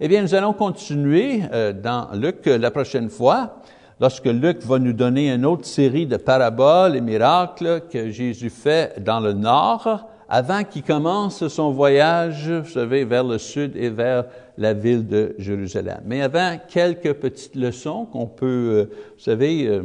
Eh 0.00 0.08
bien, 0.08 0.22
nous 0.22 0.34
allons 0.34 0.52
continuer 0.52 1.40
euh, 1.52 1.72
dans 1.72 2.08
Luc 2.14 2.46
la 2.46 2.70
prochaine 2.70 3.10
fois, 3.10 3.56
lorsque 4.00 4.26
Luc 4.26 4.62
va 4.62 4.78
nous 4.78 4.92
donner 4.92 5.32
une 5.32 5.44
autre 5.44 5.66
série 5.66 6.06
de 6.06 6.16
paraboles 6.16 6.94
et 6.94 7.00
miracles 7.00 7.82
que 7.92 8.10
Jésus 8.10 8.48
fait 8.48 9.02
dans 9.02 9.18
le 9.18 9.32
nord, 9.32 10.08
avant 10.28 10.62
qu'il 10.62 10.82
commence 10.82 11.48
son 11.48 11.72
voyage, 11.72 12.48
vous 12.48 12.70
savez, 12.70 13.04
vers 13.04 13.24
le 13.24 13.38
sud 13.38 13.76
et 13.76 13.88
vers 13.88 14.26
la 14.56 14.74
ville 14.74 15.06
de 15.06 15.34
Jérusalem. 15.38 16.00
Mais 16.04 16.20
avant, 16.20 16.58
quelques 16.68 17.14
petites 17.14 17.56
leçons 17.56 18.04
qu'on 18.04 18.26
peut, 18.26 18.46
euh, 18.46 18.84
vous 19.16 19.22
savez, 19.22 19.66
euh, 19.66 19.82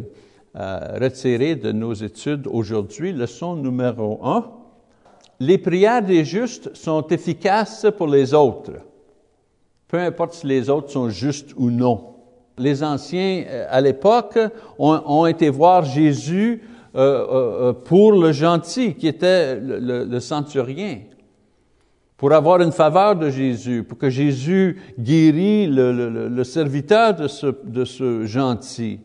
euh, 0.55 0.99
retirer 1.01 1.55
de 1.55 1.71
nos 1.71 1.93
études 1.93 2.45
aujourd'hui. 2.47 3.13
Leçon 3.13 3.55
numéro 3.55 4.19
un. 4.23 4.62
Les 5.39 5.57
prières 5.57 6.03
des 6.03 6.25
justes 6.25 6.75
sont 6.75 7.07
efficaces 7.07 7.85
pour 7.97 8.07
les 8.07 8.33
autres, 8.33 8.73
peu 9.87 9.99
importe 9.99 10.33
si 10.33 10.47
les 10.47 10.69
autres 10.69 10.91
sont 10.91 11.09
justes 11.09 11.53
ou 11.57 11.69
non. 11.69 12.13
Les 12.57 12.83
anciens, 12.83 13.45
à 13.69 13.81
l'époque, 13.81 14.37
ont, 14.77 15.25
été 15.25 15.49
voir 15.49 15.83
Jésus 15.85 16.61
euh, 16.95 16.99
euh, 16.99 17.69
euh, 17.69 17.73
pour 17.73 18.11
le 18.11 18.31
gentil 18.31 18.93
qui 18.93 19.07
était 19.07 19.59
le, 19.59 20.19
centurien, 20.19 20.99
pour 22.15 22.31
avoir 22.31 22.61
une 22.61 22.71
faveur 22.71 23.15
de 23.15 23.29
Jésus, 23.31 23.83
pour 23.83 23.97
que 23.97 24.11
Jésus 24.11 24.79
guérit 24.99 25.65
le, 25.67 26.43
serviteur 26.43 27.15
de 27.15 27.85
ce 27.85 28.25
gentil. 28.25 28.99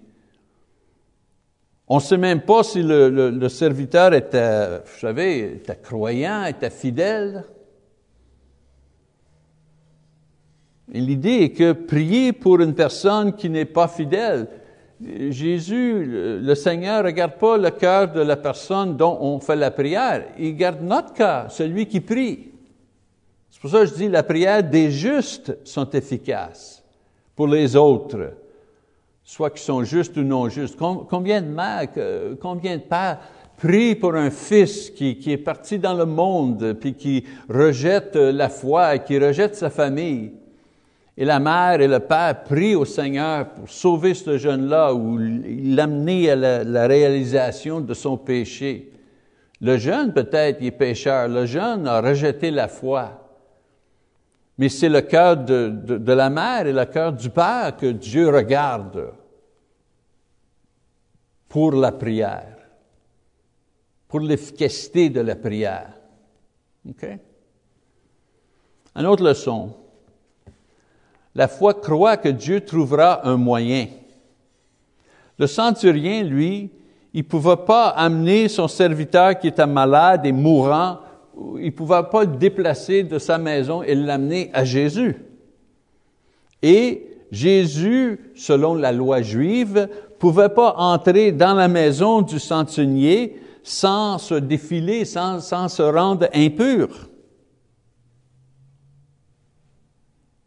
On 1.88 1.96
ne 1.96 2.00
sait 2.00 2.18
même 2.18 2.42
pas 2.42 2.62
si 2.62 2.82
le, 2.82 3.48
serviteur 3.48 4.12
était, 4.12 4.78
vous 4.78 4.98
savez, 5.00 5.54
était 5.54 5.76
croyant, 5.76 6.44
était 6.44 6.70
fidèle. 6.70 7.44
l'idée 10.90 11.42
est 11.42 11.50
que 11.50 11.72
prier 11.72 12.32
pour 12.32 12.60
une 12.60 12.74
personne 12.74 13.34
qui 13.34 13.50
n'est 13.50 13.66
pas 13.66 13.88
fidèle, 13.88 14.48
Jésus, 15.00 16.04
le 16.42 16.54
Seigneur, 16.54 17.02
ne 17.02 17.08
regarde 17.08 17.34
pas 17.34 17.56
le 17.56 17.70
cœur 17.70 18.10
de 18.10 18.20
la 18.20 18.36
personne 18.36 18.96
dont 18.96 19.16
on 19.20 19.38
fait 19.38 19.54
la 19.54 19.70
prière, 19.70 20.24
il 20.38 20.56
garde 20.56 20.82
notre 20.82 21.12
cœur, 21.12 21.52
celui 21.52 21.86
qui 21.86 22.00
prie. 22.00 22.48
C'est 23.50 23.60
pour 23.60 23.70
ça 23.70 23.80
que 23.80 23.86
je 23.86 23.94
dis 23.94 24.08
la 24.08 24.22
prière 24.22 24.62
des 24.62 24.90
justes 24.90 25.56
sont 25.64 25.88
efficaces 25.90 26.82
pour 27.36 27.46
les 27.46 27.76
autres, 27.76 28.32
soit 29.28 29.50
qu'ils 29.50 29.60
sont 29.60 29.84
justes 29.84 30.16
ou 30.16 30.22
non 30.22 30.48
justes. 30.48 30.78
Combien 30.78 31.42
de 31.42 31.48
mères, 31.48 31.86
combien 32.40 32.78
de 32.78 32.82
pères 32.82 33.18
prient 33.58 33.94
pour 33.94 34.14
un 34.14 34.30
fils 34.30 34.88
qui, 34.88 35.18
qui 35.18 35.32
est 35.32 35.36
parti 35.36 35.78
dans 35.78 35.92
le 35.92 36.06
monde, 36.06 36.74
puis 36.80 36.94
qui 36.94 37.24
rejette 37.46 38.16
la 38.16 38.48
foi, 38.48 38.96
qui 38.96 39.18
rejette 39.18 39.54
sa 39.54 39.68
famille? 39.68 40.32
Et 41.14 41.26
la 41.26 41.40
mère 41.40 41.78
et 41.82 41.88
le 41.88 42.00
père 42.00 42.42
prient 42.42 42.74
au 42.74 42.86
Seigneur 42.86 43.50
pour 43.50 43.68
sauver 43.68 44.14
ce 44.14 44.38
jeune-là 44.38 44.94
ou 44.94 45.18
l'amener 45.18 46.30
à 46.30 46.36
la, 46.64 46.86
réalisation 46.86 47.82
de 47.82 47.92
son 47.92 48.16
péché. 48.16 48.92
Le 49.60 49.76
jeune, 49.76 50.14
peut-être, 50.14 50.56
il 50.62 50.68
est 50.68 50.70
pécheur. 50.70 51.28
Le 51.28 51.44
jeune 51.44 51.86
a 51.86 52.00
rejeté 52.00 52.50
la 52.50 52.66
foi. 52.66 53.27
Mais 54.58 54.68
c'est 54.68 54.88
le 54.88 55.00
cœur 55.02 55.36
de, 55.36 56.12
la 56.12 56.28
mère 56.28 56.66
et 56.66 56.72
le 56.72 56.84
cœur 56.84 57.12
du 57.12 57.30
père 57.30 57.76
que 57.76 57.86
Dieu 57.86 58.28
regarde 58.28 59.12
pour 61.48 61.72
la 61.72 61.92
prière, 61.92 62.56
pour 64.08 64.20
l'efficacité 64.20 65.10
de 65.10 65.20
la 65.20 65.36
prière. 65.36 65.92
OK? 66.88 67.06
Une 68.96 69.06
autre 69.06 69.22
leçon. 69.22 69.76
La 71.36 71.46
foi 71.46 71.74
croit 71.74 72.16
que 72.16 72.28
Dieu 72.28 72.64
trouvera 72.64 73.26
un 73.28 73.36
moyen. 73.36 73.86
Le 75.38 75.46
centurien, 75.46 76.24
lui, 76.24 76.68
il 77.14 77.22
ne 77.22 77.28
pouvait 77.28 77.64
pas 77.64 77.90
amener 77.90 78.48
son 78.48 78.66
serviteur 78.66 79.38
qui 79.38 79.46
était 79.46 79.66
malade 79.66 80.26
et 80.26 80.32
mourant, 80.32 80.98
il 81.60 81.74
pouvait 81.74 82.02
pas 82.10 82.24
le 82.24 82.36
déplacer 82.36 83.02
de 83.02 83.18
sa 83.18 83.38
maison 83.38 83.82
et 83.82 83.94
l'amener 83.94 84.50
à 84.52 84.64
Jésus. 84.64 85.16
Et 86.62 87.06
Jésus, 87.30 88.32
selon 88.34 88.74
la 88.74 88.92
loi 88.92 89.22
juive, 89.22 89.88
pouvait 90.18 90.48
pas 90.48 90.74
entrer 90.76 91.32
dans 91.32 91.54
la 91.54 91.68
maison 91.68 92.22
du 92.22 92.38
centurier 92.38 93.40
sans 93.62 94.18
se 94.18 94.34
défiler, 94.34 95.04
sans, 95.04 95.40
sans 95.40 95.68
se 95.68 95.82
rendre 95.82 96.28
impur. 96.34 96.88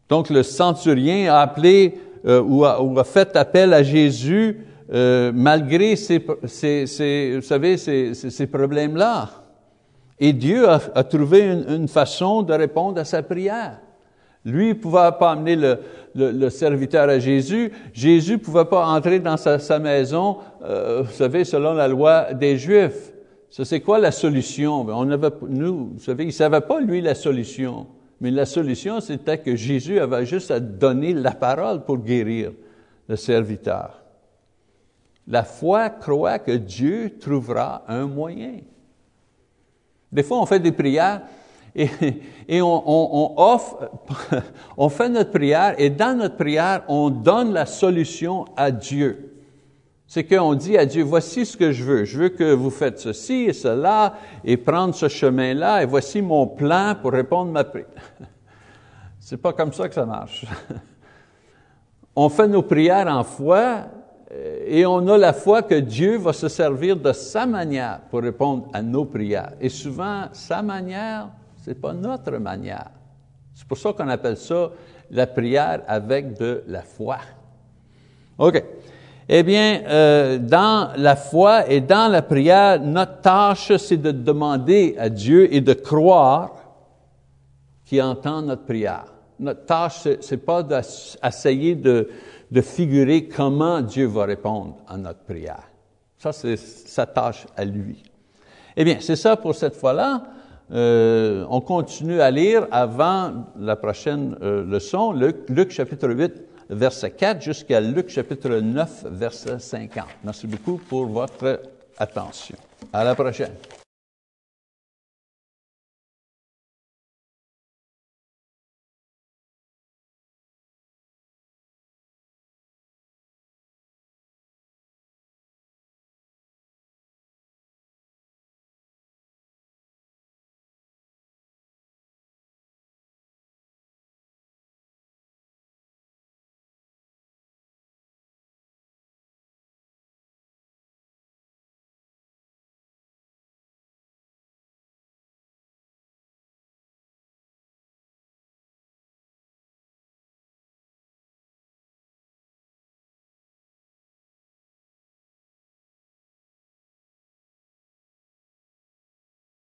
Donc 0.08 0.28
le 0.28 0.42
centurien 0.42 1.32
a 1.32 1.40
appelé 1.40 1.98
euh, 2.26 2.42
ou, 2.42 2.64
a, 2.64 3.04
fait 3.04 3.34
appel 3.36 3.72
à 3.72 3.82
Jésus 3.82 4.58
euh, 4.92 5.32
malgré 5.34 5.96
ces, 5.96 6.18
vous 6.18 7.40
savez, 7.42 7.76
ces, 7.78 8.46
problèmes-là. 8.46 9.41
Et 10.24 10.32
Dieu 10.32 10.68
a, 10.68 10.78
trouvé 11.02 11.50
une, 11.68 11.88
façon 11.88 12.44
de 12.44 12.54
répondre 12.54 13.00
à 13.00 13.04
sa 13.04 13.24
prière. 13.24 13.80
Lui 14.44 14.68
ne 14.68 14.74
pouvait 14.74 15.10
pas 15.18 15.32
amener 15.32 15.56
le, 16.14 16.48
serviteur 16.48 17.08
à 17.08 17.18
Jésus. 17.18 17.72
Jésus 17.92 18.34
ne 18.34 18.36
pouvait 18.36 18.66
pas 18.66 18.86
entrer 18.86 19.18
dans 19.18 19.36
sa, 19.36 19.78
maison, 19.80 20.36
euh, 20.62 21.02
vous 21.02 21.10
savez, 21.10 21.42
selon 21.42 21.74
la 21.74 21.88
loi 21.88 22.34
des 22.34 22.56
Juifs. 22.56 23.12
Ça, 23.50 23.64
c'est 23.64 23.80
quoi 23.80 23.98
la 23.98 24.12
solution? 24.12 24.86
On 24.88 25.10
avait, 25.10 25.30
nous, 25.48 25.90
vous 25.94 26.00
savez, 26.00 26.22
il 26.22 26.28
ne 26.28 26.32
savait 26.32 26.60
pas, 26.60 26.80
lui, 26.80 27.00
la 27.00 27.16
solution. 27.16 27.88
Mais 28.20 28.30
la 28.30 28.46
solution, 28.46 29.00
c'était 29.00 29.38
que 29.38 29.56
Jésus 29.56 29.98
avait 29.98 30.24
juste 30.24 30.52
à 30.52 30.60
donner 30.60 31.14
la 31.14 31.32
parole 31.32 31.82
pour 31.82 31.98
guérir 31.98 32.52
le 33.08 33.16
serviteur. 33.16 34.00
La 35.26 35.42
foi 35.42 35.90
croit 35.90 36.38
que 36.38 36.52
Dieu 36.52 37.10
trouvera 37.18 37.82
un 37.88 38.06
moyen. 38.06 38.60
Des 40.12 40.22
fois, 40.22 40.40
on 40.40 40.46
fait 40.46 40.60
des 40.60 40.72
prières 40.72 41.22
et, 41.74 42.60
on, 42.60 43.34
offre, 43.38 43.90
on 44.76 44.88
fait 44.90 45.08
notre 45.08 45.30
prière 45.30 45.74
et 45.78 45.88
dans 45.88 46.16
notre 46.16 46.36
prière, 46.36 46.82
on 46.88 47.08
donne 47.08 47.52
la 47.52 47.64
solution 47.66 48.44
à 48.56 48.70
Dieu 48.70 49.32
c'est 50.12 50.24
qu'on 50.24 50.52
dit 50.52 50.76
à 50.76 50.84
Dieu, 50.84 51.04
voici 51.04 51.46
ce 51.46 51.56
que 51.56 51.72
je 51.72 51.84
veux. 51.84 52.04
Je 52.04 52.18
veux 52.18 52.28
que 52.28 52.52
vous 52.52 52.68
faites 52.68 52.98
ceci 52.98 53.46
et 53.48 53.54
cela 53.54 54.18
et 54.44 54.58
prendre 54.58 54.94
ce 54.94 55.08
chemin-là 55.08 55.82
et 55.82 55.86
voici 55.86 56.20
mon 56.20 56.46
plan 56.46 56.94
pour 57.00 57.12
répondre 57.12 57.48
à 57.48 57.52
ma 57.52 57.64
prière. 57.64 57.86
C'est 59.18 59.38
pas 59.38 59.54
comme 59.54 59.72
ça 59.72 59.88
que 59.88 59.94
ça 59.94 60.04
marche. 60.04 60.44
On 62.14 62.28
fait 62.28 62.46
nos 62.46 62.60
prières 62.60 63.06
en 63.06 63.24
foi 63.24 63.84
et 64.66 64.86
on 64.86 65.06
a 65.08 65.18
la 65.18 65.32
foi 65.32 65.62
que 65.62 65.74
Dieu 65.74 66.16
va 66.16 66.32
se 66.32 66.48
servir 66.48 66.96
de 66.96 67.12
sa 67.12 67.44
manière 67.44 68.00
pour 68.10 68.22
répondre 68.22 68.68
à 68.72 68.80
nos 68.80 69.04
prières. 69.04 69.52
Et 69.60 69.68
souvent, 69.68 70.24
sa 70.32 70.62
manière, 70.62 71.28
c'est 71.62 71.78
pas 71.78 71.92
notre 71.92 72.38
manière. 72.38 72.90
C'est 73.54 73.66
pour 73.66 73.76
ça 73.76 73.92
qu'on 73.92 74.08
appelle 74.08 74.38
ça 74.38 74.70
la 75.10 75.26
prière 75.26 75.82
avec 75.86 76.38
de 76.38 76.64
la 76.66 76.82
foi. 76.82 77.18
OK. 78.38 78.64
Eh 79.28 79.42
bien, 79.42 79.82
euh, 79.86 80.38
dans 80.38 80.90
la 80.96 81.14
foi 81.14 81.70
et 81.70 81.80
dans 81.80 82.10
la 82.10 82.22
prière, 82.22 82.80
notre 82.80 83.20
tâche, 83.20 83.76
c'est 83.76 83.98
de 83.98 84.10
demander 84.10 84.96
à 84.98 85.08
Dieu 85.08 85.52
et 85.54 85.60
de 85.60 85.74
croire 85.74 86.50
qu'il 87.84 88.02
entend 88.02 88.42
notre 88.42 88.64
prière. 88.64 89.04
Notre 89.38 89.64
tâche, 89.64 90.08
c'est 90.20 90.44
pas 90.44 90.62
d'essayer 90.62 91.74
de, 91.74 92.08
de 92.52 92.60
figurer 92.60 93.28
comment 93.28 93.80
Dieu 93.80 94.06
va 94.06 94.26
répondre 94.26 94.76
à 94.86 94.98
notre 94.98 95.20
prière. 95.20 95.62
Ça, 96.18 96.32
c'est 96.32 96.58
sa 96.58 97.06
tâche 97.06 97.46
à 97.56 97.64
lui. 97.64 98.02
Eh 98.76 98.84
bien, 98.84 98.98
c'est 99.00 99.16
ça 99.16 99.36
pour 99.36 99.54
cette 99.54 99.74
fois-là. 99.74 100.22
Euh, 100.70 101.46
on 101.48 101.62
continue 101.62 102.20
à 102.20 102.30
lire 102.30 102.66
avant 102.70 103.46
la 103.58 103.74
prochaine 103.74 104.36
euh, 104.42 104.64
leçon, 104.64 105.12
Luc, 105.12 105.48
Luc 105.48 105.70
chapitre 105.70 106.10
8, 106.10 106.32
verset 106.68 107.10
4 107.12 107.40
jusqu'à 107.40 107.80
Luc 107.80 108.10
chapitre 108.10 108.50
9, 108.50 109.06
verset 109.10 109.58
50. 109.58 110.04
Merci 110.22 110.46
beaucoup 110.46 110.76
pour 110.76 111.06
votre 111.06 111.62
attention. 111.98 112.56
À 112.92 113.02
la 113.02 113.14
prochaine. 113.14 113.52